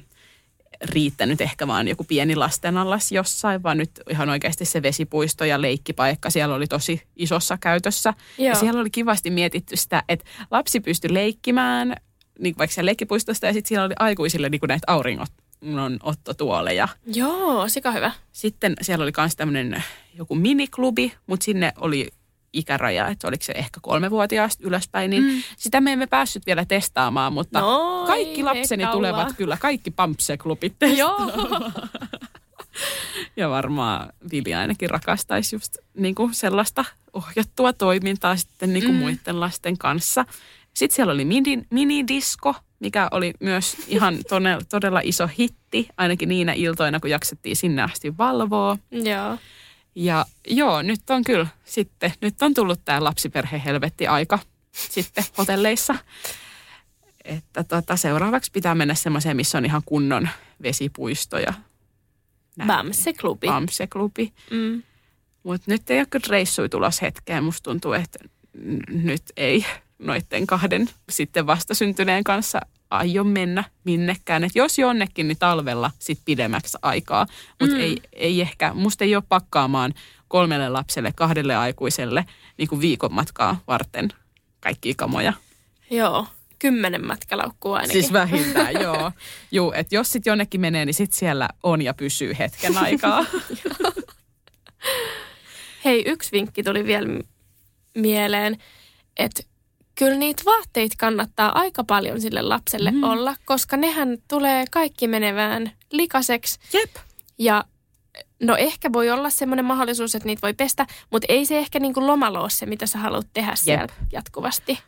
riittänyt 0.85 1.41
ehkä 1.41 1.67
vaan 1.67 1.89
joku 1.89 2.05
pieni 2.05 2.37
lastenallas 2.37 3.13
jossain, 3.13 3.63
vaan 3.63 3.79
nyt 3.79 3.91
ihan 4.11 4.29
oikeasti 4.29 4.65
se 4.65 4.83
vesipuisto 4.83 5.45
ja 5.45 5.63
leikkipaikka 5.63 6.31
siellä 6.31 6.55
oli 6.55 6.67
tosi 6.67 7.03
isossa 7.17 7.59
käytössä. 7.61 8.15
Joo. 8.39 8.49
Ja 8.49 8.55
siellä 8.55 8.81
oli 8.81 8.91
kivasti 8.91 9.31
mietitty 9.31 9.77
sitä, 9.77 10.03
että 10.09 10.25
lapsi 10.51 10.81
pystyi 10.81 11.15
leikkimään 11.15 11.95
niin 12.39 12.55
vaikka 12.59 12.75
siellä 12.75 12.89
leikkipuistosta 12.89 13.47
ja 13.47 13.53
sitten 13.53 13.69
siellä 13.69 13.85
oli 13.85 13.95
aikuisille 13.99 14.49
niin 14.49 14.61
kuin 14.61 14.69
näitä 14.69 14.85
auringonottotuoleja. 14.87 16.89
Joo, 17.07 17.69
sika 17.69 17.93
hyvä. 17.93 18.13
Sitten 18.33 18.75
siellä 18.81 19.03
oli 19.03 19.13
myös 19.17 19.37
tämmöinen 19.37 19.85
joku 20.15 20.35
miniklubi, 20.35 21.13
mutta 21.27 21.45
sinne 21.45 21.73
oli 21.81 22.09
ikäraja, 22.53 23.09
että 23.09 23.29
oliko 23.29 23.45
se 23.45 23.53
ehkä 23.57 23.81
kolmevuotiaasta 23.83 24.67
ylöspäin, 24.67 25.11
niin 25.11 25.23
mm. 25.23 25.43
sitä 25.57 25.81
me 25.81 25.93
emme 25.93 26.07
päässyt 26.07 26.47
vielä 26.47 26.65
testaamaan, 26.65 27.33
mutta 27.33 27.61
No, 27.61 28.05
kaikki 28.07 28.43
lapseni 28.43 28.87
tulevat 28.87 29.33
kyllä, 29.37 29.57
kaikki 29.61 29.91
Pampse-klubit 29.91 30.77
Joo. 30.97 31.19
Ja 33.37 33.51
varmaan 33.51 34.13
Vili 34.33 34.55
ainakin 34.55 34.91
rakastaisi 34.91 35.57
just 35.57 35.77
niin 35.95 36.15
kuin 36.15 36.35
sellaista 36.35 36.85
ohjattua 37.13 37.73
toimintaa 37.73 38.37
sitten 38.37 38.73
niin 38.73 38.85
kuin 38.85 38.95
mm. 38.95 39.01
muiden 39.01 39.41
lasten 39.41 39.79
kanssa. 39.79 40.25
Sitten 40.75 40.97
siellä 40.97 41.13
oli 41.13 41.25
mini, 41.25 41.63
minidisko, 41.71 42.55
mikä 42.81 43.09
oli 43.11 43.35
myös 43.41 43.77
ihan 43.89 44.19
todella, 44.29 44.63
todella 44.69 45.01
iso 45.05 45.29
hitti, 45.39 45.89
ainakin 45.97 46.29
niinä 46.29 46.53
iltoina, 46.53 47.01
kun 47.01 47.11
jaksettiin 47.11 47.57
sinne 47.57 47.83
asti 47.83 48.19
valvoa. 48.19 48.77
Joo. 48.91 49.39
Ja 49.95 50.25
joo, 50.49 50.83
nyt 50.83 51.11
on 51.11 51.25
kyllä 51.25 51.47
sitten, 51.65 52.13
nyt 52.21 52.43
on 52.43 52.55
tullut 52.55 52.81
tämä 52.85 53.05
lapsiperhehelvetti 53.05 54.07
aika 54.07 54.39
sitten 54.73 55.25
hotelleissa. 55.39 55.95
että 57.25 57.65
tota, 57.65 57.97
seuraavaksi 57.97 58.51
pitää 58.51 58.75
mennä 58.75 58.95
semmoiseen, 58.95 59.37
missä 59.37 59.59
on 59.59 59.65
ihan 59.65 59.83
kunnon 59.87 60.29
vesipuisto 60.63 61.39
ja. 61.39 61.55
Bamse-klubi. 62.67 63.47
Bamse-klubi. 63.47 64.33
Mm. 64.51 64.83
Mutta 65.43 65.71
nyt 65.71 65.91
ei 65.91 65.99
ole 65.99 66.07
kyllä 66.11 66.27
reissui 66.29 66.69
tulos 66.69 67.03
hetkeen. 67.03 67.45
Musta 67.45 67.71
tuntuu, 67.71 67.93
että 67.93 68.19
n- 68.59 69.05
nyt 69.05 69.23
ei 69.37 69.67
noitten 69.99 70.47
kahden 70.47 70.91
sitten 71.11 71.47
vastasyntyneen 71.47 72.25
kanssa 72.25 72.61
aio 72.93 73.25
mennä 73.25 73.65
minnekään. 73.85 74.45
Et 74.45 74.53
jos 74.55 74.79
jonnekin, 74.79 75.29
niin 75.29 75.39
talvella 75.39 75.91
sit 75.99 76.19
pidemmäksi 76.25 76.79
aikaa. 76.83 77.27
Mutta 77.61 77.77
mm. 77.77 77.83
ei, 77.83 78.03
ei 78.13 78.41
ehkä, 78.41 78.75
musta 78.75 79.05
ei 79.05 79.17
ole 79.17 79.25
pakkaamaan 79.29 79.95
kolmelle 80.29 80.69
lapselle, 80.69 81.13
kahdelle 81.17 81.57
aikuiselle 81.57 82.25
niin 82.59 82.69
kuin 82.69 82.81
viikon 82.81 83.15
matkaa 83.15 83.61
varten 83.67 84.09
kaikkia 84.61 84.95
kamoja. 84.97 85.33
Joo, 85.91 86.27
kymmenen 86.59 87.07
matkalaukkua 87.07 87.77
ainakin. 87.77 88.03
Siis 88.03 88.13
vähintään, 88.13 88.75
joo. 88.81 89.13
Juu, 89.53 89.73
että 89.73 89.95
jos 89.95 90.13
sitten 90.13 90.31
jonnekin 90.31 90.61
menee, 90.61 90.85
niin 90.85 90.95
sitten 90.95 91.19
siellä 91.19 91.49
on 91.63 91.83
ja 91.83 91.95
pysyy 91.95 92.37
hetken 92.39 92.79
aikaa. 92.79 93.25
Hei, 95.85 96.03
yksi 96.07 96.33
vinkki 96.33 96.63
tuli 96.63 96.85
vielä 96.85 97.09
mieleen, 97.95 98.57
että 99.17 99.43
kyllä 99.95 100.17
niitä 100.17 100.43
vaatteita 100.45 100.95
kannattaa 100.99 101.59
aika 101.59 101.85
paljon 101.85 102.21
sille 102.21 102.43
lapselle 102.43 102.91
mm. 102.91 103.03
olla, 103.03 103.37
koska 103.45 103.77
nehän 103.77 104.19
tulee 104.29 104.65
kaikki 104.71 105.09
menevään 105.09 105.73
likaseksi. 105.93 106.59
Jep. 106.73 106.91
Ja 107.39 107.65
no 108.43 108.57
ehkä 108.57 108.93
voi 108.93 109.11
olla 109.11 109.31
semmoinen 109.31 109.65
mahdollisuus, 109.65 110.15
että 110.15 110.27
niitä 110.27 110.43
voi 110.43 110.55
pestä, 110.55 110.87
mutta 111.11 111.27
ei 111.29 111.47
se 111.47 111.59
ehkä 111.59 111.79
niinku 111.79 112.07
lomalla 112.07 112.41
ole 112.41 112.51
se, 112.51 112.67
mitä 112.67 112.87
sä 112.87 112.99
haluat 112.99 113.27
tehdä 113.33 113.55
siellä 113.55 113.87
jatkuvasti. 114.13 114.79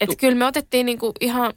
Että 0.00 0.16
kyllä 0.16 0.34
me 0.34 0.46
otettiin 0.46 0.86
niinku 0.86 1.12
ihan 1.20 1.52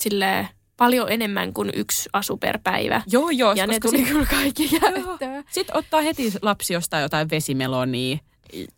silleen 0.00 0.48
paljon 0.76 1.12
enemmän 1.12 1.52
kuin 1.52 1.70
yksi 1.74 2.08
asu 2.12 2.36
per 2.36 2.58
päivä. 2.62 3.02
Joo, 3.06 3.30
joo. 3.30 3.52
ja 3.52 3.66
ne 3.66 3.80
tuli 3.80 3.98
sit- 3.98 4.08
kyllä 4.08 4.26
kaikki 4.26 4.68
käyttöön. 4.68 5.44
Sitten 5.50 5.76
ottaa 5.76 6.00
heti 6.00 6.32
lapsi 6.42 6.72
jostain 6.72 7.02
jotain 7.02 7.30
vesimelonia 7.30 8.18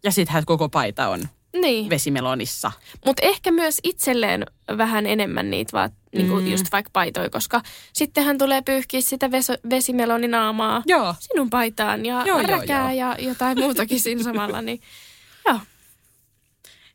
ja 0.04 0.12
sittenhän 0.12 0.44
koko 0.44 0.68
paita 0.68 1.08
on 1.08 1.28
Niin. 1.60 1.90
vesimelonissa. 1.90 2.72
Mutta 3.06 3.26
ehkä 3.26 3.50
myös 3.50 3.78
itselleen 3.84 4.46
vähän 4.78 5.06
enemmän 5.06 5.50
niitä 5.50 5.72
vaan 5.72 5.90
niinku 6.14 6.34
Mm. 6.40 6.46
just 6.50 6.66
vaikka 6.72 6.90
paitoja, 6.92 7.30
koska 7.30 7.60
sittenhän 7.92 8.38
tulee 8.38 8.62
pyyhkiä 8.62 9.00
sitä 9.00 9.30
veso, 9.30 9.54
vesimeloninaamaa 9.70 10.82
Joo. 10.86 11.14
sinun 11.20 11.50
paitaan 11.50 12.06
ja 12.06 12.22
Joo, 12.26 12.38
joo, 12.40 12.46
räkää 12.58 12.92
ja 12.92 13.16
jotain 13.18 13.58
muutakin 13.58 14.00
siinä 14.00 14.22
samalla. 14.32 14.62
Niin, 14.62 14.80
joo. 15.46 15.58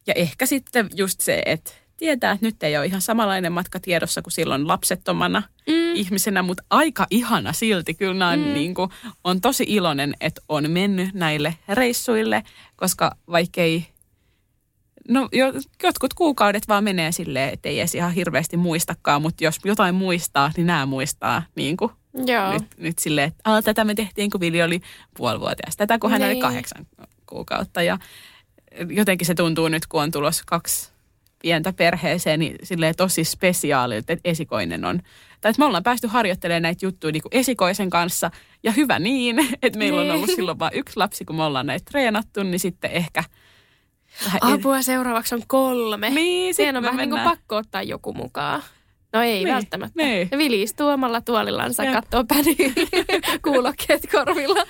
Ja 0.07 0.13
ehkä 0.13 0.45
sitten 0.45 0.89
just 0.95 1.21
se, 1.21 1.41
että 1.45 1.71
tietää, 1.97 2.31
että 2.31 2.45
nyt 2.45 2.63
ei 2.63 2.77
ole 2.77 2.85
ihan 2.85 3.01
samanlainen 3.01 3.51
matka 3.51 3.79
tiedossa 3.79 4.21
kuin 4.21 4.31
silloin 4.33 4.67
lapsettomana 4.67 5.43
Mm. 5.67 5.95
ihmisenä, 5.95 6.41
mutta 6.43 6.63
aika 6.69 7.07
ihana 7.09 7.53
silti. 7.53 7.93
Kyllä 7.93 8.27
on, 8.27 8.53
niin 8.53 8.73
kuin, 8.73 8.89
on 9.23 9.41
tosi 9.41 9.65
iloinen, 9.67 10.13
että 10.21 10.41
on 10.49 10.71
mennyt 10.71 11.13
näille 11.13 11.55
reissuille, 11.69 12.43
koska 12.75 13.15
vaikkei, 13.31 13.87
no 15.09 15.29
jo, 15.31 15.53
jotkut 15.83 16.13
kuukaudet 16.13 16.67
vaan 16.67 16.83
menee 16.83 17.11
silleen, 17.11 17.53
että 17.53 17.69
ei 17.69 17.79
edes 17.79 17.95
ihan 17.95 18.11
hirveästi 18.11 18.57
muistakaan, 18.57 19.21
mutta 19.21 19.43
jos 19.43 19.59
jotain 19.65 19.95
muistaa, 19.95 20.51
niin 20.57 20.67
nämä 20.67 20.85
muistaa 20.85 21.43
niin 21.55 21.77
kuin 21.77 21.91
Joo. 22.25 22.53
nyt, 22.53 22.63
nyt 22.77 22.99
silleen, 22.99 23.27
että 23.27 23.41
"Aa, 23.51 23.61
tätä 23.61 23.83
me 23.83 23.95
tehtiin, 23.95 24.29
kun 24.31 24.41
Vili 24.41 24.63
oli 24.63 24.81
puolivuotias. 25.17 25.77
Tätä, 25.77 25.99
kun 25.99 26.11
hän 26.11 26.21
oli 26.21 26.29
Niin. 26.29 26.41
kahdeksan 26.41 26.87
kuukautta. 27.25 27.81
Ja 27.81 27.97
jotenkin 28.89 29.27
se 29.27 29.35
tuntuu 29.35 29.67
nyt, 29.67 29.85
kun 29.87 30.01
on 30.03 30.11
tulossa 30.11 30.43
kaksi 30.47 30.89
pientä 31.41 31.73
perheeseen, 31.73 32.39
niin 32.39 32.55
silleen 32.63 32.95
tosi 32.95 33.23
spesiaalilta, 33.23 34.13
että 34.13 34.29
esikoinen 34.29 34.85
on. 34.85 35.01
Tai 35.41 35.49
että 35.49 35.59
me 35.59 35.65
ollaan 35.65 35.83
päästy 35.83 36.07
harjoittelemaan 36.07 36.61
näitä 36.61 36.85
juttuja 36.85 37.11
niin 37.11 37.21
kuin 37.21 37.35
esikoisen 37.35 37.89
kanssa. 37.89 38.31
Ja 38.63 38.71
hyvä 38.71 38.99
niin, 38.99 39.39
että 39.63 39.79
meillä 39.79 40.01
on 40.01 40.07
Niin. 40.07 40.15
ollut 40.15 40.29
silloin 40.35 40.59
vain 40.59 40.73
yksi 40.73 40.97
lapsi, 40.97 41.25
kun 41.25 41.35
me 41.35 41.43
ollaan 41.43 41.65
näitä 41.65 41.85
treenattu, 41.91 42.43
niin 42.43 42.59
sitten 42.59 42.91
ehkä 42.91 43.23
vähän 44.25 44.39
Apua 44.43 44.81
seuraavaksi 44.81 45.35
on 45.35 45.41
kolme. 45.47 46.09
Niin, 46.09 46.53
Siihen 46.53 46.77
on 46.77 46.83
vähän 46.83 46.97
niin 46.97 47.09
kuin 47.09 47.21
pakko 47.21 47.55
ottaa 47.55 47.83
joku 47.83 48.13
mukaan. 48.13 48.63
No 49.13 49.21
ei 49.21 49.43
Niin, 49.43 49.53
välttämättä. 49.55 50.03
niin. 50.03 50.27
Ja 50.31 50.37
Vili 50.37 50.61
istuu 50.61 50.87
omalla 50.87 51.21
tuolillansa, 51.21 51.83
Jep. 51.83 51.93
katsoo 51.93 52.23
päniä, 52.23 52.73
kuulokkeet 53.43 54.01
korvilla. 54.11 54.63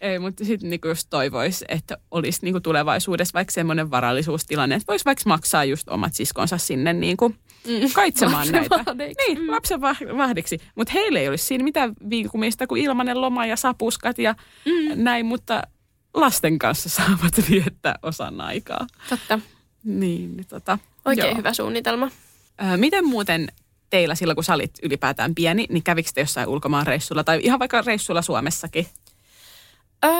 Ei, 0.00 0.18
mutta 0.18 0.44
sitten 0.44 0.70
niinku 0.70 0.88
just 0.88 1.06
toivoisi, 1.10 1.64
että 1.68 1.96
olisi 2.10 2.38
niinku 2.42 2.60
tulevaisuudessa 2.60 3.34
vaikka 3.34 3.52
semmoinen 3.52 3.90
varallisuustilanne, 3.90 4.74
että 4.74 4.86
voisi 4.88 5.04
vaikka 5.04 5.22
maksaa 5.26 5.64
just 5.64 5.88
omat 5.88 6.14
siskonsa 6.14 6.58
sinne 6.58 6.92
niinku 6.92 7.34
Mm. 7.66 7.90
kaitsemaan 7.94 8.48
näitä. 8.52 8.84
Niin, 8.94 9.50
lapsen 9.50 9.80
vah- 9.80 10.16
vahdiksi. 10.16 10.58
Mutta 10.74 10.92
heille 10.92 11.20
ei 11.20 11.28
olisi 11.28 11.44
siinä 11.44 11.64
mitään 11.64 11.92
viikumista 12.10 12.66
kuin 12.66 12.82
ilmanen 12.82 13.20
loma 13.20 13.46
ja 13.46 13.56
sapuskat 13.56 14.18
ja 14.18 14.34
mm. 14.64 14.72
näin, 15.04 15.26
mutta 15.26 15.62
lasten 16.14 16.58
kanssa 16.58 16.88
saavat 16.88 17.34
viettää 17.50 17.98
osan 18.02 18.40
aikaa. 18.40 18.86
Totta. 19.08 19.40
Niin, 19.84 20.46
tota, 20.48 20.78
Oikein 21.04 21.28
joo. 21.28 21.36
hyvä 21.36 21.52
suunnitelma. 21.54 22.10
Ö, 22.62 22.76
miten 22.76 23.06
muuten 23.06 23.48
teillä 23.90 24.14
silloin, 24.14 24.34
kun 24.34 24.44
sä 24.44 24.54
olit 24.54 24.78
ylipäätään 24.82 25.34
pieni, 25.34 25.66
niin 25.68 25.82
kävikö 25.82 26.10
te 26.14 26.20
jossain 26.20 26.48
ulkomaan 26.48 26.86
reissulla 26.86 27.24
tai 27.24 27.40
ihan 27.42 27.58
vaikka 27.58 27.82
reissulla 27.82 28.22
Suomessakin? 28.22 28.86
Öö, 30.04 30.12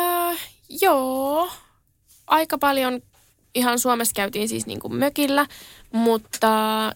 joo. 0.81 1.51
Aika 2.27 2.59
paljon 2.59 3.01
ihan 3.55 3.79
Suomessa 3.79 4.13
käytiin 4.17 4.49
siis 4.49 4.67
niin 4.67 4.81
kuin 4.81 4.95
mökillä, 4.95 5.47
mutta 5.93 6.93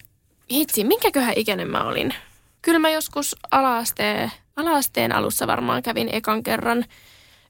hitsi, 0.51 0.83
minkäköhän 0.83 1.33
ikäinen 1.35 1.69
mä 1.69 1.83
olin? 1.83 2.13
Kyllä 2.61 2.79
mä 2.79 2.89
joskus 2.89 3.35
alaasteen, 3.51 4.31
alaasteen 4.55 5.15
alussa 5.15 5.47
varmaan 5.47 5.83
kävin 5.83 6.09
ekan 6.11 6.43
kerran 6.43 6.85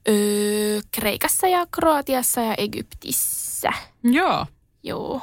öö, 0.08 0.82
Kreikassa 0.91 1.47
ja 1.47 1.68
Kroatiassa 1.72 2.41
ja 2.41 2.56
Egyptissä. 2.58 3.70
Joo. 4.04 4.45
Joo. 4.84 5.22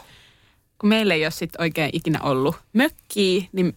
kun 0.79 0.89
meillä 0.89 1.15
ei 1.15 1.25
ole 1.25 1.31
sit 1.31 1.51
oikein 1.59 1.91
ikinä 1.93 2.21
ollut 2.23 2.57
mökkiä, 2.73 3.45
niin 3.53 3.77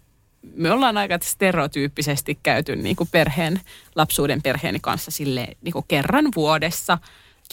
me 0.55 0.71
ollaan 0.71 0.97
aika 0.97 1.19
stereotyyppisesti 1.23 2.39
käyty 2.43 2.75
niin 2.75 2.95
kuin 2.95 3.09
perheen, 3.11 3.61
lapsuuden 3.95 4.41
perheeni 4.41 4.79
kanssa 4.79 5.11
sille 5.11 5.47
niin 5.61 5.73
kuin 5.73 5.85
kerran 5.87 6.25
vuodessa 6.35 6.97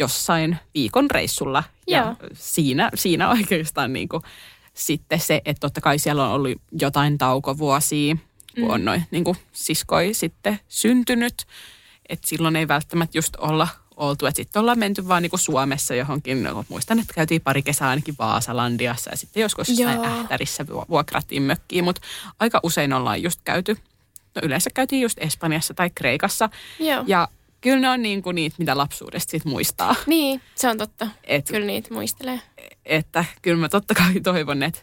jossain 0.00 0.56
viikon 0.74 1.10
reissulla. 1.10 1.64
Ja 1.86 1.98
Joo. 1.98 2.16
siinä, 2.34 2.90
siinä 2.94 3.30
oikeastaan 3.30 3.92
niin 3.92 4.08
kuin 4.08 4.22
sitten 4.74 5.20
se, 5.20 5.40
että 5.44 5.60
totta 5.60 5.80
kai 5.80 5.98
siellä 5.98 6.24
on 6.28 6.32
ollut 6.32 6.62
jotain 6.80 7.18
taukovuosia, 7.18 8.16
kun 8.54 8.64
Mm. 8.64 8.70
on 8.70 8.84
noin 8.84 9.02
niin 9.10 9.24
kuin 9.24 9.36
siskoi 9.52 10.14
sitten 10.14 10.60
syntynyt. 10.68 11.34
Että 12.08 12.28
silloin 12.28 12.56
ei 12.56 12.68
välttämättä 12.68 13.18
just 13.18 13.36
olla 13.36 13.68
oltu, 13.96 14.26
sitten 14.34 14.60
ollaan 14.60 14.78
menty 14.78 15.08
vaan 15.08 15.22
niinku 15.22 15.36
Suomessa 15.38 15.94
johonkin, 15.94 16.42
no, 16.42 16.64
muistan, 16.68 16.98
että 16.98 17.14
käytiin 17.14 17.40
pari 17.40 17.62
kesää 17.62 17.88
ainakin 17.88 18.14
Vaasalandiassa 18.18 19.10
ja 19.10 19.16
sitten 19.16 19.40
joskus 19.40 19.68
jossain. 19.68 20.04
Ähtärissä 20.04 20.66
vu- 20.68 20.84
vuokrattiin 20.88 21.42
mökkiin, 21.42 21.84
mutta 21.84 22.00
aika 22.40 22.60
usein 22.62 22.92
ollaan 22.92 23.22
just 23.22 23.40
käyty, 23.44 23.76
no 24.34 24.42
yleensä 24.42 24.70
käytiin 24.74 25.02
just 25.02 25.18
Espanjassa 25.20 25.74
tai 25.74 25.90
Kreikassa 25.94 26.48
Joo. 26.78 27.04
ja 27.06 27.28
kyllä 27.60 27.80
ne 27.80 27.90
on 27.90 28.02
niinku 28.02 28.32
niitä, 28.32 28.56
mitä 28.58 28.76
lapsuudesta 28.76 29.30
sit 29.30 29.44
muistaa. 29.44 29.94
Niin, 30.06 30.40
se 30.54 30.68
on 30.68 30.78
totta. 30.78 31.08
Et, 31.24 31.48
Kyllä 31.48 31.66
niitä 31.66 31.94
muistelee. 31.94 32.40
että 32.84 33.24
kyllä 33.42 33.60
mä 33.60 33.68
totta 33.68 33.94
kai 33.94 34.20
toivon, 34.20 34.62
että 34.62 34.80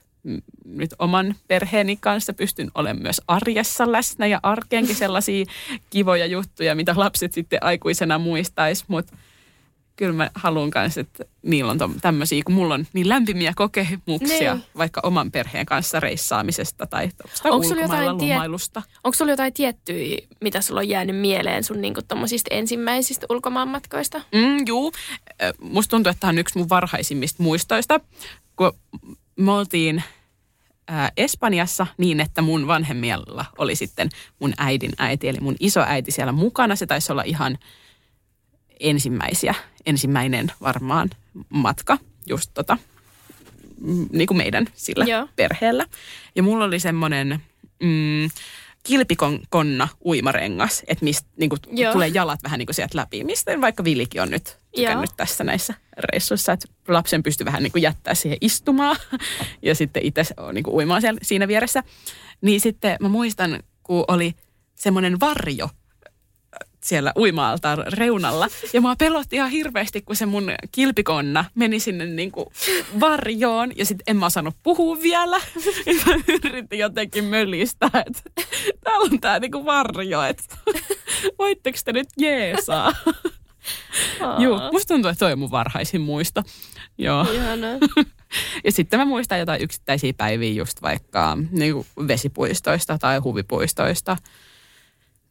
nyt 0.66 0.94
oman 1.00 1.36
perheeni 1.48 1.98
kanssa 1.98 2.34
pystyn 2.34 2.72
olemaan 2.76 3.04
myös 3.04 3.22
arjessa 3.28 3.92
läsnä 3.92 4.28
ja 4.28 4.40
arkeenkin 4.44 4.96
sellaisia 4.96 5.46
kivoja 5.90 6.26
juttuja, 6.26 6.76
mitä 6.76 6.94
lapset 6.98 7.34
sitten 7.34 7.64
aikuisena 7.64 8.20
muistais, 8.20 8.86
mutta 8.88 9.18
kyllä 9.96 10.14
mä 10.14 10.30
haluan 10.36 10.72
kanssa, 10.72 11.02
että 11.02 11.26
niillä 11.42 11.72
on 11.72 11.96
tämmöisiä, 12.02 12.44
kun 12.46 12.56
mulla 12.56 12.74
on 12.74 12.88
niin 12.94 13.10
lämpimiä 13.10 13.54
kokemuksia 13.56 14.54
Niin. 14.54 14.66
vaikka 14.78 15.02
oman 15.04 15.32
perheen 15.32 15.66
kanssa 15.66 16.00
reissaamisesta 16.00 16.88
tai 16.88 17.10
Onko 17.44 17.68
sulla 17.68 17.82
jotain 17.82 18.18
lomailusta. 18.18 18.82
Onko 19.04 19.16
sulla 19.16 19.32
jotain 19.32 19.54
tiettyjä, 19.54 20.18
mitä 20.42 20.62
sulla 20.62 20.80
on 20.80 20.90
jäänyt 20.90 21.18
mieleen 21.18 21.64
sun 21.64 21.82
niinku 21.82 22.02
tommosista 22.08 22.56
ensimmäisistä 22.56 23.26
ulkomaanmatkoista? 23.30 24.22
Mm, 24.36 24.68
juu, 24.68 24.92
musta 25.62 25.90
tuntuu, 25.92 26.10
että 26.10 26.20
tämä 26.20 26.30
on 26.30 26.38
yksi 26.38 26.58
mun 26.58 26.70
varhaisimmista 26.70 27.44
muistoista, 27.44 28.00
kun 28.56 28.74
me 29.36 29.52
oltiin 29.52 30.04
ää, 30.88 31.12
Espanjassa 31.18 31.88
niin, 31.98 32.20
että 32.20 32.42
mun 32.42 32.68
vanhemmilla 32.68 33.46
oli 33.58 33.76
sitten 33.76 34.10
mun 34.40 34.54
äidin 34.58 34.92
äiti, 34.98 35.30
eli 35.30 35.40
mun 35.42 35.56
isoäiti 35.60 36.12
siellä 36.12 36.32
mukana. 36.32 36.76
Se 36.76 36.86
taisi 36.86 37.12
olla 37.12 37.24
ihan 37.24 37.58
ensimmäisiä, 38.80 39.56
ensimmäinen 39.86 40.52
varmaan 40.62 41.10
matka 41.50 41.98
just 42.28 42.52
tota, 42.54 42.78
niin 44.12 44.28
kuin 44.28 44.38
meidän 44.38 44.68
sillä 44.74 45.06
Joo. 45.06 45.28
perheellä. 45.36 45.86
Ja 46.36 46.44
mulla 46.44 46.66
oli 46.66 46.80
semmoinen 46.80 47.42
mm, 47.84 48.30
kilpikon 48.84 49.40
konna 49.50 49.88
uimarengas, 50.06 50.84
että 50.88 51.06
mistä 51.06 51.30
niin 51.38 51.50
kuin, 51.50 51.60
tulee 51.94 52.08
jalat 52.08 52.44
vähän 52.44 52.58
niin 52.58 52.68
kuin 52.68 52.76
sieltä 52.76 52.98
läpi, 52.98 53.24
mistä 53.24 53.62
vaikka 53.62 53.84
Vilikin 53.84 54.22
on 54.22 54.30
nyt 54.30 54.58
tykännyt 54.76 55.10
Joo. 55.10 55.16
tässä 55.18 55.44
näissä 55.44 55.74
reissuissa, 55.98 56.52
että 56.52 56.68
lapsen 56.88 57.24
pystyy 57.24 57.46
vähän 57.46 57.64
niin 57.64 57.72
kuin 57.72 57.82
jättää 57.82 58.16
siihen 58.16 58.38
istumaan 58.42 58.96
ja 59.62 59.76
sitten 59.76 60.06
itse 60.06 60.26
on 60.38 60.56
niin 60.56 60.64
kuin 60.64 60.76
uimaan 60.76 61.02
siellä, 61.02 61.20
siinä 61.24 61.48
vieressä. 61.48 61.84
Niin 62.42 62.62
sitten 62.62 62.98
mä 63.00 63.10
muistan, 63.10 63.60
kun 63.84 64.06
oli 64.08 64.34
semmoinen 64.76 65.20
varjo 65.20 65.70
siellä 66.84 67.14
uimaaltaan 67.18 67.84
reunalla. 67.88 68.48
Ja 68.74 68.82
mua 68.82 68.96
pelotti 68.96 69.36
ihan 69.36 69.50
hirveästi, 69.50 70.02
kun 70.02 70.16
se 70.16 70.26
mun 70.26 70.52
kilpikonna 70.72 71.46
meni 71.56 71.80
sinne 71.80 72.06
niin 72.06 72.32
kuin 72.32 72.46
varjoon. 73.00 73.72
Ja 73.76 73.86
sitten 73.86 74.04
en 74.08 74.18
mä 74.18 74.26
osannut 74.26 74.56
puhua 74.64 75.02
vielä. 75.02 75.38
Ja 75.86 75.94
mä 76.06 76.14
yritin 76.28 76.80
jotenkin 76.80 77.24
mölistä, 77.24 77.86
että 77.86 78.22
täällä 78.84 79.10
on 79.12 79.22
tää 79.22 79.40
niin 79.40 79.52
kuin 79.52 79.66
varjo, 79.66 80.22
että 80.22 80.44
voitteko 81.40 81.78
te 81.86 81.94
nyt 81.94 82.08
jeesaa? 82.18 82.94
Joo, 84.40 84.72
musta 84.72 84.94
tuntuu, 84.94 85.12
että 85.12 85.20
toi 85.20 85.32
on 85.32 85.40
mun 85.40 85.52
varhaisin 85.52 86.02
muisto. 86.02 86.44
Joo. 86.98 87.28
Ihanaa. 87.32 87.78
Ja 88.64 88.72
sitten 88.72 89.00
mä 89.00 89.06
muistan 89.06 89.40
jotain 89.40 89.62
yksittäisiä 89.62 90.14
päiviä 90.18 90.54
just 90.54 90.82
vaikka 90.82 91.38
niin 91.52 91.74
kuin 91.74 92.08
vesipuistoista 92.08 92.98
tai 92.98 93.18
huvipuistoista. 93.18 94.18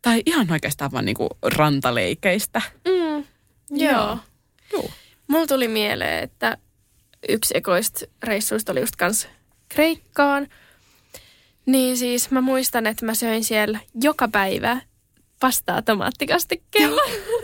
Tai 0.02 0.22
ihan 0.26 0.50
oikeastaan 0.50 0.92
vaan 0.92 1.04
niin 1.04 1.16
kuin 1.16 1.30
rantaleikeistä. 1.56 2.62
Mm, 2.88 3.24
joo. 3.70 4.18
Joo. 4.72 4.90
Mulla 5.26 5.46
tuli 5.46 5.68
mieleen, 5.68 6.22
että 6.22 6.58
yksi 7.28 7.54
ekoista 7.56 8.00
reissuista 8.22 8.72
oli 8.72 8.80
just 8.80 8.96
kans 8.96 9.28
Kreikkaan. 9.68 10.48
Niin 11.66 11.98
siis 11.98 12.30
mä 12.30 12.40
muistan, 12.40 12.86
että 12.86 13.06
mä 13.06 13.14
söin 13.14 13.44
siellä 13.44 13.78
joka 14.02 14.28
päivä 14.28 14.80
pastaa 15.42 15.82
tomaattikastikkeella. 15.82 17.02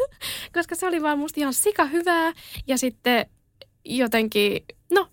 Koska 0.55 0.75
se 0.75 0.87
oli 0.87 1.03
vaan 1.03 1.19
musta 1.19 1.41
ihan 1.41 1.55
sika 1.55 1.85
hyvää. 1.85 2.33
Ja 2.67 2.79
sitten 2.79 3.27
jotenkin, 3.85 4.65
no 4.91 5.09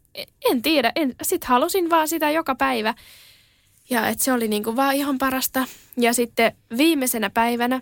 en 0.51 0.61
tiedä, 0.61 0.91
en, 0.95 1.15
sit 1.21 1.43
halusin 1.43 1.89
vaan 1.89 2.07
sitä 2.07 2.31
joka 2.31 2.55
päivä. 2.55 2.93
Ja 3.89 4.07
että 4.07 4.23
se 4.23 4.33
oli 4.33 4.47
niinku 4.47 4.75
vaan 4.75 4.95
ihan 4.95 5.17
parasta. 5.17 5.65
Ja 5.97 6.13
sitten 6.13 6.57
viimeisenä 6.77 7.29
päivänä 7.29 7.81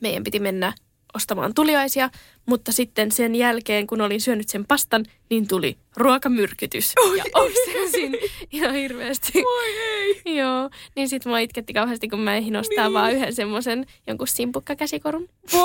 meidän 0.00 0.24
piti 0.24 0.40
mennä 0.40 0.72
ostamaan 1.14 1.54
tuliaisia, 1.54 2.10
mutta 2.46 2.72
sitten 2.72 3.12
sen 3.12 3.34
jälkeen, 3.34 3.86
kun 3.86 4.00
olin 4.00 4.20
syönyt 4.20 4.48
sen 4.48 4.66
pastan, 4.66 5.04
niin 5.30 5.48
tuli 5.48 5.76
ruokamyrkytys. 5.96 6.92
Oi 7.04 7.18
ja 7.18 7.24
oksensin 7.34 8.16
ihan 8.52 8.74
hirveästi. 8.74 9.32
Oi 9.46 9.78
ei. 9.78 10.22
Joo, 10.24 10.70
niin 10.96 11.08
sitten 11.08 11.30
mua 11.30 11.38
itketti 11.38 11.72
kauheasti, 11.72 12.08
kun 12.08 12.20
mä 12.20 12.36
ehdin 12.36 12.56
ostaa 12.56 12.84
Niin. 12.84 12.92
vaan 12.92 13.12
yhden 13.12 13.34
semmoisen 13.34 13.86
jonkun 14.06 14.28
simpukkakäsikorun. 14.28 15.28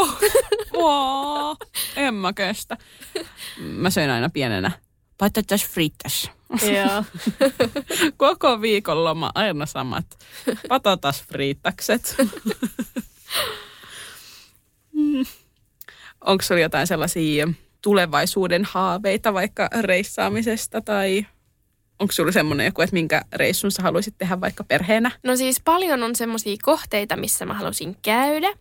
En 1.96 2.14
mä 2.14 2.34
kestä. 2.34 2.78
Mä 3.60 3.90
söin 3.90 4.10
aina 4.10 4.30
pienenä 4.30 4.72
patatas 5.18 5.66
fritas. 5.66 6.32
Joo. 6.62 7.04
Koko 8.18 8.62
viikonloma 8.62 9.32
aina 9.36 9.66
samat 9.66 10.06
patatas 10.70 11.24
friitakset. 14.98 15.48
Onko 16.22 16.42
sulla 16.44 16.62
jotain 16.62 16.88
sellaisia 16.88 17.48
tulevaisuuden 17.82 18.66
haaveita 18.66 19.34
vaikka 19.34 19.70
reissaamisesta 19.82 20.82
tai 20.82 21.26
onko 22.00 22.12
sulla 22.12 22.32
semmoinen 22.32 22.66
joku, 22.66 22.82
että 22.82 22.94
minkä 22.94 23.22
reissun 23.34 23.72
sä 23.72 23.84
haluaisit 23.84 24.16
tehdä 24.18 24.42
vaikka 24.42 24.64
perheenä? 24.64 25.12
No 25.24 25.36
siis 25.36 25.62
paljon 25.66 26.04
on 26.04 26.16
semmoisia 26.16 26.56
kohteita, 26.62 27.16
missä 27.16 27.46
mä 27.46 27.54
halusin 27.54 27.98
käydä. 28.02 28.54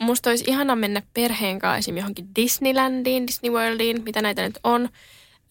Musta 0.00 0.30
olisi 0.30 0.44
ihana 0.46 0.76
mennä 0.76 1.02
perheen 1.14 1.58
kanssa 1.58 1.78
esim. 1.78 1.96
johonkin 1.96 2.34
Disneylandiin, 2.36 3.26
Disney 3.26 3.52
Worldiin, 3.52 4.02
mitä 4.04 4.22
näitä 4.22 4.42
nyt 4.42 4.58
on. 4.64 4.88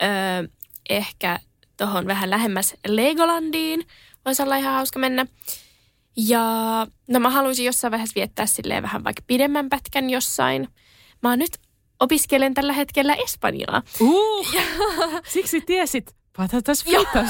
Öö, 0.04 0.48
ehkä 0.90 1.40
tohon 1.78 2.08
vähän 2.08 2.30
lähemmäs 2.30 2.76
Legolandiin 2.88 3.88
voisi 4.26 4.44
olla 4.44 4.56
ihan 4.56 4.74
hauska 4.74 5.00
mennä. 5.00 5.26
Ja 6.18 6.42
no 7.08 7.20
mä 7.20 7.30
haluaisin 7.30 7.66
jossain 7.66 7.92
vaiheessa 7.92 8.16
viettää 8.16 8.46
silleen 8.46 8.84
vähän 8.84 9.04
vaikka 9.04 9.22
pidemmän 9.28 9.70
pätkän 9.70 10.10
jossain. 10.10 10.68
Mä 11.24 11.38
nyt 11.38 11.52
opiskelen 12.00 12.54
tällä 12.54 12.74
hetkellä 12.74 13.16
Espanjaa. 13.16 13.82
Uh, 14.00 14.48
siksi 15.34 15.62
tiesit 15.62 16.16
patatas 16.38 16.84
fritas. 16.84 17.30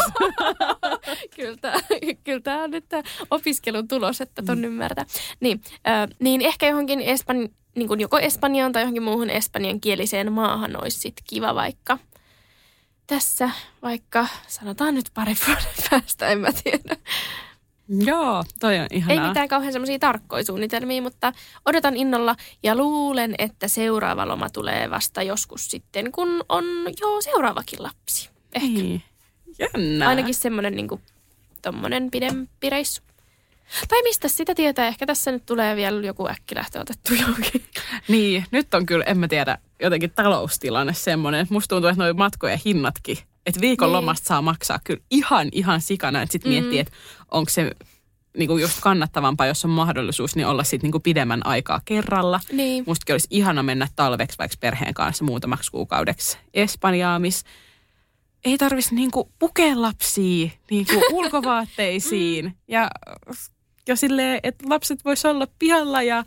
kyllä 1.36 1.58
tämä, 1.62 1.76
kyllä 2.24 2.40
tämä 2.40 2.64
on 2.64 2.72
nyt 2.72 2.86
tämä 2.90 3.04
opiskelun 3.32 3.88
tulos, 3.88 4.22
että 4.22 4.44
ton 4.44 4.66
ymmärtää. 4.66 5.06
Niin, 5.40 5.62
äh, 5.88 6.08
niin 6.20 6.42
ehkä 6.42 6.68
johonkin 6.68 7.02
Espan, 7.02 7.50
niin 7.76 7.88
kuin 7.88 8.00
joko 8.00 8.20
Espanjaan 8.20 8.72
tai 8.72 8.82
johonkin 8.82 9.04
muuhun 9.04 9.30
espanjan 9.30 9.82
kieliseen 9.82 10.32
maahan 10.32 10.84
olisi 10.84 11.00
sit 11.00 11.22
kiva 11.24 11.56
vaikka 11.56 11.98
tässä 13.08 13.50
vaikka, 13.82 14.28
sanotaan 14.48 14.96
nyt 14.96 15.12
pari 15.14 15.36
vuoden 15.48 15.74
päästä, 15.90 16.28
en 16.28 16.40
mä 16.40 16.50
tiedä. 16.64 16.96
Joo, 17.90 18.44
toi 18.60 18.80
on 18.80 18.88
Ei 18.92 18.98
ihanaa. 18.98 19.28
mitään 19.28 19.48
kauhean 19.48 19.74
semmoisia 19.74 20.00
tarkkoja 20.00 20.44
suunnitelmia, 20.44 21.02
mutta 21.02 21.34
odotan 21.66 21.98
innolla 21.98 22.36
ja 22.64 22.76
luulen, 22.76 23.36
että 23.38 23.68
seuraava 23.68 24.28
loma 24.28 24.50
tulee 24.50 24.90
vasta 24.90 25.24
joskus 25.24 25.72
sitten, 25.72 26.12
kun 26.12 26.44
on 26.50 26.66
jo 27.02 27.22
seuraavakin 27.22 27.84
lapsi. 27.84 28.30
Ehkä. 28.54 28.68
Niin. 28.68 29.04
Jännää. 29.60 30.08
Ainakin 30.10 30.34
semmoinen 30.34 30.76
niinku, 30.76 31.02
tommonen 31.62 32.12
pidempi 32.12 32.70
reissu. 32.70 33.02
Tai 33.88 34.04
mistä 34.04 34.28
sitä 34.28 34.56
tietää, 34.56 34.88
ehkä 34.88 35.06
tässä 35.06 35.32
nyt 35.32 35.46
tulee 35.46 35.76
vielä 35.76 36.06
joku 36.06 36.28
äkkilähtö 36.28 36.80
otettu 36.80 37.14
johonkin. 37.14 37.64
Niin, 38.08 38.46
nyt 38.52 38.74
on 38.74 38.86
kyllä, 38.86 39.04
en 39.04 39.18
mä 39.18 39.28
tiedä, 39.28 39.58
jotenkin 39.82 40.12
taloustilanne 40.12 40.94
semmoinen, 40.94 41.48
musta 41.50 41.76
tuntuu, 41.76 41.90
että 41.90 42.04
noi 42.04 42.14
matkojen 42.14 42.60
hinnatkin, 42.66 43.18
että 43.48 43.62
viikon 43.62 43.88
Niin. 43.88 43.94
lomasta 43.94 44.28
saa 44.28 44.42
maksaa 44.42 44.80
kyllä 44.84 45.02
ihan, 45.12 45.50
ihan 45.52 45.82
sikana, 45.82 46.22
että 46.22 46.32
sitten 46.32 46.52
Mm. 46.52 46.54
miettii, 46.54 46.80
että 46.80 46.94
onko 47.32 47.50
se 47.50 47.72
niinku 48.38 48.58
just 48.58 48.80
kannattavampaa, 48.82 49.48
jos 49.48 49.66
on 49.66 49.72
mahdollisuus, 49.72 50.36
niin 50.36 50.48
olla 50.48 50.64
sitten 50.64 50.88
niinku 50.88 51.00
pidemmän 51.00 51.46
aikaa 51.46 51.82
kerralla. 51.86 52.40
Niin. 52.52 52.84
Mustakin 52.88 53.14
olisi 53.14 53.28
ihana 53.32 53.64
mennä 53.64 53.88
talveksi 53.96 54.38
vaikka 54.38 54.58
perheen 54.60 54.94
kanssa 54.94 55.26
muutamaksi 55.26 55.72
kuukaudeksi 55.72 56.38
Espanjaan, 56.54 57.22
missä 57.22 57.46
ei 58.46 58.58
tarvitsisi 58.58 58.96
niinku 58.96 59.32
pukea 59.40 59.82
lapsia 59.82 60.50
niinku 60.72 61.02
ulkovaatteisiin 61.18 62.58
ja, 62.68 62.90
ja 63.88 63.96
silleen, 63.96 64.40
että 64.44 64.70
lapset 64.70 65.06
vois 65.06 65.26
olla 65.26 65.48
pihalla 65.60 66.02
ja 66.02 66.24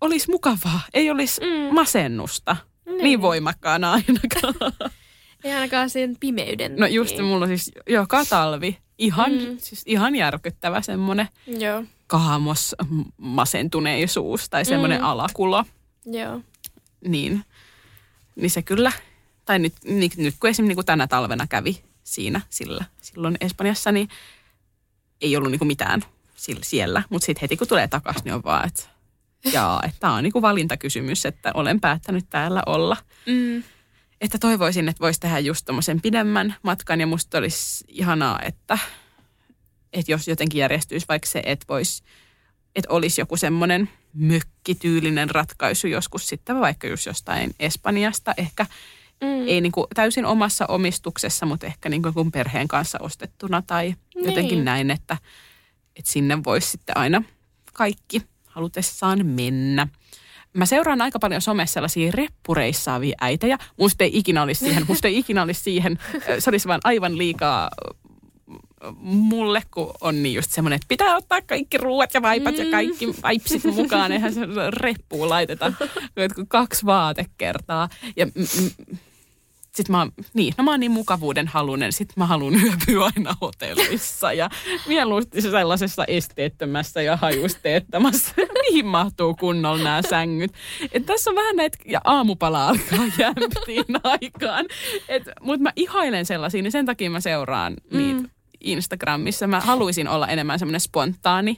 olisi 0.00 0.30
mukavaa, 0.30 0.80
ei 0.94 1.10
olisi 1.10 1.40
Mm. 1.40 1.74
masennusta 1.74 2.56
niin, 2.86 2.98
niin 3.02 3.20
voimakkaana 3.22 3.92
ainakaan. 3.92 4.54
Ei 5.44 5.52
ainakaan 5.52 5.90
sen 5.90 6.16
pimeyden. 6.20 6.76
No 6.76 6.86
just 6.86 7.18
mulla 7.22 7.46
siis 7.46 7.70
joka 7.88 8.24
talvi 8.24 8.78
ihan, 8.98 9.32
Mm. 9.32 9.56
siis 9.58 9.82
ihan 9.86 10.16
järkyttävä 10.16 10.82
semmoinen 10.82 11.28
Joo, 11.46 11.84
kaamos 12.06 12.74
masentuneisuus 13.16 14.48
tai 14.50 14.64
semmoinen 14.64 14.98
Mm. 15.00 15.04
alakulo. 15.06 15.64
joo. 16.06 16.40
niin, 17.08 17.44
niin 18.36 18.50
se 18.50 18.62
kyllä, 18.62 18.92
tai 19.44 19.58
nyt, 19.58 19.72
niin, 19.84 20.10
nyt 20.16 20.34
kun 20.40 20.50
esimerkiksi 20.50 20.76
niin 20.76 20.86
tänä 20.86 21.06
talvena 21.06 21.46
kävi 21.46 21.82
siinä 22.04 22.40
sillä, 22.50 22.84
silloin 23.02 23.36
Espanjassa, 23.40 23.92
niin 23.92 24.08
ei 25.20 25.36
ollut 25.36 25.50
niin 25.50 25.58
kuin 25.58 25.66
mitään 25.66 26.02
sillä, 26.36 26.60
siellä. 26.64 27.02
Mutta 27.10 27.26
sitten 27.26 27.40
heti 27.40 27.56
kun 27.56 27.68
tulee 27.68 27.88
takaisin, 27.88 28.22
niin 28.24 28.34
on 28.34 28.44
vaan, 28.44 28.66
että 28.66 28.82
jaa, 29.52 29.82
että 29.84 29.96
tämä 30.00 30.14
on 30.14 30.22
niin 30.22 30.32
kuin 30.32 30.42
valintakysymys, 30.42 31.26
että 31.26 31.50
olen 31.54 31.80
päättänyt 31.80 32.24
täällä 32.30 32.62
olla. 32.66 32.96
Mm. 33.26 33.62
Että 34.20 34.38
toivoisin, 34.38 34.88
että 34.88 35.00
voisi 35.00 35.20
tehdä 35.20 35.38
just 35.38 35.64
tommosen 35.64 36.00
pidemmän 36.00 36.54
matkan 36.62 37.00
ja 37.00 37.06
musta 37.06 37.38
olisi 37.38 37.84
ihanaa, 37.88 38.38
että, 38.42 38.78
että 39.92 40.12
jos 40.12 40.28
jotenkin 40.28 40.58
järjestyisi 40.58 41.06
vaikka 41.08 41.26
se, 41.28 41.42
että 41.46 41.66
voisi 41.68 42.02
että 42.76 42.92
olisi 42.92 43.20
joku 43.20 43.36
semmoinen 43.36 43.88
mökkityylinen 44.14 45.30
ratkaisu 45.30 45.86
joskus 45.86 46.28
sitten 46.28 46.60
vaikka 46.60 46.86
just 46.86 47.06
jostain 47.06 47.54
Espanjasta. 47.60 48.34
Ehkä 48.36 48.66
Mm. 49.20 49.48
ei 49.48 49.60
niin 49.60 49.72
kuin 49.72 49.86
täysin 49.94 50.26
omassa 50.26 50.66
omistuksessa, 50.66 51.46
mutta 51.46 51.66
ehkä 51.66 51.88
niin 51.88 52.02
kuin 52.02 52.32
perheen 52.32 52.68
kanssa 52.68 52.98
ostettuna 53.00 53.62
tai 53.62 53.94
jotenkin 54.14 54.54
Niin. 54.56 54.64
näin, 54.64 54.90
että, 54.90 55.16
että 55.96 56.12
sinne 56.12 56.44
voisi 56.44 56.68
sitten 56.70 56.96
aina 56.96 57.22
kaikki 57.72 58.22
halutessaan 58.46 59.26
mennä. 59.26 59.88
Mä 60.54 60.66
seuraan 60.66 61.02
aika 61.02 61.18
paljon 61.18 61.40
somessa 61.40 61.74
sellaisia 61.74 62.12
reppureissaavia 62.14 63.16
äitejä. 63.20 63.58
Musta 63.78 64.04
ei 64.04 64.10
ikinä 64.18 64.42
olisi 64.42 64.64
siihen, 64.64 64.84
musta 64.88 65.08
ei 65.08 65.18
ikinä 65.18 65.42
olisi 65.42 65.62
siihen, 65.62 65.98
se 66.38 66.50
olisi 66.50 66.68
vaan 66.68 66.80
aivan 66.84 67.18
liikaa 67.18 67.70
mulle, 69.00 69.62
kun 69.70 69.94
on 70.00 70.22
niin 70.22 70.34
just 70.34 70.50
semmoinen, 70.50 70.76
että 70.76 70.88
pitää 70.88 71.16
ottaa 71.16 71.42
kaikki 71.42 71.78
ruuat 71.78 72.14
ja 72.14 72.22
vaipat 72.22 72.54
mm. 72.54 72.64
ja 72.64 72.70
kaikki 72.70 73.06
vaipsit 73.22 73.64
mukaan. 73.64 74.12
Eihän 74.12 74.34
se 74.34 74.40
reppuun 74.68 75.28
laiteta 75.28 75.72
kaksi 76.48 76.86
vaatekertaa. 76.86 77.88
Ja 78.16 78.26
mm, 78.26 78.32
mm, 78.60 78.98
sitten 79.74 79.92
mä, 79.92 79.98
oon- 79.98 80.12
niin, 80.34 80.54
no 80.58 80.64
mä 80.64 80.70
oon 80.70 80.80
niin 80.80 80.92
mukavuuden 80.92 81.48
halunen, 81.48 81.92
sit 81.92 82.16
mä 82.16 82.26
haluan 82.26 82.54
yöpyä 82.64 83.04
aina 83.16 83.36
hotellissa 83.40 84.32
ja 84.32 84.50
mieluusti 84.88 85.42
sellaisessa 85.42 86.04
esteettömässä 86.04 87.02
ja 87.02 87.16
hajusteettomassa, 87.16 88.32
mihin 88.68 88.86
mahtuu 88.86 89.34
kunnolla 89.34 89.84
nämä 89.84 90.02
sängyt. 90.08 90.52
Et 90.92 91.06
tässä 91.06 91.30
on 91.30 91.36
vähän 91.36 91.56
näitä, 91.56 91.78
ja 91.86 92.00
aamupala 92.04 92.68
alkaa 92.68 93.06
jämptiin 93.18 94.00
aikaan. 94.04 94.66
Mutta 95.40 95.62
mä 95.62 95.72
ihailen 95.76 96.26
sellaisia, 96.26 96.62
niin 96.62 96.72
sen 96.72 96.86
takia 96.86 97.10
mä 97.10 97.20
seuraan 97.20 97.76
niitä 97.92 98.28
Instagramissa. 98.60 99.46
Mä 99.46 99.60
haluaisin 99.60 100.08
olla 100.08 100.28
enemmän 100.28 100.58
semmoinen 100.58 100.80
spontaani. 100.80 101.56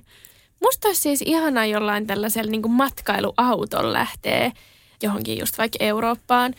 Musta 0.62 0.88
olisi 0.88 1.00
siis 1.00 1.22
ihanaa 1.22 1.66
jollain 1.66 2.06
tällaisella 2.06 2.50
niin 2.50 2.70
matkailuauton 2.70 3.92
lähtee 3.92 4.52
johonkin 5.02 5.38
just 5.38 5.58
vaikka 5.58 5.76
Eurooppaan. 5.80 6.54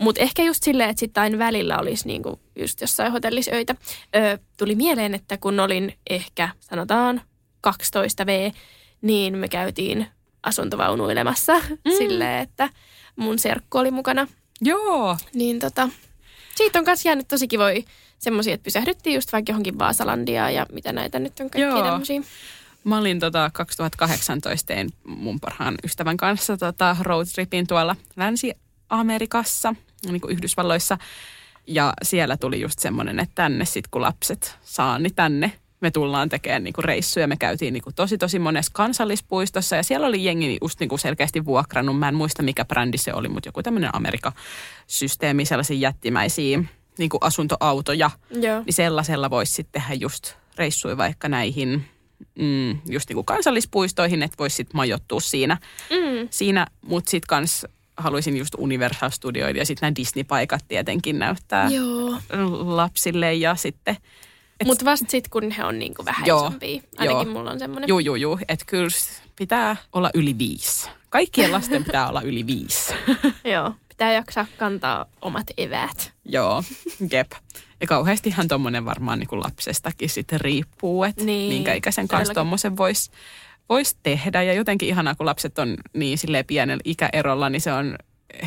Mutta 0.00 0.20
ehkä 0.20 0.42
just 0.42 0.62
silleen, 0.62 0.90
että 0.90 1.00
sitten 1.00 1.22
aina 1.22 1.38
välillä 1.38 1.78
olisi 1.78 2.06
niin 2.06 2.22
kuin 2.22 2.40
just 2.56 2.80
jossain 2.80 3.12
hotellissa 3.12 3.54
öitä. 3.54 3.74
Ö, 4.16 4.38
tuli 4.56 4.74
mieleen, 4.74 5.14
että 5.14 5.38
kun 5.38 5.60
olin 5.60 5.94
ehkä 6.10 6.48
sanotaan 6.60 7.22
12V, 7.68 8.52
niin 9.02 9.38
me 9.38 9.48
käytiin 9.48 10.06
asuntovaunuilemassa 10.42 11.58
mm. 11.58 11.92
silleen, 11.98 12.42
että 12.42 12.68
mun 13.16 13.38
serkku 13.38 13.78
oli 13.78 13.90
mukana. 13.90 14.26
Joo. 14.60 15.16
Niin 15.34 15.58
tota, 15.58 15.88
siitä 16.54 16.78
on 16.78 16.84
myös 16.84 17.04
jäänyt 17.04 17.28
tosi 17.28 17.48
kivoja 17.48 17.82
semmoisia, 18.18 18.54
että 18.54 18.64
pysähdyttiin 18.64 19.14
just 19.14 19.32
vaikka 19.32 19.52
johonkin 19.52 19.78
Vaasalandia 19.78 20.50
ja 20.50 20.66
mitä 20.72 20.92
näitä 20.92 21.18
nyt 21.18 21.40
on 21.40 21.50
kaikki 21.50 21.82
tämmöisiä. 21.82 22.20
Mä 22.84 22.98
olin 22.98 23.20
tota 23.20 23.50
2018 23.52 24.66
tein 24.66 24.90
mun 25.04 25.40
parhaan 25.40 25.74
ystävän 25.84 26.16
kanssa 26.16 26.56
tota 26.56 26.96
roadtripin 27.00 27.66
tuolla 27.66 27.96
Länsi-Amerikassa, 28.16 29.74
niin 30.06 30.20
kuin 30.20 30.32
Yhdysvalloissa. 30.32 30.98
Ja 31.66 31.92
siellä 32.02 32.36
tuli 32.36 32.60
just 32.60 32.78
semmoinen, 32.78 33.20
että 33.20 33.34
tänne 33.34 33.64
sitten 33.64 33.90
kun 33.90 34.02
lapset 34.02 34.58
saa, 34.62 34.98
niin 34.98 35.14
tänne 35.14 35.52
me 35.80 35.90
tullaan 35.90 36.28
tekemään 36.28 36.64
niinku 36.64 36.82
reissuja. 36.82 37.26
Me 37.26 37.36
käytiin 37.36 37.72
niinku 37.72 37.92
tosi 37.92 38.18
tosi 38.18 38.38
monessa 38.38 38.72
kansallispuistossa 38.74 39.76
ja 39.76 39.82
siellä 39.82 40.06
oli 40.06 40.24
jengi 40.24 40.58
just 40.62 40.80
niinku 40.80 40.98
selkeästi 40.98 41.44
vuokrannut. 41.44 41.98
Mä 41.98 42.08
en 42.08 42.14
muista 42.14 42.42
mikä 42.42 42.64
brändi 42.64 42.98
se 42.98 43.14
oli, 43.14 43.28
mutta 43.28 43.48
joku 43.48 43.62
tämmöinen 43.62 43.94
Amerikka-systeemi, 43.94 45.44
sellaisia 45.44 45.76
jättimäisiä 45.76 46.62
niinku 46.98 47.18
asuntoautoja. 47.20 48.10
Joo. 48.30 48.62
Niin 48.66 48.74
sellaisella 48.74 49.30
voisi 49.30 49.52
sitten 49.52 49.82
tehdä 49.82 49.94
just 49.94 50.34
reissuja 50.56 50.96
vaikka 50.96 51.28
näihin 51.28 51.84
mm, 52.38 52.78
just 52.88 53.08
niinku 53.08 53.24
kansallispuistoihin, 53.24 54.22
että 54.22 54.38
voisi 54.38 54.56
sitten 54.56 54.76
majoittua 54.76 55.20
siinä. 55.20 55.58
Mm. 55.90 56.28
siinä 56.30 56.66
mutta 56.82 57.10
sitten 57.10 57.28
kans 57.28 57.66
haluaisin 58.00 58.36
just 58.36 58.54
Universal 58.58 59.10
Studioita 59.10 59.58
ja 59.58 59.66
sitten 59.66 59.86
nämä 59.86 59.94
Disney-paikat 59.96 60.64
tietenkin 60.68 61.18
näyttää 61.18 61.68
Joo. 61.68 62.18
lapsille 62.58 63.34
ja 63.34 63.54
sitten. 63.54 63.96
Mutta 64.64 64.84
vasta 64.84 65.06
sitten, 65.10 65.30
kun 65.30 65.50
he 65.50 65.64
on 65.64 65.78
niinku 65.78 66.04
vähän 66.04 66.26
Joo, 66.26 66.46
isompia. 66.46 66.82
Ainakin 66.98 67.26
joo. 67.26 67.34
mulla 67.34 67.50
on 67.50 67.58
semmoinen. 67.58 67.88
Juu, 67.88 67.98
juu, 67.98 68.14
juu. 68.14 68.38
Että 68.48 68.64
kyllä 68.68 68.88
pitää 69.36 69.76
olla 69.92 70.10
yli 70.14 70.38
viisi. 70.38 70.88
Kaikkien 71.10 71.52
lasten 71.52 71.84
pitää 71.84 72.08
olla 72.08 72.22
yli 72.22 72.46
viisi. 72.46 72.94
Joo. 73.52 73.74
Pitää 73.88 74.12
jaksaa 74.12 74.46
kantaa 74.58 75.06
omat 75.22 75.46
eväät. 75.56 76.12
Joo, 76.24 76.64
jep. 77.10 77.32
Ja 77.80 77.86
kauheastihan 77.86 78.48
tuommoinen 78.48 78.84
varmaan 78.84 79.18
niin 79.18 79.28
kuin 79.28 79.40
lapsestakin 79.40 80.08
sitten 80.08 80.40
riippuu, 80.40 81.04
että 81.04 81.24
Niin, 81.24 81.52
minkä 81.52 81.74
ikäisen 81.74 82.08
kanssa 82.08 82.34
tuommoisen 82.34 82.76
voisi 82.76 83.10
vois 83.70 83.96
tehdä. 84.02 84.42
Ja 84.42 84.52
jotenkin 84.54 84.88
ihanaa, 84.88 85.14
kun 85.14 85.26
lapset 85.26 85.58
on 85.58 85.76
niin 85.94 86.18
silleen 86.18 86.44
pienellä 86.44 86.82
ikäerolla, 86.84 87.50
niin 87.50 87.60
se 87.60 87.72
on, 87.72 87.96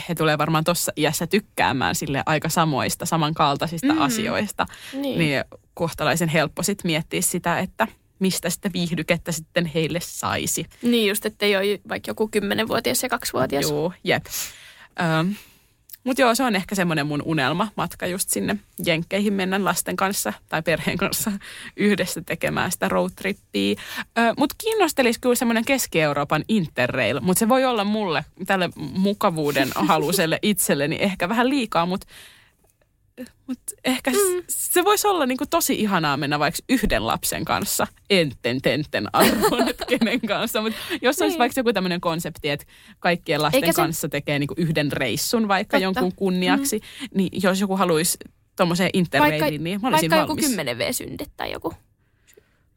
he 0.09 0.15
tulee 0.15 0.37
varmaan 0.37 0.63
tuossa 0.63 0.91
iässä 0.97 1.27
tykkäämään 1.27 1.95
sille 1.95 2.23
aika 2.25 2.49
samoista, 2.49 3.05
samankaltaisista 3.05 3.93
Mm. 3.93 4.01
asioista. 4.01 4.65
Niin. 4.93 5.19
Niin 5.19 5.43
kohtalaisen 5.73 6.29
helppo 6.29 6.63
sitten 6.63 6.89
miettiä 6.91 7.21
sitä, 7.21 7.59
että 7.59 7.87
mistä 8.19 8.49
sitä 8.49 8.69
viihdykettä 8.73 9.31
sitten 9.31 9.65
heille 9.65 9.99
saisi. 10.01 10.65
Niin 10.81 11.09
just, 11.09 11.25
että 11.25 11.45
ei 11.45 11.55
ole 11.55 11.79
vaikka 11.89 12.09
joku 12.09 12.27
kymmenenvuotias 12.27 13.03
ja 13.03 13.09
kaksivuotias. 13.09 13.69
Joo, 13.69 13.93
jep. 14.03 14.25
Ähm, 15.01 15.31
Mutta 16.03 16.21
joo, 16.21 16.35
se 16.35 16.43
on 16.43 16.55
ehkä 16.55 16.75
semmoinen 16.75 17.07
mun 17.07 17.21
unelma 17.25 17.67
matka 17.75 18.07
just 18.07 18.29
sinne 18.29 18.55
Jenkkeihin 18.85 19.33
mennä 19.33 19.63
lasten 19.63 19.95
kanssa 19.95 20.33
tai 20.49 20.61
perheen 20.61 20.97
kanssa 20.97 21.31
yhdessä 21.77 22.21
tekemään 22.21 22.71
sitä 22.71 22.89
roadtrippiä. 22.89 23.81
Mutta 24.37 24.55
kiinnostelisi 24.57 25.19
kyllä 25.19 25.35
semmoinen 25.35 25.65
Keski-Euroopan 25.65 26.43
interrail, 26.47 27.19
mutta 27.19 27.39
se 27.39 27.49
voi 27.49 27.65
olla 27.65 27.83
mulle 27.83 28.25
tälle 28.45 28.69
mukavuuden 28.75 29.69
haluselle 29.75 30.39
itselleni 30.41 30.97
ehkä 30.99 31.29
vähän 31.29 31.49
liikaa, 31.49 31.85
mutta 31.85 32.07
mut 33.47 33.59
ehkä 33.85 34.11
mm. 34.11 34.43
se 34.49 34.83
voisi 34.83 35.07
olla 35.07 35.25
niinku 35.25 35.45
tosi 35.49 35.73
ihanaa 35.73 36.17
mennä 36.17 36.39
vaikka 36.39 36.59
yhden 36.69 37.07
lapsen 37.07 37.45
kanssa, 37.45 37.87
enten 38.09 38.61
tenten 38.61 39.07
arvoon, 39.13 39.69
että 39.69 39.85
kenen 39.85 40.21
kanssa. 40.21 40.61
Mutta 40.61 40.77
jos 41.01 41.21
olisi 41.21 41.33
Niin. 41.33 41.39
vaikka 41.39 41.59
joku 41.59 41.73
tämmöinen 41.73 42.01
konsepti, 42.01 42.49
että 42.49 42.65
kaikkien 42.99 43.41
lasten 43.41 43.63
Eikä 43.63 43.71
se- 43.71 43.81
kanssa 43.81 44.09
tekee 44.09 44.39
niinku 44.39 44.53
yhden 44.57 44.91
reissun 44.91 45.47
vaikka 45.47 45.77
Totta. 45.77 45.83
jonkun 45.83 46.13
kunniaksi, 46.15 46.79
mm. 46.79 47.07
niin 47.17 47.29
jos 47.43 47.61
joku 47.61 47.77
haluaisi 47.77 48.17
tuommoiseen 48.55 48.89
interrailiin, 48.93 49.63
niin 49.63 49.79
mä 49.81 49.87
olisin 49.87 50.09
vaikka 50.11 50.23
joku 50.23 50.29
valmis. 50.35 50.49
10 50.49 50.77
V-syndet 50.77 51.29
tai 51.37 51.51
joku. 51.51 51.73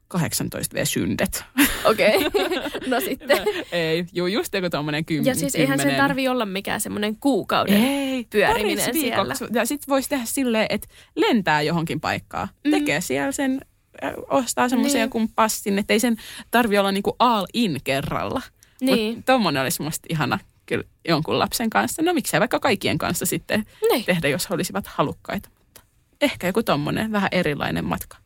18 0.08 0.74
V-syndet. 0.76 1.44
Okei, 1.84 2.26
okay. 2.26 2.50
no 2.90 3.00
sitten. 3.00 3.38
Ei, 3.72 4.04
juu, 4.12 4.26
just 4.26 4.54
joku 4.54 4.70
tuommoinen 4.70 5.04
kym- 5.12 5.26
Ja 5.26 5.34
siis 5.34 5.54
eihän 5.54 5.78
sen 5.78 5.86
kymmenen. 5.86 6.08
tarvi 6.08 6.28
olla 6.28 6.46
mikään 6.46 6.80
semmoinen 6.80 7.16
kuukauden. 7.16 7.84
Ei, 7.84 8.24
pyöriminen 8.30 8.94
siellä. 8.94 9.34
Ja 9.52 9.66
sitten 9.66 9.88
voisi 9.88 10.08
tehdä 10.08 10.24
silleen, 10.24 10.66
että 10.70 10.88
lentää 11.16 11.62
johonkin 11.62 12.00
paikkaan. 12.00 12.48
Mm. 12.64 12.70
Tekee 12.70 13.00
siellä 13.00 13.32
sen, 13.32 13.60
äh, 14.04 14.12
ostaa 14.30 14.68
semmoisen 14.68 14.94
Niin. 14.98 15.00
jonkun 15.02 15.28
passin, 15.28 15.78
että 15.78 15.92
ei 15.92 16.00
sen 16.00 16.16
tarvi 16.50 16.78
olla 16.78 16.92
niinku 16.92 17.16
all 17.18 17.46
in 17.54 17.80
kerralla. 17.84 18.42
Niin. 18.80 19.14
Mutta 19.16 19.32
tommonen 19.32 19.62
olisi 19.62 19.82
musta 19.82 20.06
ihana 20.08 20.38
kyllä 20.66 20.84
jonkun 21.08 21.38
lapsen 21.38 21.70
kanssa. 21.70 22.02
No 22.02 22.14
miksei 22.14 22.40
vaikka 22.40 22.60
kaikkien 22.60 22.98
kanssa 22.98 23.26
sitten 23.26 23.64
Niin. 23.92 24.04
tehdä, 24.04 24.28
jos 24.28 24.50
he 24.50 24.54
olisivat 24.54 24.86
halukkaita. 24.86 25.48
Mutta 25.58 25.80
ehkä 26.20 26.46
joku 26.46 26.62
tommonen 26.62 27.12
vähän 27.12 27.28
erilainen 27.32 27.84
matka. 27.84 28.16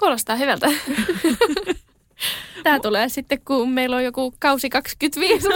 Kuulostaa 0.00 0.36
hyvältä. 0.36 0.66
Tämä 2.62 2.80
tulee 2.80 3.08
sitten, 3.08 3.40
kun 3.44 3.70
meillä 3.70 3.96
on 3.96 4.04
joku 4.04 4.34
kausi 4.38 4.70
25. 4.70 5.48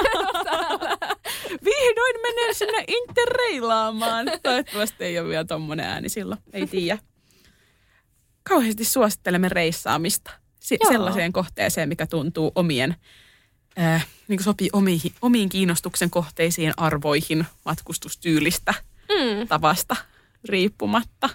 Vihdoin 1.65 2.21
menen 2.23 2.55
sinne 2.55 2.85
interreilaamaan. 2.89 4.27
Toivottavasti 4.43 5.05
ei 5.05 5.19
ole 5.19 5.29
vielä 5.29 5.45
tommonen 5.45 5.87
ääni 5.87 6.09
silloin. 6.09 6.41
Ei 6.53 6.67
tiedä. 6.67 6.99
Kauheasti 8.49 8.85
suosittelemme 8.85 9.49
reissaamista. 9.49 10.31
Joo. 10.71 10.93
sellaiseen 10.93 11.33
kohteeseen, 11.33 11.89
mikä 11.89 12.07
tuntuu 12.07 12.53
omien, 12.55 12.97
äh, 13.79 14.07
niin 14.29 14.39
kuin 14.39 14.45
sopii 14.45 14.69
omiin, 14.73 15.01
omiin 15.23 15.49
kiinnostuksen 15.49 16.11
kohteisiin, 16.11 16.73
arvoihin, 16.77 17.47
matkustustyylistä, 17.65 18.75
mm, 19.09 19.49
tavasta 19.49 19.97
riippumatta, 20.45 21.29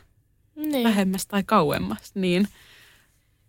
niin. 0.55 0.83
lähemmäs 0.83 1.27
tai 1.27 1.43
kauemmas. 1.43 2.11
Niin 2.15 2.47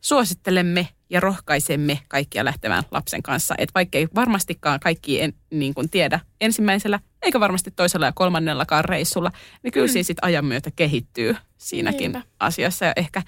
suosittelemme 0.01 0.89
ja 1.11 1.21
rohkaisemme 1.21 2.01
kaikkia 2.09 2.45
lähtemään 2.45 2.85
lapsen 2.91 3.23
kanssa. 3.23 3.55
Että 3.59 3.75
vaikka 3.75 3.99
ei 3.99 4.09
varmastikaan 4.15 4.81
kaikki 4.81 5.21
en, 5.21 5.35
niin 5.51 5.75
kuin 5.75 5.91
tiedä 5.91 6.21
ensimmäisellä, 6.41 7.01
eikä 7.23 7.41
varmasti 7.41 7.71
toisella 7.71 8.07
ja 8.07 8.13
kolmannellakaan 8.13 8.85
reissulla, 8.85 9.33
niin 9.63 9.73
kyllä 9.73 9.87
mm. 9.87 9.93
siinä 9.93 10.05
sitten 10.05 10.25
ajan 10.25 10.45
myötä 10.45 10.71
kehittyy 10.77 11.37
siinäkin 11.59 12.13
Niinpä. 12.13 12.23
asiassa. 12.41 12.85
Ja 12.85 12.93
ehkä 12.97 13.23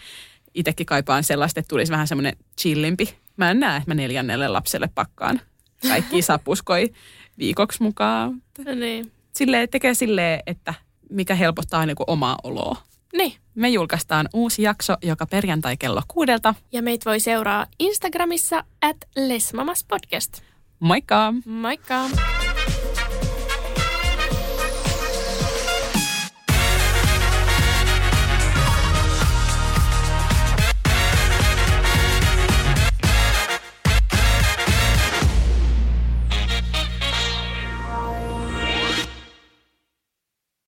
itsekin 0.54 0.86
kaipaan 0.86 1.24
sellaista, 1.24 1.60
että 1.60 1.68
tulisi 1.68 1.92
vähän 1.92 2.08
semmoinen 2.08 2.36
chillimpi. 2.60 3.16
Mä 3.36 3.50
en 3.50 3.60
näe, 3.60 3.76
että 3.76 3.90
mä 3.90 3.94
neljännelle 3.94 4.48
lapselle 4.48 4.88
pakkaan 4.94 5.40
kaikki 5.88 6.22
sapuskoi 6.32 6.92
viikoksi 7.38 7.82
mukaan. 7.82 8.42
No 8.64 8.74
niin. 8.74 9.12
Silleen, 9.32 9.68
tekee 9.68 9.94
silleen, 9.94 10.40
että 10.46 10.74
mikä 11.10 11.34
helpottaa 11.34 11.86
niin 11.86 11.96
kuin 11.96 12.10
omaa 12.10 12.38
oloa. 12.44 12.82
Niin. 13.16 13.32
Me 13.54 13.68
julkaistaan 13.68 14.28
uusi 14.34 14.62
jakso 14.62 14.96
joka 15.02 15.26
perjantai 15.26 15.76
kello 15.76 16.02
kuudelta. 16.08 16.54
Ja 16.72 16.82
meitä 16.82 17.10
voi 17.10 17.20
seuraa 17.20 17.66
Instagramissa 17.78 18.64
at 18.82 18.96
Lesmamas 19.16 19.84
Podcast. 19.84 20.42
Moikka! 20.80 21.34
Moikka! 21.44 22.08